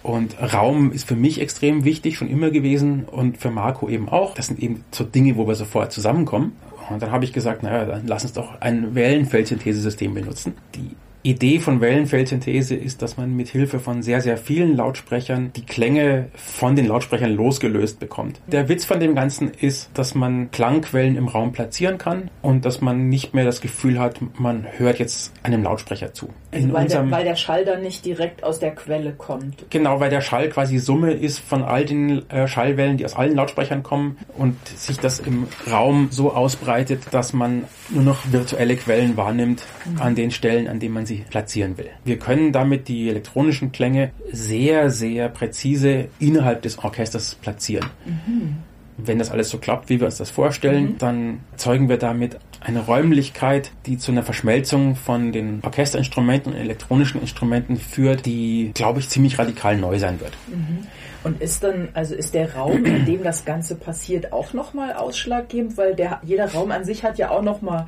Und 0.02 0.36
Raum 0.52 0.90
ist 0.90 1.06
für 1.06 1.14
mich 1.14 1.40
extrem 1.40 1.84
wichtig, 1.84 2.16
schon 2.16 2.28
immer 2.28 2.50
gewesen 2.50 3.04
und 3.04 3.38
für 3.38 3.50
Marco 3.50 3.88
eben 3.88 4.08
auch. 4.08 4.34
Das 4.34 4.48
sind 4.48 4.58
eben 4.60 4.84
so 4.90 5.04
Dinge, 5.04 5.36
wo 5.36 5.46
wir 5.46 5.54
sofort 5.54 5.92
zusammenkommen. 5.92 6.56
Und 6.90 7.02
dann 7.02 7.10
habe 7.10 7.24
ich 7.24 7.32
gesagt, 7.32 7.62
naja, 7.62 7.84
dann 7.84 8.06
lass 8.06 8.22
uns 8.22 8.32
doch 8.32 8.60
ein 8.60 8.94
Wellenfeldsynthesesystem 8.94 10.14
benutzen. 10.14 10.54
Die 10.74 10.96
Idee 11.24 11.60
von 11.60 11.80
Wellenfeldsynthese 11.80 12.74
ist, 12.74 13.00
dass 13.00 13.16
man 13.16 13.36
mit 13.36 13.48
Hilfe 13.48 13.78
von 13.78 14.02
sehr, 14.02 14.20
sehr 14.20 14.36
vielen 14.36 14.76
Lautsprechern 14.76 15.52
die 15.54 15.64
Klänge 15.64 16.26
von 16.34 16.74
den 16.74 16.86
Lautsprechern 16.86 17.32
losgelöst 17.32 18.00
bekommt. 18.00 18.40
Der 18.48 18.68
Witz 18.68 18.84
von 18.84 18.98
dem 18.98 19.14
Ganzen 19.14 19.52
ist, 19.52 19.90
dass 19.94 20.16
man 20.16 20.50
Klangquellen 20.50 21.16
im 21.16 21.28
Raum 21.28 21.52
platzieren 21.52 21.98
kann 21.98 22.28
und 22.42 22.64
dass 22.64 22.80
man 22.80 23.08
nicht 23.08 23.34
mehr 23.34 23.44
das 23.44 23.60
Gefühl 23.60 24.00
hat, 24.00 24.16
man 24.38 24.66
hört 24.78 24.98
jetzt 24.98 25.32
einem 25.44 25.62
Lautsprecher 25.62 26.12
zu. 26.12 26.28
Also 26.50 26.72
weil, 26.72 26.88
der, 26.88 27.10
weil, 27.10 27.24
der, 27.24 27.36
Schall 27.36 27.64
dann 27.64 27.82
nicht 27.82 28.04
direkt 28.04 28.44
aus 28.44 28.58
der 28.58 28.74
Quelle 28.74 29.12
kommt. 29.12 29.64
Genau, 29.70 30.00
weil 30.00 30.10
der 30.10 30.20
Schall 30.20 30.48
quasi 30.50 30.78
Summe 30.78 31.12
ist 31.12 31.38
von 31.38 31.62
all 31.62 31.84
den 31.84 32.28
äh, 32.30 32.46
Schallwellen, 32.46 32.96
die 32.96 33.04
aus 33.04 33.14
allen 33.14 33.36
Lautsprechern 33.36 33.82
kommen 33.82 34.18
und 34.36 34.56
sich 34.68 34.98
das 34.98 35.20
im 35.20 35.46
Raum 35.70 36.08
so 36.10 36.32
ausbreitet, 36.32 37.04
dass 37.12 37.32
man 37.32 37.64
nur 37.90 38.02
noch 38.02 38.32
virtuelle 38.32 38.76
Quellen 38.76 39.16
wahrnimmt 39.16 39.64
mhm. 39.84 40.02
an 40.02 40.14
den 40.14 40.30
Stellen, 40.30 40.68
an 40.68 40.78
denen 40.78 40.94
man 40.94 41.06
sie 41.06 41.11
platzieren 41.30 41.78
will. 41.78 41.90
Wir 42.04 42.18
können 42.18 42.52
damit 42.52 42.88
die 42.88 43.08
elektronischen 43.08 43.72
Klänge 43.72 44.10
sehr, 44.30 44.90
sehr 44.90 45.28
präzise 45.28 46.08
innerhalb 46.18 46.62
des 46.62 46.78
Orchesters 46.78 47.34
platzieren. 47.36 47.88
Mhm. 48.04 48.56
Wenn 48.98 49.18
das 49.18 49.30
alles 49.30 49.48
so 49.48 49.58
klappt, 49.58 49.88
wie 49.88 50.00
wir 50.00 50.06
uns 50.06 50.18
das 50.18 50.30
vorstellen, 50.30 50.84
mhm. 50.84 50.98
dann 50.98 51.40
erzeugen 51.52 51.88
wir 51.88 51.96
damit 51.96 52.38
eine 52.60 52.80
Räumlichkeit, 52.80 53.72
die 53.86 53.98
zu 53.98 54.12
einer 54.12 54.22
Verschmelzung 54.22 54.94
von 54.94 55.32
den 55.32 55.60
Orchesterinstrumenten 55.62 56.52
und 56.52 56.58
elektronischen 56.58 57.20
Instrumenten 57.20 57.76
führt, 57.76 58.26
die, 58.26 58.70
glaube 58.74 59.00
ich, 59.00 59.08
ziemlich 59.08 59.38
radikal 59.38 59.76
neu 59.76 59.98
sein 59.98 60.20
wird. 60.20 60.32
Mhm. 60.48 60.86
Und 61.24 61.40
ist 61.40 61.62
dann, 61.62 61.88
also 61.94 62.14
ist 62.14 62.34
der 62.34 62.54
Raum, 62.54 62.84
in 62.84 63.06
dem 63.06 63.22
das 63.22 63.44
Ganze 63.44 63.76
passiert, 63.76 64.32
auch 64.32 64.52
nochmal 64.52 64.92
ausschlaggebend, 64.92 65.76
weil 65.76 65.94
der, 65.94 66.20
jeder 66.24 66.52
Raum 66.52 66.70
an 66.70 66.84
sich 66.84 67.04
hat 67.04 67.18
ja 67.18 67.30
auch 67.30 67.42
nochmal 67.42 67.86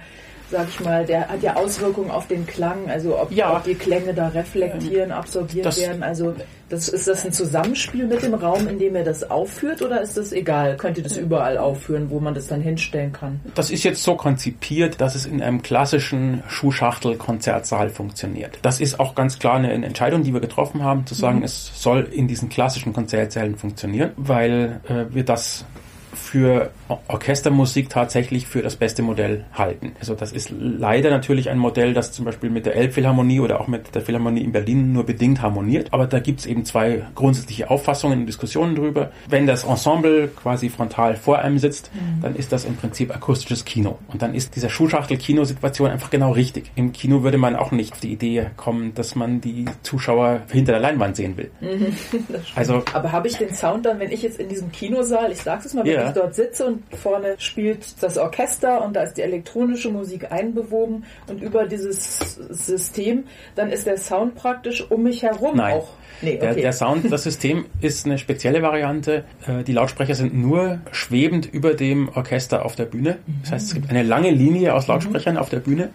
sag 0.50 0.68
ich 0.68 0.80
mal, 0.80 1.04
der 1.06 1.28
hat 1.28 1.42
ja 1.42 1.56
Auswirkungen 1.56 2.10
auf 2.10 2.28
den 2.28 2.46
Klang, 2.46 2.90
also 2.90 3.18
ob, 3.18 3.32
ja. 3.32 3.56
ob 3.56 3.64
die 3.64 3.74
Klänge 3.74 4.14
da 4.14 4.28
reflektieren, 4.28 5.10
absorbiert 5.10 5.66
das, 5.66 5.80
werden. 5.80 6.02
Also 6.02 6.34
das, 6.68 6.88
ist 6.88 7.08
das 7.08 7.24
ein 7.24 7.32
Zusammenspiel 7.32 8.06
mit 8.06 8.22
dem 8.22 8.34
Raum, 8.34 8.68
in 8.68 8.78
dem 8.78 8.94
er 8.94 9.04
das 9.04 9.30
aufführt 9.30 9.82
oder 9.82 10.00
ist 10.00 10.16
das 10.16 10.32
egal? 10.32 10.76
Könnte 10.76 11.02
das 11.02 11.16
überall 11.16 11.58
aufführen, 11.58 12.10
wo 12.10 12.20
man 12.20 12.34
das 12.34 12.46
dann 12.46 12.60
hinstellen 12.60 13.12
kann? 13.12 13.40
Das 13.54 13.70
ist 13.70 13.84
jetzt 13.84 14.02
so 14.02 14.16
konzipiert, 14.16 15.00
dass 15.00 15.14
es 15.14 15.26
in 15.26 15.42
einem 15.42 15.62
klassischen 15.62 16.42
Schuhschachtel-Konzertsaal 16.48 17.90
funktioniert. 17.90 18.58
Das 18.62 18.80
ist 18.80 19.00
auch 19.00 19.14
ganz 19.14 19.38
klar 19.38 19.56
eine 19.56 19.72
Entscheidung, 19.72 20.22
die 20.22 20.32
wir 20.32 20.40
getroffen 20.40 20.82
haben, 20.82 21.06
zu 21.06 21.14
sagen, 21.14 21.38
mhm. 21.38 21.44
es 21.44 21.70
soll 21.74 22.08
in 22.10 22.28
diesen 22.28 22.48
klassischen 22.48 22.92
Konzertsälen 22.92 23.56
funktionieren, 23.56 24.10
weil 24.16 24.80
äh, 24.88 25.14
wir 25.14 25.24
das 25.24 25.64
für 26.14 26.70
Orchestermusik 27.08 27.88
tatsächlich 27.88 28.46
für 28.46 28.62
das 28.62 28.76
beste 28.76 29.02
Modell 29.02 29.44
halten. 29.52 29.92
Also 30.00 30.14
das 30.14 30.32
ist 30.32 30.52
leider 30.58 31.10
natürlich 31.10 31.50
ein 31.50 31.58
Modell, 31.58 31.94
das 31.94 32.12
zum 32.12 32.24
Beispiel 32.24 32.50
mit 32.50 32.66
der 32.66 32.76
Elbphilharmonie 32.76 33.40
oder 33.40 33.60
auch 33.60 33.68
mit 33.68 33.94
der 33.94 34.02
Philharmonie 34.02 34.42
in 34.42 34.52
Berlin 34.52 34.92
nur 34.92 35.04
bedingt 35.04 35.42
harmoniert. 35.42 35.92
Aber 35.92 36.06
da 36.06 36.20
gibt 36.20 36.40
es 36.40 36.46
eben 36.46 36.64
zwei 36.64 37.02
grundsätzliche 37.14 37.70
Auffassungen 37.70 38.20
und 38.20 38.26
Diskussionen 38.26 38.74
drüber. 38.74 39.10
Wenn 39.28 39.46
das 39.46 39.64
Ensemble 39.64 40.28
quasi 40.28 40.68
frontal 40.68 41.16
vor 41.16 41.38
einem 41.38 41.58
sitzt, 41.58 41.90
mhm. 41.94 42.22
dann 42.22 42.36
ist 42.36 42.52
das 42.52 42.64
im 42.64 42.76
Prinzip 42.76 43.14
akustisches 43.14 43.64
Kino. 43.64 43.98
Und 44.08 44.22
dann 44.22 44.34
ist 44.34 44.56
dieser 44.56 44.68
Schuhschachtel-Kino-Situation 44.68 45.90
einfach 45.90 46.10
genau 46.10 46.32
richtig. 46.32 46.70
Im 46.74 46.92
Kino 46.92 47.22
würde 47.22 47.38
man 47.38 47.56
auch 47.56 47.72
nicht 47.72 47.92
auf 47.92 48.00
die 48.00 48.12
Idee 48.12 48.50
kommen, 48.56 48.94
dass 48.94 49.14
man 49.14 49.40
die 49.40 49.64
Zuschauer 49.82 50.42
hinter 50.50 50.72
der 50.72 50.80
Leinwand 50.80 51.16
sehen 51.16 51.36
will. 51.36 51.50
Mhm, 51.60 51.94
also, 52.54 52.82
Aber 52.92 53.12
habe 53.12 53.28
ich 53.28 53.36
den 53.36 53.54
Sound 53.54 53.86
dann, 53.86 53.98
wenn 53.98 54.12
ich 54.12 54.22
jetzt 54.22 54.38
in 54.38 54.48
diesem 54.48 54.70
Kinosaal, 54.72 55.32
ich 55.32 55.42
sag's 55.42 55.66
es 55.66 55.74
mal, 55.74 55.84
wenn 55.84 56.03
yeah. 56.04 56.10
ich 56.10 56.20
dort 56.20 56.34
sitze 56.34 56.66
und 56.66 56.82
vorne 56.96 57.34
spielt 57.38 58.02
das 58.02 58.18
Orchester 58.18 58.84
und 58.84 58.94
da 58.94 59.02
ist 59.02 59.14
die 59.14 59.22
elektronische 59.22 59.90
Musik 59.90 60.30
einbewoben 60.30 61.04
und 61.28 61.42
über 61.42 61.66
dieses 61.66 62.18
System, 62.50 63.24
dann 63.54 63.70
ist 63.70 63.86
der 63.86 63.98
Sound 63.98 64.34
praktisch 64.34 64.90
um 64.90 65.02
mich 65.02 65.22
herum 65.22 65.56
Nein. 65.56 65.74
auch. 65.74 65.88
Nee, 66.22 66.36
okay. 66.36 66.40
der, 66.40 66.54
der, 66.54 66.72
Sound, 66.72 67.10
das 67.10 67.24
System 67.24 67.66
ist 67.80 68.06
eine 68.06 68.18
spezielle 68.18 68.62
Variante. 68.62 69.24
Äh, 69.46 69.64
die 69.64 69.72
Lautsprecher 69.72 70.14
sind 70.14 70.34
nur 70.34 70.78
schwebend 70.92 71.52
über 71.52 71.74
dem 71.74 72.08
Orchester 72.08 72.64
auf 72.64 72.76
der 72.76 72.84
Bühne. 72.84 73.18
Das 73.42 73.52
heißt, 73.52 73.66
es 73.68 73.74
gibt 73.74 73.90
eine 73.90 74.02
lange 74.02 74.30
Linie 74.30 74.74
aus 74.74 74.86
Lautsprechern 74.86 75.34
mhm. 75.34 75.40
auf 75.40 75.50
der 75.50 75.60
Bühne 75.60 75.90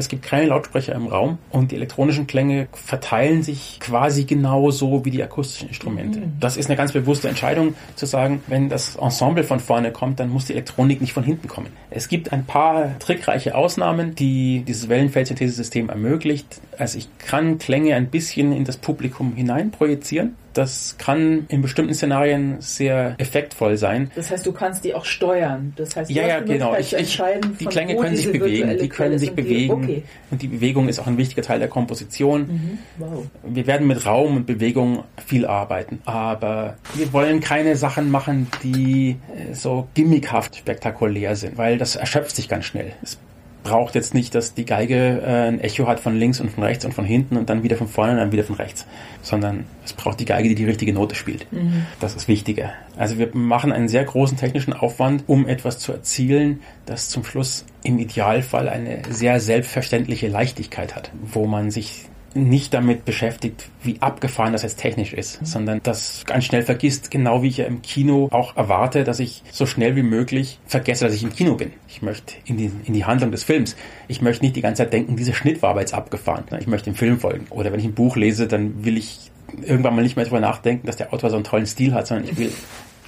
es 0.00 0.08
gibt 0.08 0.22
keine 0.22 0.46
Lautsprecher 0.46 0.94
im 0.94 1.06
Raum 1.06 1.38
und 1.50 1.70
die 1.70 1.76
elektronischen 1.76 2.26
Klänge 2.26 2.68
verteilen 2.72 3.42
sich 3.42 3.78
quasi 3.80 4.24
genauso 4.24 5.04
wie 5.04 5.10
die 5.10 5.22
akustischen 5.22 5.68
Instrumente. 5.68 6.20
Mhm. 6.20 6.32
Das 6.40 6.56
ist 6.56 6.68
eine 6.68 6.76
ganz 6.76 6.92
bewusste 6.92 7.28
Entscheidung 7.28 7.74
zu 7.94 8.06
sagen, 8.06 8.42
wenn 8.48 8.68
das 8.68 8.96
Ensemble 8.96 9.44
von 9.44 9.60
vorne 9.60 9.92
kommt, 9.92 10.18
dann 10.18 10.30
muss 10.30 10.46
die 10.46 10.54
Elektronik 10.54 11.00
nicht 11.00 11.12
von 11.12 11.22
hinten 11.22 11.48
kommen. 11.48 11.68
Es 11.90 12.08
gibt 12.08 12.32
ein 12.32 12.44
paar 12.44 12.98
trickreiche 12.98 13.54
Ausnahmen, 13.54 14.14
die 14.14 14.64
dieses 14.66 14.88
Wellenfeldsynthesesystem 14.88 15.88
ermöglicht. 15.88 16.60
Also 16.78 16.98
ich 16.98 17.08
kann 17.18 17.58
Klänge 17.58 17.94
ein 17.94 18.08
bisschen 18.08 18.52
in 18.52 18.64
das 18.64 18.76
Publikum 18.76 19.34
hinein 19.34 19.70
projizieren 19.70 20.34
das 20.52 20.96
kann 20.98 21.46
in 21.48 21.62
bestimmten 21.62 21.94
Szenarien 21.94 22.56
sehr 22.60 23.14
effektvoll 23.18 23.76
sein. 23.76 24.10
Das 24.14 24.30
heißt, 24.30 24.44
du 24.44 24.52
kannst 24.52 24.84
die 24.84 24.94
auch 24.94 25.04
steuern. 25.04 25.72
Das 25.76 25.96
heißt, 25.96 26.10
ja, 26.10 26.26
ja, 26.26 26.40
genau. 26.40 26.76
Ich, 26.76 26.94
ich, 26.94 27.22
die 27.58 27.66
Klänge 27.66 27.96
können 27.96 28.16
sich 28.16 28.32
bewegen. 28.32 28.76
Die 28.78 28.88
können 28.88 29.18
sich 29.18 29.32
bewegen. 29.32 29.72
Okay. 29.72 30.02
Und 30.30 30.42
die 30.42 30.48
Bewegung 30.48 30.88
ist 30.88 30.98
auch 30.98 31.06
ein 31.06 31.18
wichtiger 31.18 31.42
Teil 31.42 31.58
der 31.58 31.68
Komposition. 31.68 32.42
Mhm. 32.42 32.78
Wow. 32.98 33.26
Wir 33.44 33.66
werden 33.66 33.86
mit 33.86 34.04
Raum 34.06 34.36
und 34.36 34.46
Bewegung 34.46 35.04
viel 35.24 35.46
arbeiten. 35.46 36.00
Aber 36.04 36.76
wir 36.94 37.12
wollen 37.12 37.40
keine 37.40 37.76
Sachen 37.76 38.10
machen, 38.10 38.48
die 38.62 39.16
äh, 39.34 39.54
so 39.54 39.88
gimmickhaft 39.94 40.56
spektakulär 40.56 41.36
sind, 41.36 41.58
weil 41.58 41.78
das 41.78 41.96
erschöpft 41.96 42.34
sich 42.34 42.48
ganz 42.48 42.64
schnell. 42.64 42.92
Es 43.02 43.18
braucht 43.62 43.94
jetzt 43.94 44.14
nicht, 44.14 44.34
dass 44.34 44.54
die 44.54 44.64
Geige 44.64 45.22
äh, 45.24 45.48
ein 45.48 45.60
Echo 45.60 45.86
hat 45.86 46.00
von 46.00 46.16
links 46.16 46.40
und 46.40 46.50
von 46.50 46.64
rechts 46.64 46.84
und 46.84 46.92
von 46.92 47.04
hinten 47.04 47.36
und 47.36 47.50
dann 47.50 47.62
wieder 47.62 47.76
von 47.76 47.88
vorne 47.88 48.12
und 48.12 48.18
dann 48.18 48.32
wieder 48.32 48.44
von 48.44 48.56
rechts, 48.56 48.86
sondern 49.22 49.64
es 49.84 49.92
braucht 49.92 50.20
die 50.20 50.24
Geige, 50.24 50.48
die 50.48 50.54
die 50.54 50.64
richtige 50.64 50.92
Note 50.92 51.14
spielt. 51.14 51.50
Mhm. 51.52 51.86
Das 52.00 52.14
ist 52.14 52.28
wichtiger. 52.28 52.72
Also 52.96 53.18
wir 53.18 53.30
machen 53.34 53.72
einen 53.72 53.88
sehr 53.88 54.04
großen 54.04 54.36
technischen 54.36 54.72
Aufwand, 54.72 55.24
um 55.26 55.46
etwas 55.48 55.78
zu 55.78 55.92
erzielen, 55.92 56.60
das 56.86 57.08
zum 57.08 57.24
Schluss 57.24 57.64
im 57.82 57.98
Idealfall 57.98 58.68
eine 58.68 59.02
sehr 59.08 59.40
selbstverständliche 59.40 60.28
Leichtigkeit 60.28 60.96
hat, 60.96 61.10
wo 61.22 61.46
man 61.46 61.70
sich 61.70 62.09
nicht 62.34 62.72
damit 62.74 63.04
beschäftigt, 63.04 63.68
wie 63.82 64.00
abgefahren 64.00 64.52
das 64.52 64.62
jetzt 64.62 64.78
technisch 64.78 65.12
ist, 65.12 65.40
mhm. 65.40 65.46
sondern 65.46 65.80
das 65.82 66.24
ganz 66.26 66.44
schnell 66.44 66.62
vergisst, 66.62 67.10
genau 67.10 67.42
wie 67.42 67.48
ich 67.48 67.56
ja 67.58 67.66
im 67.66 67.82
Kino 67.82 68.28
auch 68.30 68.56
erwarte, 68.56 69.04
dass 69.04 69.18
ich 69.18 69.42
so 69.50 69.66
schnell 69.66 69.96
wie 69.96 70.02
möglich 70.02 70.58
vergesse, 70.66 71.04
dass 71.04 71.14
ich 71.14 71.22
im 71.22 71.34
Kino 71.34 71.54
bin. 71.54 71.72
Ich 71.88 72.02
möchte 72.02 72.34
in 72.44 72.56
die, 72.56 72.70
in 72.84 72.94
die 72.94 73.04
Handlung 73.04 73.30
des 73.30 73.44
Films. 73.44 73.76
Ich 74.08 74.22
möchte 74.22 74.44
nicht 74.44 74.56
die 74.56 74.62
ganze 74.62 74.84
Zeit 74.84 74.92
denken, 74.92 75.16
dieser 75.16 75.34
Schnitt 75.34 75.62
war 75.62 75.70
aber 75.70 75.80
jetzt 75.80 75.94
abgefahren. 75.94 76.44
Ich 76.60 76.66
möchte 76.66 76.90
dem 76.90 76.96
Film 76.96 77.18
folgen. 77.18 77.46
Oder 77.50 77.72
wenn 77.72 77.80
ich 77.80 77.86
ein 77.86 77.94
Buch 77.94 78.16
lese, 78.16 78.46
dann 78.46 78.84
will 78.84 78.96
ich 78.96 79.30
irgendwann 79.62 79.96
mal 79.96 80.02
nicht 80.02 80.16
mehr 80.16 80.24
darüber 80.24 80.40
nachdenken, 80.40 80.86
dass 80.86 80.96
der 80.96 81.12
Autor 81.12 81.30
so 81.30 81.36
einen 81.36 81.44
tollen 81.44 81.66
Stil 81.66 81.94
hat, 81.94 82.06
sondern 82.06 82.28
ich 82.28 82.38
will 82.38 82.52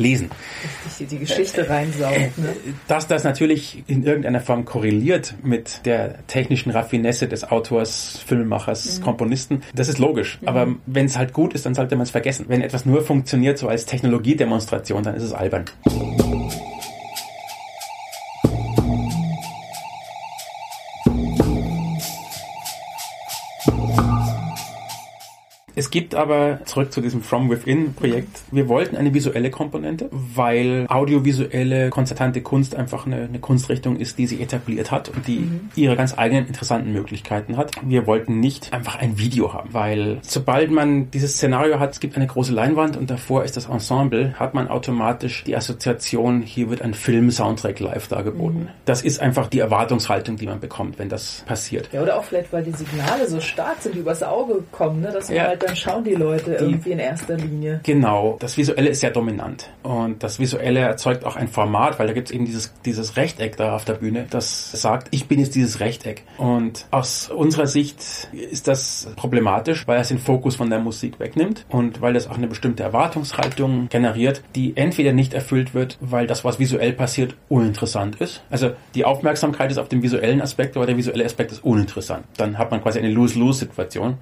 lesen. 0.02 0.30
Die, 0.98 1.06
die 1.06 1.18
Geschichte 1.18 1.68
reinsaugt. 1.68 2.38
Ne? 2.38 2.54
Dass 2.88 3.06
das 3.06 3.24
natürlich 3.24 3.82
in 3.86 4.04
irgendeiner 4.04 4.40
Form 4.40 4.64
korreliert 4.64 5.34
mit 5.42 5.86
der 5.86 6.26
technischen 6.26 6.70
Raffinesse 6.70 7.28
des 7.28 7.44
Autors, 7.44 8.20
Filmemachers, 8.26 8.98
mhm. 8.98 9.04
Komponisten, 9.04 9.62
das 9.74 9.88
ist 9.88 9.98
logisch. 9.98 10.38
Mhm. 10.40 10.48
Aber 10.48 10.68
wenn 10.86 11.06
es 11.06 11.16
halt 11.16 11.32
gut 11.32 11.54
ist, 11.54 11.66
dann 11.66 11.74
sollte 11.74 11.96
man 11.96 12.04
es 12.04 12.10
vergessen. 12.10 12.46
Wenn 12.48 12.62
etwas 12.62 12.84
nur 12.84 13.02
funktioniert 13.02 13.58
so 13.58 13.68
als 13.68 13.86
Technologiedemonstration, 13.86 15.02
dann 15.02 15.14
ist 15.14 15.22
es 15.22 15.32
albern. 15.32 15.64
Gibt 25.92 26.14
aber, 26.16 26.60
zurück 26.64 26.92
zu 26.92 27.00
diesem 27.00 27.22
From 27.22 27.48
Within 27.50 27.94
Projekt, 27.94 28.40
wir 28.50 28.68
wollten 28.68 28.96
eine 28.96 29.14
visuelle 29.14 29.50
Komponente, 29.50 30.08
weil 30.10 30.86
audiovisuelle, 30.88 31.90
konzertante 31.90 32.40
Kunst 32.40 32.74
einfach 32.74 33.06
eine, 33.06 33.24
eine 33.24 33.38
Kunstrichtung 33.38 33.96
ist, 33.96 34.18
die 34.18 34.26
sie 34.26 34.42
etabliert 34.42 34.90
hat 34.90 35.10
und 35.10 35.28
die 35.28 35.40
mhm. 35.40 35.70
ihre 35.76 35.94
ganz 35.94 36.18
eigenen 36.18 36.46
interessanten 36.46 36.92
Möglichkeiten 36.92 37.56
hat. 37.56 37.72
Wir 37.82 38.06
wollten 38.06 38.40
nicht 38.40 38.72
einfach 38.72 38.96
ein 38.96 39.18
Video 39.18 39.52
haben, 39.52 39.68
weil 39.72 40.18
sobald 40.22 40.70
man 40.70 41.10
dieses 41.10 41.34
Szenario 41.34 41.78
hat, 41.78 41.92
es 41.92 42.00
gibt 42.00 42.16
eine 42.16 42.26
große 42.26 42.52
Leinwand 42.52 42.96
und 42.96 43.10
davor 43.10 43.44
ist 43.44 43.58
das 43.58 43.66
Ensemble, 43.66 44.32
hat 44.38 44.54
man 44.54 44.68
automatisch 44.68 45.44
die 45.44 45.54
Assoziation, 45.54 46.40
hier 46.40 46.70
wird 46.70 46.80
ein 46.80 46.94
Film-Soundtrack 46.94 47.78
live 47.80 48.08
dargeboten. 48.08 48.60
Mhm. 48.60 48.68
Das 48.86 49.02
ist 49.02 49.20
einfach 49.20 49.48
die 49.48 49.58
Erwartungshaltung, 49.58 50.36
die 50.36 50.46
man 50.46 50.58
bekommt, 50.58 50.98
wenn 50.98 51.10
das 51.10 51.44
passiert. 51.46 51.90
Ja, 51.92 52.00
oder 52.00 52.18
auch 52.18 52.24
vielleicht, 52.24 52.50
weil 52.50 52.64
die 52.64 52.72
Signale 52.72 53.28
so 53.28 53.40
stark 53.40 53.82
sind, 53.82 53.94
die 53.94 53.98
übers 53.98 54.22
Auge 54.22 54.64
kommen, 54.72 55.02
ne? 55.02 55.12
dass 55.12 55.28
man 55.28 55.36
ja. 55.36 55.46
halt 55.48 55.62
dann 55.62 55.76
schauen 55.82 56.04
die 56.04 56.14
Leute 56.14 56.56
die, 56.58 56.64
irgendwie 56.64 56.92
in 56.92 56.98
erster 56.98 57.36
Linie. 57.36 57.80
Genau, 57.82 58.36
das 58.38 58.56
Visuelle 58.56 58.90
ist 58.90 59.00
sehr 59.00 59.10
dominant. 59.10 59.70
Und 59.82 60.22
das 60.22 60.38
Visuelle 60.38 60.80
erzeugt 60.80 61.24
auch 61.24 61.36
ein 61.36 61.48
Format, 61.48 61.98
weil 61.98 62.06
da 62.06 62.12
gibt 62.12 62.28
es 62.28 62.34
eben 62.34 62.44
dieses, 62.44 62.72
dieses 62.84 63.16
Rechteck 63.16 63.56
da 63.56 63.74
auf 63.74 63.84
der 63.84 63.94
Bühne, 63.94 64.26
das 64.30 64.72
sagt, 64.72 65.08
ich 65.10 65.26
bin 65.26 65.40
jetzt 65.40 65.54
dieses 65.54 65.80
Rechteck. 65.80 66.22
Und 66.38 66.86
aus 66.90 67.28
unserer 67.28 67.66
Sicht 67.66 68.28
ist 68.32 68.68
das 68.68 69.08
problematisch, 69.16 69.86
weil 69.86 70.00
es 70.00 70.08
den 70.08 70.18
Fokus 70.18 70.56
von 70.56 70.70
der 70.70 70.78
Musik 70.78 71.18
wegnimmt 71.18 71.66
und 71.68 72.00
weil 72.00 72.16
es 72.16 72.28
auch 72.28 72.36
eine 72.36 72.46
bestimmte 72.46 72.82
Erwartungshaltung 72.82 73.88
generiert, 73.88 74.42
die 74.54 74.76
entweder 74.76 75.12
nicht 75.12 75.34
erfüllt 75.34 75.74
wird, 75.74 75.98
weil 76.00 76.26
das, 76.26 76.44
was 76.44 76.58
visuell 76.58 76.92
passiert, 76.92 77.34
uninteressant 77.48 78.16
ist. 78.20 78.42
Also 78.50 78.72
die 78.94 79.04
Aufmerksamkeit 79.04 79.70
ist 79.70 79.78
auf 79.78 79.88
dem 79.88 80.02
visuellen 80.02 80.40
Aspekt, 80.40 80.76
aber 80.76 80.86
der 80.86 80.96
visuelle 80.96 81.24
Aspekt 81.24 81.52
ist 81.52 81.64
uninteressant. 81.64 82.24
Dann 82.36 82.58
hat 82.58 82.70
man 82.70 82.82
quasi 82.82 82.98
eine 82.98 83.10
Lose-Lose-Situation. 83.10 84.18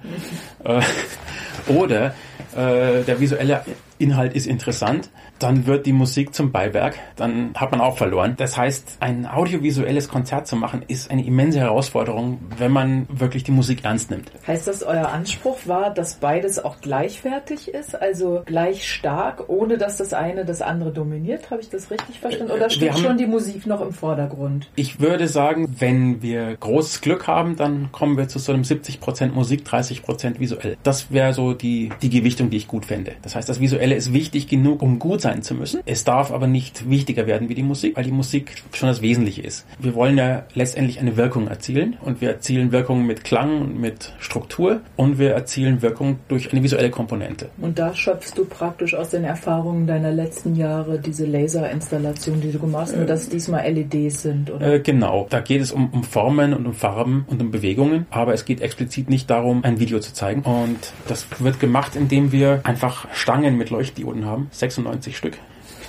Mhm. 0.63 0.81
Oder 1.67 2.13
äh, 2.55 3.03
der 3.03 3.19
visuelle 3.19 3.63
Inhalt 3.97 4.33
ist 4.33 4.47
interessant, 4.47 5.09
dann 5.41 5.65
wird 5.65 5.85
die 5.85 5.93
Musik 5.93 6.33
zum 6.33 6.51
Beiwerk, 6.51 6.95
dann 7.15 7.53
hat 7.55 7.71
man 7.71 7.81
auch 7.81 7.97
verloren. 7.97 8.35
Das 8.37 8.57
heißt, 8.57 8.97
ein 8.99 9.25
audiovisuelles 9.25 10.07
Konzert 10.07 10.47
zu 10.47 10.55
machen, 10.55 10.83
ist 10.87 11.09
eine 11.09 11.25
immense 11.25 11.59
Herausforderung, 11.59 12.39
wenn 12.57 12.71
man 12.71 13.07
wirklich 13.09 13.43
die 13.43 13.51
Musik 13.51 13.83
ernst 13.83 14.11
nimmt. 14.11 14.31
Heißt 14.45 14.67
das, 14.67 14.83
euer 14.83 15.09
Anspruch 15.09 15.57
war, 15.65 15.93
dass 15.93 16.15
beides 16.15 16.63
auch 16.63 16.81
gleichwertig 16.81 17.69
ist, 17.69 17.99
also 17.99 18.43
gleich 18.45 18.87
stark, 18.87 19.49
ohne 19.49 19.77
dass 19.77 19.97
das 19.97 20.13
eine 20.13 20.45
das 20.45 20.61
andere 20.61 20.91
dominiert? 20.91 21.49
Habe 21.49 21.61
ich 21.61 21.69
das 21.69 21.89
richtig 21.89 22.19
verstanden? 22.19 22.51
Oder 22.51 22.69
steht 22.69 22.93
haben, 22.93 23.01
schon 23.01 23.17
die 23.17 23.25
Musik 23.25 23.65
noch 23.65 23.81
im 23.81 23.93
Vordergrund? 23.93 24.69
Ich 24.75 24.99
würde 24.99 25.27
sagen, 25.27 25.75
wenn 25.79 26.21
wir 26.21 26.55
großes 26.55 27.01
Glück 27.01 27.27
haben, 27.27 27.55
dann 27.55 27.91
kommen 27.91 28.17
wir 28.17 28.27
zu 28.27 28.39
so 28.39 28.53
einem 28.53 28.63
70% 28.63 29.31
Musik, 29.31 29.65
30% 29.65 30.39
visuell. 30.39 30.77
Das 30.83 31.11
wäre 31.11 31.33
so 31.33 31.53
die, 31.53 31.89
die 32.01 32.09
Gewichtung, 32.09 32.49
die 32.49 32.57
ich 32.57 32.67
gut 32.67 32.85
fände. 32.85 33.13
Das 33.21 33.35
heißt, 33.35 33.49
das 33.49 33.59
Visuelle 33.59 33.95
ist 33.95 34.13
wichtig 34.13 34.47
genug, 34.47 34.81
um 34.81 34.99
gut 34.99 35.21
sein 35.21 35.30
zu 35.41 35.55
müssen. 35.55 35.81
Es 35.85 36.03
darf 36.03 36.31
aber 36.31 36.47
nicht 36.47 36.89
wichtiger 36.89 37.27
werden 37.27 37.47
wie 37.47 37.55
die 37.55 37.63
Musik, 37.63 37.95
weil 37.95 38.03
die 38.03 38.11
Musik 38.11 38.61
schon 38.73 38.89
das 38.89 39.01
Wesentliche 39.01 39.41
ist. 39.41 39.65
Wir 39.79 39.95
wollen 39.95 40.17
ja 40.17 40.43
letztendlich 40.53 40.99
eine 40.99 41.15
Wirkung 41.15 41.47
erzielen 41.47 41.95
und 42.01 42.19
wir 42.19 42.29
erzielen 42.29 42.73
Wirkung 42.73 43.05
mit 43.05 43.23
Klang, 43.23 43.79
mit 43.79 44.13
Struktur 44.19 44.81
und 44.97 45.17
wir 45.17 45.31
erzielen 45.31 45.81
Wirkung 45.81 46.19
durch 46.27 46.51
eine 46.51 46.61
visuelle 46.61 46.89
Komponente. 46.89 47.49
Und 47.61 47.79
da 47.79 47.95
schöpfst 47.95 48.33
du 48.35 48.43
praktisch 48.43 48.93
aus 48.93 49.11
den 49.11 49.23
Erfahrungen 49.23 49.87
deiner 49.87 50.11
letzten 50.11 50.55
Jahre 50.55 50.99
diese 50.99 51.25
Laserinstallation, 51.25 52.41
die 52.41 52.51
du 52.51 52.59
gemacht 52.59 52.81
hast, 52.81 52.97
nur 52.97 53.05
dass 53.05 53.29
diesmal 53.29 53.69
LEDs 53.71 54.23
sind, 54.23 54.51
oder? 54.51 54.73
Äh, 54.73 54.79
genau. 54.79 55.27
Da 55.29 55.39
geht 55.39 55.61
es 55.61 55.71
um, 55.71 55.89
um 55.91 56.03
Formen 56.03 56.53
und 56.53 56.65
um 56.65 56.73
Farben 56.73 57.25
und 57.27 57.41
um 57.41 57.51
Bewegungen, 57.51 58.05
aber 58.09 58.33
es 58.33 58.45
geht 58.45 58.61
explizit 58.61 59.09
nicht 59.09 59.29
darum, 59.29 59.63
ein 59.63 59.79
Video 59.79 59.99
zu 59.99 60.13
zeigen. 60.13 60.41
Und 60.41 60.93
das 61.07 61.25
wird 61.39 61.59
gemacht, 61.59 61.95
indem 61.95 62.31
wir 62.31 62.61
einfach 62.63 63.07
Stangen 63.13 63.57
mit 63.57 63.69
Leuchtdioden 63.69 64.25
haben, 64.25 64.47
96 64.51 65.15
Stück. 65.21 65.37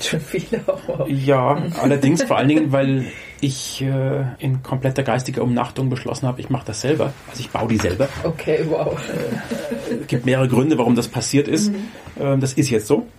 Schon 0.01 0.21
viele. 0.21 0.63
Wow. 0.67 1.09
Ja, 1.09 1.63
allerdings 1.81 2.23
vor 2.23 2.37
allen 2.37 2.49
Dingen, 2.49 2.71
weil 2.71 3.07
ich 3.43 3.83
äh, 3.83 4.25
in 4.39 4.63
kompletter 4.63 5.03
geistiger 5.03 5.43
Umnachtung 5.43 5.91
beschlossen 5.91 6.29
habe, 6.29 6.41
ich 6.41 6.49
mache 6.49 6.65
das 6.67 6.81
selber. 6.81 7.13
Also 7.29 7.41
ich 7.41 7.51
baue 7.51 7.69
die 7.69 7.77
selber. 7.77 8.09
Okay, 8.23 8.65
wow. 8.69 8.97
Äh, 8.97 9.95
es 10.03 10.07
gibt 10.07 10.25
mehrere 10.25 10.49
Gründe, 10.49 10.79
warum 10.79 10.95
das 10.95 11.09
passiert 11.09 11.49
ist. 11.49 11.73
Mhm. 11.73 11.89
Ähm, 12.21 12.41
das 12.41 12.53
ist 12.53 12.71
jetzt 12.71 12.87
so. 12.87 13.07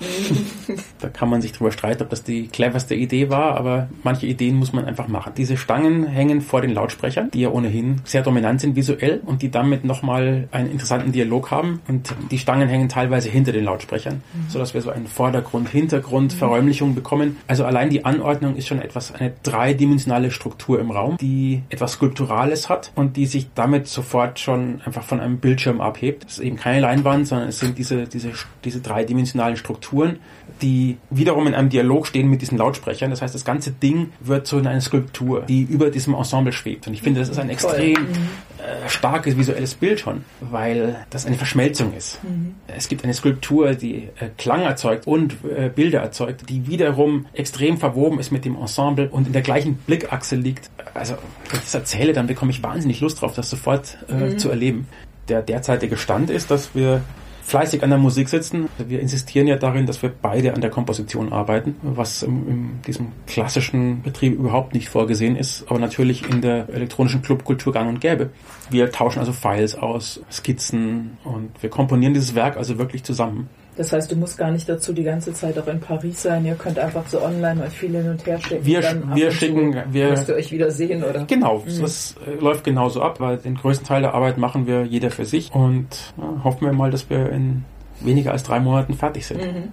Da 1.00 1.10
kann 1.10 1.30
man 1.30 1.42
sich 1.42 1.52
drüber 1.52 1.74
streiten, 1.74 2.04
ob 2.04 2.10
das 2.10 2.24
die 2.24 2.48
cleverste 2.48 2.96
Idee 2.96 3.30
war, 3.30 3.58
aber 3.58 3.90
manche 4.04 4.26
Ideen 4.26 4.56
muss 4.56 4.72
man 4.72 4.86
einfach 4.86 5.10
machen. 5.10 5.34
Diese 5.36 5.58
Stangen 5.58 6.06
hängen 6.06 6.40
vor 6.40 6.62
den 6.62 6.74
Lautsprechern, 6.74 7.30
die 7.32 7.42
ja 7.42 7.50
ohnehin 7.50 8.00
sehr 8.06 8.22
dominant 8.22 8.62
sind 8.62 8.78
visuell 8.78 9.22
und 9.26 9.42
die 9.42 9.52
damit 9.52 9.84
nochmal 9.84 10.48
einen 10.52 10.72
interessanten 10.72 11.12
Dialog 11.12 11.52
haben. 11.52 11.82
Und 11.90 12.16
die 12.32 12.38
Stangen 12.38 12.70
hängen 12.70 12.88
teilweise 12.88 13.30
hinter 13.30 13.52
den 13.52 13.66
Lautsprechern, 13.66 14.24
mhm. 14.34 14.50
sodass 14.50 14.74
wir 14.74 14.82
so 14.82 14.92
einen 14.92 15.08
Vordergrund, 15.08 15.68
Hintergrund, 15.68 16.34
mhm. 16.34 16.38
Verräumlichung 16.38 16.96
bekommen. 16.96 17.36
Also 17.48 17.66
allein 17.66 17.90
die 17.90 18.06
Anordnung 18.06 18.56
ist 18.56 18.70
schon 18.70 18.82
etwas, 18.82 19.14
eine 19.14 19.34
dreidimensionale 19.44 20.13
Struktur 20.32 20.80
im 20.80 20.92
Raum, 20.92 21.18
die 21.20 21.62
etwas 21.70 21.94
Skulpturales 21.94 22.70
hat 22.70 22.92
und 22.96 23.18
die 23.18 23.26
sich 23.26 23.48
damit 23.56 23.88
sofort 23.88 24.40
schon 24.40 24.82
einfach 24.86 25.04
von 25.04 25.20
einem 25.20 25.38
Bildschirm 25.38 25.82
abhebt. 25.82 26.26
Es 26.26 26.34
ist 26.34 26.40
eben 26.40 26.56
keine 26.56 26.80
Leinwand, 26.82 27.28
sondern 27.28 27.50
es 27.50 27.60
sind 27.60 27.78
diese, 27.78 28.08
diese, 28.08 28.32
diese 28.64 28.82
dreidimensionalen 28.82 29.58
Strukturen, 29.58 30.20
die 30.62 30.98
wiederum 31.10 31.48
in 31.48 31.54
einem 31.54 31.70
Dialog 31.70 32.08
stehen 32.08 32.30
mit 32.30 32.42
diesen 32.42 32.58
Lautsprechern. 32.58 33.10
Das 33.10 33.22
heißt, 33.22 33.34
das 33.34 33.46
ganze 33.46 33.72
Ding 33.72 34.12
wird 34.20 34.48
so 34.48 34.58
in 34.58 34.68
eine 34.68 34.82
Skulptur, 34.82 35.42
die 35.42 35.64
über 35.64 35.90
diesem 35.90 36.14
Ensemble 36.14 36.54
schwebt. 36.54 36.88
Und 36.88 36.94
ich 36.94 37.02
finde, 37.02 37.20
das 37.20 37.30
ist 37.30 37.40
ein 37.40 37.50
extrem 37.50 37.96
äh, 37.96 38.53
starkes 38.88 39.38
visuelles 39.38 39.76
Bild 39.76 40.00
schon, 40.00 40.24
weil 40.40 41.06
das 41.10 41.26
eine 41.26 41.36
Verschmelzung 41.36 41.94
ist. 41.96 42.24
Mhm. 42.24 42.56
Es 42.68 42.88
gibt 42.88 43.04
eine 43.04 43.14
Skulptur, 43.14 43.74
die 43.74 44.10
äh, 44.20 44.30
Klang 44.38 44.62
erzeugt 44.62 45.08
und 45.08 45.36
äh, 45.44 45.70
Bilder 45.70 46.02
erzeugt, 46.02 46.50
die 46.50 46.68
wiederum 46.68 47.26
extrem 47.34 47.78
verwoben 47.78 48.20
ist 48.20 48.32
mit 48.32 48.46
dem 48.46 48.56
Ensemble 48.56 49.10
und 49.10 49.28
in 49.28 49.34
der 49.34 49.42
gleichen 49.42 49.76
Blickachse 49.76 50.36
liegt. 50.36 50.70
Also, 50.94 51.16
wenn 51.50 51.60
ich 51.60 51.66
das 51.66 51.74
erzähle, 51.74 52.14
dann 52.14 52.28
bekomme 52.28 52.52
ich 52.52 52.62
wahnsinnig 52.64 53.02
Lust 53.02 53.22
drauf, 53.22 53.34
das 53.34 53.50
sofort 53.50 53.98
äh, 54.10 54.14
mhm. 54.14 54.40
zu 54.40 54.50
erleben. 54.50 54.88
Der 55.30 55.42
derzeitige 55.42 55.98
Stand 55.98 56.30
ist, 56.30 56.52
dass 56.52 56.76
wir 56.76 57.02
fleißig 57.46 57.84
an 57.84 57.90
der 57.90 58.00
Musik 58.00 58.30
sitzen. 58.30 58.70
Wir 58.78 59.00
insistieren 59.00 59.48
ja 59.48 59.58
darin, 59.58 59.86
dass 59.86 60.02
wir 60.02 60.10
beide 60.10 60.54
an 60.54 60.62
der 60.62 60.70
Komposition 60.70 61.32
arbeiten, 61.32 61.76
was 61.82 62.24
in, 62.24 62.82
diesem 62.88 63.08
klassischen 63.28 64.02
Betrieb 64.02 64.34
überhaupt 64.34 64.74
nicht 64.74 64.90
vorgesehen 64.90 65.36
ist, 65.36 65.66
aber 65.70 65.80
natürlich 65.80 66.30
in 66.30 66.42
der 66.42 66.70
elektronischen 66.70 67.22
Clubkultur 67.22 67.74
gang 67.74 67.90
und 67.90 68.02
gäbe. 68.02 68.30
Wir 68.70 68.92
tauschen 68.92 69.20
also 69.20 69.34
Files 69.34 69.76
aus, 69.76 70.22
Skizzen 70.32 71.18
und 71.24 71.52
wir 71.62 71.70
komponieren 71.70 72.14
dieses 72.14 72.36
Werk 72.36 72.58
also 72.58 72.78
wirklich 72.78 73.04
zusammen. 73.04 73.50
Das 73.76 73.92
heißt, 73.92 74.12
du 74.12 74.16
musst 74.16 74.38
gar 74.38 74.52
nicht 74.52 74.70
dazu 74.70 74.94
die 74.94 75.04
ganze 75.04 75.34
Zeit 75.34 75.58
auch 75.58 75.68
in 75.68 75.80
Paris 75.80 76.22
sein. 76.22 76.46
Ihr 76.46 76.56
könnt 76.56 76.78
einfach 76.78 77.08
so 77.08 77.22
online 77.22 77.64
euch 77.64 77.74
viel 77.74 77.92
hin 77.92 78.10
und 78.10 78.26
her 78.26 78.40
schicken. 78.40 78.66
Wir, 78.66 78.82
wir 79.16 79.32
schicken, 79.32 79.76
wir 79.90 80.10
müsst 80.10 80.30
ihr 80.30 80.36
euch 80.36 80.52
wieder 80.52 80.70
sehen, 80.70 81.04
oder? 81.04 81.26
Genau, 81.26 81.64
mhm. 81.66 81.82
das 81.82 82.16
äh, 82.28 82.40
läuft 82.40 82.64
genauso 82.64 83.02
ab, 83.02 83.20
weil 83.20 83.38
den 83.38 83.56
größten 83.56 83.88
Teil 83.88 84.02
der 84.02 84.14
Arbeit 84.14 84.38
machen 84.38 84.68
wir 84.68 84.84
jeder 84.86 85.10
für 85.10 85.26
sich 85.26 85.54
und 85.54 85.88
ja, 86.18 86.44
hoffen 86.44 86.66
wir 86.66 86.74
mal, 86.74 86.92
dass 86.92 87.10
wir 87.10 87.30
in 87.32 87.66
weniger 88.00 88.32
als 88.32 88.44
drei 88.44 88.60
Monaten 88.60 88.94
fertig 88.94 89.26
sind. 89.26 89.42
Mhm. 89.42 89.70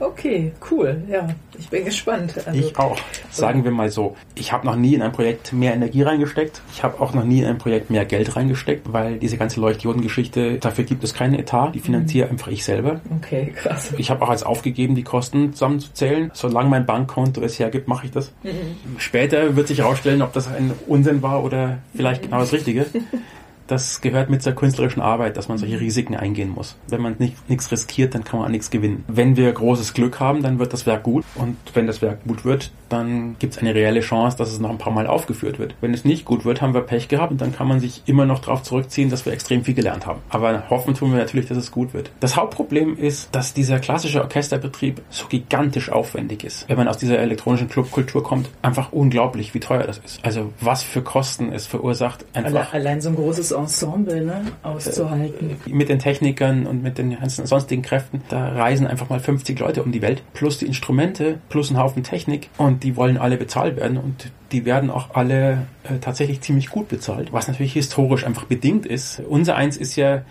Okay, 0.00 0.52
cool. 0.70 1.02
Ja, 1.08 1.28
ich 1.58 1.68
bin 1.68 1.84
gespannt. 1.84 2.34
Also, 2.46 2.58
ich 2.58 2.78
auch. 2.78 2.96
Sagen 3.30 3.64
wir 3.64 3.70
mal 3.70 3.90
so, 3.90 4.16
ich 4.34 4.52
habe 4.52 4.66
noch 4.66 4.76
nie 4.76 4.94
in 4.94 5.02
ein 5.02 5.12
Projekt 5.12 5.52
mehr 5.52 5.74
Energie 5.74 6.02
reingesteckt. 6.02 6.62
Ich 6.72 6.82
habe 6.82 7.00
auch 7.00 7.14
noch 7.14 7.24
nie 7.24 7.40
in 7.40 7.46
ein 7.46 7.58
Projekt 7.58 7.90
mehr 7.90 8.04
Geld 8.04 8.36
reingesteckt, 8.36 8.92
weil 8.92 9.18
diese 9.18 9.36
ganze 9.36 9.60
Leuchtdiodengeschichte, 9.60 10.58
dafür 10.58 10.84
gibt 10.84 11.02
es 11.04 11.14
keinen 11.14 11.34
Etat. 11.34 11.72
Die 11.72 11.80
finanziere 11.80 12.26
mhm. 12.26 12.32
einfach 12.32 12.48
ich 12.48 12.64
selber. 12.64 13.00
Okay, 13.16 13.52
krass. 13.54 13.92
Ich 13.98 14.10
habe 14.10 14.22
auch 14.22 14.30
als 14.30 14.42
aufgegeben, 14.42 14.94
die 14.94 15.04
Kosten 15.04 15.52
zusammenzuzählen. 15.52 16.30
Solange 16.34 16.68
mein 16.68 16.86
Bankkonto 16.86 17.40
es 17.40 17.58
hergibt, 17.58 17.88
mache 17.88 18.06
ich 18.06 18.12
das. 18.12 18.32
Mhm. 18.42 18.98
Später 18.98 19.56
wird 19.56 19.68
sich 19.68 19.78
herausstellen, 19.78 20.22
ob 20.22 20.32
das 20.32 20.48
ein 20.48 20.72
Unsinn 20.86 21.22
war 21.22 21.42
oder 21.42 21.78
vielleicht 21.94 22.22
genau 22.22 22.38
das 22.40 22.52
Richtige. 22.52 22.86
das 23.68 24.00
gehört 24.00 24.30
mit 24.30 24.42
zur 24.42 24.54
künstlerischen 24.54 25.00
Arbeit, 25.00 25.36
dass 25.36 25.48
man 25.48 25.58
solche 25.58 25.78
Risiken 25.78 26.16
eingehen 26.16 26.48
muss. 26.48 26.76
Wenn 26.88 27.00
man 27.00 27.16
nicht, 27.18 27.48
nichts 27.48 27.70
riskiert, 27.70 28.14
dann 28.14 28.24
kann 28.24 28.40
man 28.40 28.48
auch 28.48 28.52
nichts 28.52 28.70
gewinnen. 28.70 29.04
Wenn 29.06 29.36
wir 29.36 29.52
großes 29.52 29.94
Glück 29.94 30.18
haben, 30.18 30.42
dann 30.42 30.58
wird 30.58 30.72
das 30.72 30.86
Werk 30.86 31.02
gut. 31.02 31.24
Und 31.34 31.56
wenn 31.74 31.86
das 31.86 32.02
Werk 32.02 32.24
gut 32.26 32.44
wird, 32.44 32.72
dann 32.88 33.36
gibt 33.38 33.54
es 33.54 33.58
eine 33.58 33.74
reelle 33.74 34.00
Chance, 34.00 34.36
dass 34.36 34.50
es 34.50 34.60
noch 34.60 34.70
ein 34.70 34.78
paar 34.78 34.92
Mal 34.92 35.06
aufgeführt 35.06 35.58
wird. 35.58 35.74
Wenn 35.80 35.94
es 35.94 36.04
nicht 36.04 36.24
gut 36.24 36.44
wird, 36.44 36.62
haben 36.62 36.74
wir 36.74 36.82
Pech 36.82 37.08
gehabt 37.08 37.32
und 37.32 37.40
dann 37.40 37.54
kann 37.54 37.68
man 37.68 37.80
sich 37.80 38.02
immer 38.06 38.26
noch 38.26 38.38
darauf 38.40 38.62
zurückziehen, 38.62 39.10
dass 39.10 39.26
wir 39.26 39.32
extrem 39.32 39.64
viel 39.64 39.74
gelernt 39.74 40.06
haben. 40.06 40.20
Aber 40.30 40.68
hoffen 40.70 40.94
tun 40.94 41.12
wir 41.12 41.18
natürlich, 41.18 41.46
dass 41.48 41.58
es 41.58 41.70
gut 41.70 41.94
wird. 41.94 42.10
Das 42.20 42.36
Hauptproblem 42.36 42.96
ist, 42.96 43.34
dass 43.34 43.54
dieser 43.54 43.78
klassische 43.78 44.22
Orchesterbetrieb 44.22 45.02
so 45.10 45.26
gigantisch 45.26 45.90
aufwendig 45.90 46.44
ist. 46.44 46.68
Wenn 46.68 46.76
man 46.76 46.88
aus 46.88 46.98
dieser 46.98 47.18
elektronischen 47.18 47.68
Clubkultur 47.68 48.22
kommt, 48.22 48.48
einfach 48.62 48.92
unglaublich, 48.92 49.54
wie 49.54 49.60
teuer 49.60 49.84
das 49.84 49.98
ist. 49.98 50.24
Also 50.24 50.52
was 50.60 50.82
für 50.82 51.02
Kosten 51.02 51.52
es 51.52 51.66
verursacht. 51.66 52.24
Einfach 52.32 52.72
Allein 52.72 53.00
so 53.00 53.10
ein 53.10 53.16
großes 53.16 53.52
Ensemble 53.52 54.24
ne, 54.24 54.42
auszuhalten. 54.62 55.56
Äh, 55.66 55.70
mit 55.70 55.88
den 55.88 55.98
Technikern 55.98 56.66
und 56.66 56.82
mit 56.82 56.98
den 56.98 57.18
ganzen 57.18 57.46
sonstigen 57.46 57.82
Kräften, 57.82 58.22
da 58.28 58.48
reisen 58.48 58.86
einfach 58.86 59.08
mal 59.08 59.20
50 59.20 59.58
Leute 59.58 59.82
um 59.82 59.92
die 59.92 60.02
Welt, 60.02 60.22
plus 60.32 60.58
die 60.58 60.66
Instrumente, 60.66 61.38
plus 61.48 61.70
ein 61.70 61.78
Haufen 61.78 62.02
Technik 62.02 62.48
und 62.56 62.77
die 62.82 62.96
wollen 62.96 63.16
alle 63.16 63.36
bezahlt 63.36 63.76
werden 63.76 63.98
und 63.98 64.30
die 64.52 64.64
werden 64.64 64.90
auch 64.90 65.14
alle 65.14 65.66
äh, 65.84 65.98
tatsächlich 66.00 66.40
ziemlich 66.40 66.70
gut 66.70 66.88
bezahlt, 66.88 67.32
was 67.32 67.48
natürlich 67.48 67.74
historisch 67.74 68.24
einfach 68.24 68.44
bedingt 68.44 68.86
ist. 68.86 69.20
Unser 69.28 69.56
Eins 69.56 69.76
ist 69.76 69.96
ja 69.96 70.22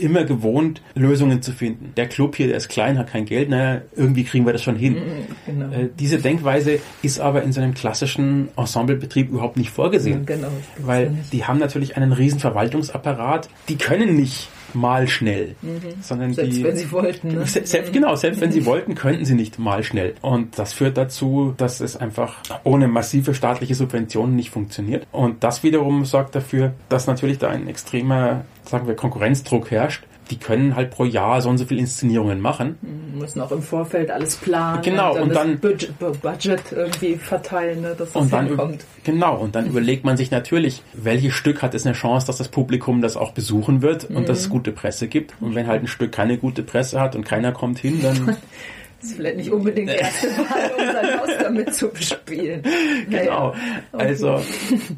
immer 0.00 0.24
gewohnt, 0.24 0.82
Lösungen 0.94 1.42
zu 1.42 1.52
finden. 1.52 1.92
Der 1.96 2.08
Club 2.08 2.36
hier, 2.36 2.48
der 2.48 2.56
ist 2.56 2.68
klein, 2.68 2.98
hat 2.98 3.08
kein 3.08 3.24
Geld, 3.24 3.50
naja, 3.50 3.82
irgendwie 3.94 4.24
kriegen 4.24 4.46
wir 4.46 4.52
das 4.52 4.62
schon 4.62 4.76
hin. 4.76 4.94
Mhm, 4.94 5.00
genau. 5.46 5.72
Äh, 5.72 5.90
diese 5.98 6.18
Denkweise 6.18 6.80
ist 7.02 7.20
aber 7.20 7.42
in 7.42 7.52
so 7.52 7.60
einem 7.60 7.74
klassischen 7.74 8.48
Ensemblebetrieb 8.56 9.30
überhaupt 9.30 9.56
nicht 9.56 9.70
vorgesehen. 9.70 10.24
Ja, 10.28 10.36
genau, 10.36 10.52
weil 10.78 11.14
die 11.30 11.44
haben 11.44 11.58
natürlich 11.58 11.96
einen 11.96 12.12
riesen 12.12 12.40
Verwaltungsapparat, 12.40 13.48
die 13.68 13.76
können 13.76 14.16
nicht 14.16 14.48
mal 14.74 15.08
schnell. 15.08 15.56
Mhm. 15.62 15.80
Sondern 16.00 16.34
selbst 16.34 16.56
die, 16.56 16.64
wenn 16.64 16.76
sie 16.76 16.90
wollten. 16.90 17.28
Ne? 17.34 17.46
Selbst, 17.46 17.74
mhm. 17.74 17.92
Genau, 17.92 18.14
selbst 18.16 18.40
wenn 18.40 18.52
sie 18.52 18.66
wollten, 18.66 18.94
könnten 18.94 19.24
sie 19.24 19.34
nicht 19.34 19.58
mal 19.58 19.82
schnell. 19.82 20.14
Und 20.20 20.58
das 20.58 20.72
führt 20.72 20.96
dazu, 20.96 21.54
dass 21.56 21.80
es 21.80 21.96
einfach 21.96 22.36
ohne 22.64 22.88
massive 22.88 23.34
staatliche 23.34 23.74
Subventionen 23.74 24.36
nicht 24.36 24.50
funktioniert. 24.50 25.06
Und 25.12 25.44
das 25.44 25.62
wiederum 25.62 26.04
sorgt 26.04 26.34
dafür, 26.34 26.74
dass 26.88 27.06
natürlich 27.06 27.38
da 27.38 27.48
ein 27.48 27.68
extremer, 27.68 28.44
sagen 28.64 28.86
wir, 28.86 28.94
Konkurrenzdruck 28.94 29.70
herrscht 29.70 30.04
die 30.30 30.38
können 30.38 30.76
halt 30.76 30.90
pro 30.90 31.04
Jahr 31.04 31.40
so 31.40 31.50
und 31.50 31.58
so 31.58 31.64
viele 31.64 31.80
Inszenierungen 31.80 32.40
machen. 32.40 32.78
Mhm, 32.80 33.18
müssen 33.18 33.40
auch 33.40 33.50
im 33.52 33.62
Vorfeld 33.62 34.10
alles 34.10 34.36
planen. 34.36 34.82
Genau, 34.82 35.14
und 35.20 35.34
dann, 35.34 35.52
und 35.52 35.64
dann 35.64 35.72
Budget, 35.98 36.22
Budget, 36.22 36.72
irgendwie 36.72 37.16
verteilen, 37.16 37.82
ne, 37.82 37.94
dass 37.96 38.12
das 38.12 38.22
und 38.22 38.32
dann 38.32 38.46
hinkommt. 38.46 38.84
Genau, 39.04 39.36
und 39.36 39.54
dann 39.54 39.66
überlegt 39.66 40.04
man 40.04 40.16
sich 40.16 40.30
natürlich, 40.30 40.82
welches 40.92 41.34
Stück 41.34 41.62
hat 41.62 41.74
es 41.74 41.86
eine 41.86 41.94
Chance, 41.94 42.26
dass 42.26 42.38
das 42.38 42.48
Publikum 42.48 43.02
das 43.02 43.16
auch 43.16 43.32
besuchen 43.32 43.82
wird 43.82 44.04
und 44.04 44.22
mhm. 44.22 44.26
dass 44.26 44.40
es 44.40 44.48
gute 44.48 44.72
Presse 44.72 45.08
gibt. 45.08 45.34
Und 45.40 45.54
wenn 45.54 45.66
halt 45.66 45.82
ein 45.82 45.88
Stück 45.88 46.12
keine 46.12 46.38
gute 46.38 46.62
Presse 46.62 47.00
hat 47.00 47.16
und 47.16 47.24
keiner 47.24 47.52
kommt 47.52 47.78
hin, 47.78 48.00
dann 48.02 48.36
Das 49.02 49.10
ist 49.10 49.16
vielleicht 49.16 49.36
nicht 49.36 49.50
unbedingt 49.50 49.90
die 49.90 49.96
erste 49.96 50.28
Wahl, 50.38 50.70
um 50.78 50.92
sein 50.92 51.20
Haus 51.20 51.28
damit 51.40 51.74
zu 51.74 51.88
bespielen. 51.88 52.62
Genau. 53.10 53.52
Also 53.90 54.40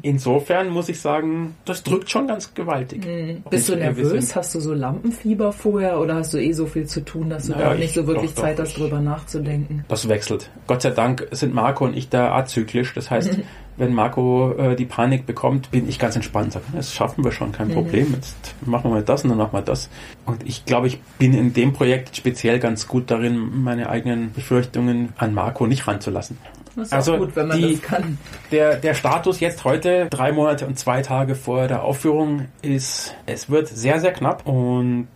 insofern 0.03 0.69
muss 0.69 0.89
ich 0.89 1.01
sagen, 1.01 1.55
das 1.65 1.81
drückt 1.81 2.11
schon 2.11 2.27
ganz 2.27 2.53
gewaltig. 2.53 3.03
Mhm. 3.03 3.43
Bist 3.49 3.67
du 3.67 3.75
nervös? 3.75 4.35
Hast 4.35 4.53
du 4.53 4.59
so 4.59 4.73
Lampenfieber 4.75 5.51
vorher 5.51 5.99
oder 5.99 6.15
hast 6.15 6.35
du 6.35 6.37
eh 6.37 6.51
so 6.51 6.67
viel 6.67 6.85
zu 6.85 7.03
tun, 7.03 7.31
dass 7.31 7.47
du 7.47 7.53
naja, 7.53 7.69
da 7.69 7.75
nicht 7.75 7.95
so 7.95 8.05
wirklich 8.05 8.35
doch, 8.35 8.43
Zeit 8.43 8.59
doch, 8.59 8.65
hast, 8.65 8.77
drüber 8.77 8.99
nachzudenken? 8.99 9.83
Das 9.87 10.07
wechselt. 10.07 10.51
Gott 10.67 10.83
sei 10.83 10.91
Dank 10.91 11.27
sind 11.31 11.55
Marco 11.55 11.85
und 11.85 11.97
ich 11.97 12.09
da 12.09 12.35
azyklisch. 12.35 12.93
Das 12.93 13.09
heißt, 13.09 13.39
wenn 13.77 13.93
Marco 13.93 14.53
äh, 14.53 14.75
die 14.75 14.85
Panik 14.85 15.25
bekommt, 15.25 15.71
bin 15.71 15.87
ich 15.89 15.99
ganz 15.99 16.15
entspannt. 16.15 16.53
Sage, 16.53 16.65
das 16.73 16.93
schaffen 16.93 17.23
wir 17.23 17.31
schon, 17.31 17.51
kein 17.51 17.69
mhm. 17.69 17.73
Problem. 17.73 18.13
Jetzt 18.13 18.55
machen 18.65 18.85
wir 18.85 18.95
mal 18.95 19.03
das 19.03 19.23
und 19.23 19.29
dann 19.29 19.37
machen 19.37 19.53
wir 19.53 19.61
das. 19.61 19.89
Und 20.25 20.43
ich 20.47 20.65
glaube, 20.65 20.87
ich 20.87 21.01
bin 21.19 21.33
in 21.33 21.53
dem 21.53 21.73
Projekt 21.73 22.15
speziell 22.15 22.59
ganz 22.59 22.87
gut 22.87 23.11
darin, 23.11 23.63
meine 23.63 23.89
eigenen 23.89 24.33
Befürchtungen 24.33 25.13
an 25.17 25.33
Marco 25.33 25.67
nicht 25.67 25.87
ranzulassen. 25.87 26.37
Das 26.75 26.87
ist 26.87 26.93
also 26.93 27.17
gut, 27.17 27.35
wenn 27.35 27.47
man 27.47 27.57
die, 27.57 27.73
das 27.75 27.81
kann. 27.81 28.17
Der, 28.51 28.75
der 28.75 28.93
Status 28.93 29.39
jetzt 29.39 29.63
heute, 29.63 30.07
drei 30.09 30.31
Monate 30.31 30.67
und 30.67 30.77
zwei 30.77 31.01
Tage 31.01 31.35
vor 31.35 31.67
der 31.67 31.83
Aufführung, 31.83 32.45
ist, 32.61 33.15
es 33.25 33.49
wird 33.49 33.69
sehr, 33.69 33.99
sehr 33.99 34.11
knapp 34.11 34.45
und 34.45 35.07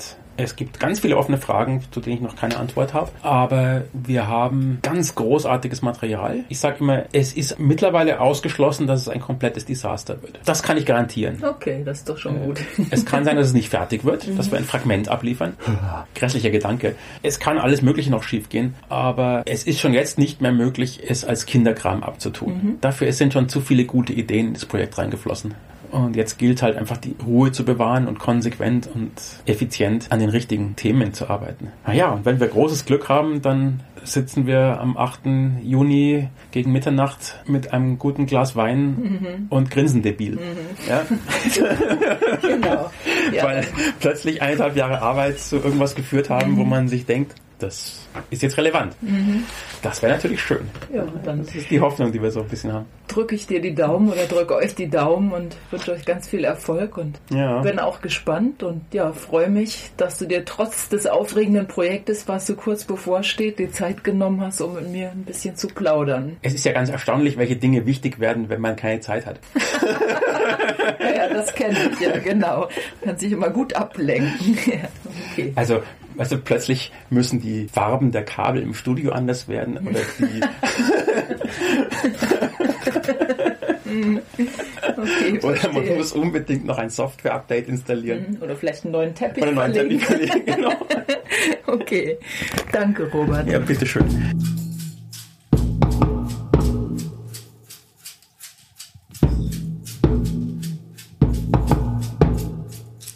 es 0.43 0.55
gibt 0.55 0.79
ganz 0.79 0.99
viele 0.99 1.17
offene 1.17 1.37
Fragen, 1.37 1.83
zu 1.91 1.99
denen 1.99 2.17
ich 2.17 2.21
noch 2.21 2.35
keine 2.35 2.57
Antwort 2.57 2.93
habe. 2.93 3.11
Aber 3.21 3.83
wir 3.93 4.27
haben 4.27 4.79
ganz 4.81 5.15
großartiges 5.15 5.81
Material. 5.81 6.39
Ich 6.49 6.59
sage 6.59 6.77
immer, 6.79 7.03
es 7.11 7.33
ist 7.33 7.59
mittlerweile 7.59 8.19
ausgeschlossen, 8.19 8.87
dass 8.87 9.01
es 9.01 9.09
ein 9.09 9.19
komplettes 9.19 9.65
Desaster 9.65 10.21
wird. 10.21 10.39
Das 10.45 10.63
kann 10.63 10.77
ich 10.77 10.85
garantieren. 10.85 11.43
Okay, 11.43 11.83
das 11.83 11.99
ist 11.99 12.09
doch 12.09 12.17
schon 12.17 12.41
äh, 12.41 12.45
gut. 12.45 12.59
Es 12.91 13.05
kann 13.05 13.23
sein, 13.23 13.35
dass 13.35 13.47
es 13.47 13.53
nicht 13.53 13.69
fertig 13.69 14.03
wird, 14.03 14.27
mhm. 14.27 14.37
dass 14.37 14.51
wir 14.51 14.57
ein 14.57 14.63
Fragment 14.63 15.09
abliefern. 15.09 15.53
Grässlicher 16.15 16.49
Gedanke. 16.49 16.95
Es 17.21 17.39
kann 17.39 17.57
alles 17.57 17.81
Mögliche 17.81 18.09
noch 18.09 18.23
schiefgehen, 18.23 18.75
aber 18.89 19.43
es 19.45 19.63
ist 19.63 19.79
schon 19.79 19.93
jetzt 19.93 20.17
nicht 20.17 20.41
mehr 20.41 20.51
möglich, 20.51 21.01
es 21.07 21.23
als 21.23 21.45
Kinderkram 21.45 22.03
abzutun. 22.03 22.53
Mhm. 22.53 22.77
Dafür 22.81 23.11
sind 23.13 23.33
schon 23.33 23.49
zu 23.49 23.61
viele 23.61 23.85
gute 23.85 24.13
Ideen 24.13 24.47
in 24.47 24.53
das 24.53 24.65
Projekt 24.65 24.97
reingeflossen. 24.97 25.53
Und 25.91 26.15
jetzt 26.15 26.37
gilt 26.37 26.61
halt 26.61 26.77
einfach 26.77 26.97
die 26.97 27.15
Ruhe 27.25 27.51
zu 27.51 27.65
bewahren 27.65 28.07
und 28.07 28.19
konsequent 28.19 28.87
und 28.93 29.11
effizient 29.45 30.11
an 30.11 30.19
den 30.19 30.29
richtigen 30.29 30.75
Themen 30.75 31.13
zu 31.13 31.29
arbeiten. 31.29 31.71
Naja, 31.85 32.11
und 32.11 32.25
wenn 32.25 32.39
wir 32.39 32.47
großes 32.47 32.85
Glück 32.85 33.09
haben, 33.09 33.41
dann 33.41 33.81
sitzen 34.03 34.47
wir 34.47 34.79
am 34.79 34.97
8. 34.97 35.21
Juni 35.63 36.29
gegen 36.51 36.71
Mitternacht 36.71 37.39
mit 37.45 37.73
einem 37.73 37.97
guten 37.97 38.25
Glas 38.25 38.55
Wein 38.55 38.87
mhm. 38.87 39.45
und 39.49 39.71
grinsen 39.71 40.01
debil. 40.01 40.33
Mhm. 40.33 40.39
Ja? 40.87 41.05
genau. 42.41 42.89
Ja. 43.33 43.43
Weil 43.43 43.67
plötzlich 43.99 44.41
eineinhalb 44.41 44.75
Jahre 44.75 45.01
Arbeit 45.01 45.39
zu 45.39 45.57
irgendwas 45.57 45.95
geführt 45.95 46.29
haben, 46.29 46.53
mhm. 46.53 46.57
wo 46.57 46.63
man 46.63 46.87
sich 46.87 47.05
denkt, 47.05 47.35
das 47.59 47.99
ist 48.29 48.41
jetzt 48.41 48.57
relevant. 48.57 48.95
Mhm. 49.01 49.43
Das 49.81 50.01
wäre 50.01 50.13
natürlich 50.13 50.41
schön. 50.41 50.67
Ja, 50.93 51.05
dann 51.23 51.45
das 51.45 51.55
ist 51.55 51.69
die 51.69 51.79
Hoffnung, 51.79 52.11
die 52.11 52.21
wir 52.21 52.31
so 52.31 52.41
ein 52.41 52.47
bisschen 52.47 52.73
haben. 52.73 52.85
Drücke 53.07 53.35
ich 53.35 53.47
dir 53.47 53.61
die 53.61 53.75
Daumen 53.75 54.09
oder 54.09 54.25
drücke 54.25 54.55
euch 54.55 54.75
die 54.75 54.89
Daumen 54.89 55.31
und 55.31 55.55
wünsche 55.71 55.91
euch 55.91 56.05
ganz 56.05 56.27
viel 56.27 56.43
Erfolg 56.43 56.97
und 56.97 57.19
ja. 57.29 57.61
bin 57.61 57.79
auch 57.79 58.01
gespannt 58.01 58.63
und 58.63 58.81
ja, 58.93 59.11
freue 59.13 59.49
mich, 59.49 59.91
dass 59.97 60.17
du 60.17 60.25
dir 60.25 60.45
trotz 60.45 60.89
des 60.89 61.07
aufregenden 61.07 61.67
Projektes, 61.67 62.27
was 62.27 62.47
so 62.47 62.55
kurz 62.55 62.83
bevorsteht, 62.85 63.59
die 63.59 63.71
Zeit 63.71 64.03
genommen 64.03 64.41
hast, 64.41 64.61
um 64.61 64.75
mit 64.75 64.89
mir 64.89 65.11
ein 65.11 65.23
bisschen 65.23 65.55
zu 65.55 65.67
plaudern. 65.67 66.37
Es 66.41 66.53
ist 66.53 66.65
ja 66.65 66.71
ganz 66.71 66.89
erstaunlich, 66.89 67.37
welche 67.37 67.55
Dinge 67.55 67.85
wichtig 67.85 68.19
werden, 68.19 68.49
wenn 68.49 68.61
man 68.61 68.75
keine 68.75 68.99
Zeit 68.99 69.25
hat. 69.25 69.39
ja, 70.99 71.27
das 71.33 71.53
kenne 71.53 71.77
ich 71.91 71.99
ja, 71.99 72.17
genau. 72.17 72.69
Kann 73.03 73.17
sich 73.17 73.31
immer 73.31 73.49
gut 73.49 73.73
ablenken. 73.73 74.57
ja, 74.65 74.87
okay. 75.31 75.53
Also 75.55 75.81
also 76.19 76.37
plötzlich 76.37 76.91
müssen 77.09 77.41
die 77.41 77.67
Farben 77.67 78.11
der 78.11 78.25
Kabel 78.25 78.61
im 78.61 78.73
Studio 78.73 79.11
anders 79.11 79.47
werden 79.47 79.77
oder 79.77 79.99
die 80.19 80.41
okay, 84.97 85.39
oder 85.41 85.73
man 85.73 85.97
muss 85.97 86.11
unbedingt 86.13 86.65
noch 86.65 86.77
ein 86.77 86.89
Software-Update 86.89 87.67
installieren. 87.67 88.37
Mhm. 88.37 88.43
Oder 88.43 88.55
vielleicht 88.55 88.83
einen 88.83 88.91
neuen 88.91 89.15
Teppich. 89.15 89.43
Oder 89.43 89.61
einen 89.61 89.73
neuen 89.73 89.73
Teppich 89.73 90.05
verlegen, 90.05 90.45
genau. 90.45 90.73
okay. 91.67 92.17
Danke, 92.71 93.09
Robert. 93.11 93.47
Ja, 93.47 93.59
bitteschön. 93.59 94.68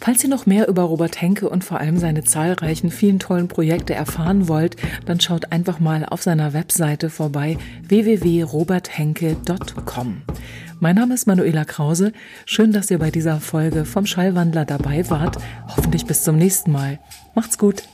Falls 0.04 0.22
ihr 0.22 0.28
noch 0.28 0.44
mehr 0.44 0.68
über 0.68 0.82
Robert 0.82 1.22
Henke 1.22 1.48
und 1.48 1.64
vor 1.64 1.80
allem 1.80 1.96
seine 1.96 2.24
zahlreichen, 2.24 2.90
vielen 2.90 3.18
tollen 3.18 3.48
Projekte 3.48 3.94
erfahren 3.94 4.48
wollt, 4.48 4.76
dann 5.06 5.18
schaut 5.18 5.50
einfach 5.50 5.80
mal 5.80 6.04
auf 6.04 6.22
seiner 6.22 6.52
Webseite 6.52 7.08
vorbei 7.08 7.56
www.roberthenke.com. 7.88 10.22
Mein 10.78 10.96
Name 10.96 11.14
ist 11.14 11.26
Manuela 11.26 11.64
Krause. 11.64 12.12
Schön, 12.44 12.72
dass 12.72 12.90
ihr 12.90 12.98
bei 12.98 13.10
dieser 13.10 13.40
Folge 13.40 13.86
vom 13.86 14.04
Schallwandler 14.04 14.66
dabei 14.66 15.08
wart. 15.08 15.38
Hoffentlich 15.74 16.04
bis 16.04 16.22
zum 16.22 16.36
nächsten 16.36 16.70
Mal. 16.70 16.98
Macht's 17.34 17.56
gut. 17.56 17.84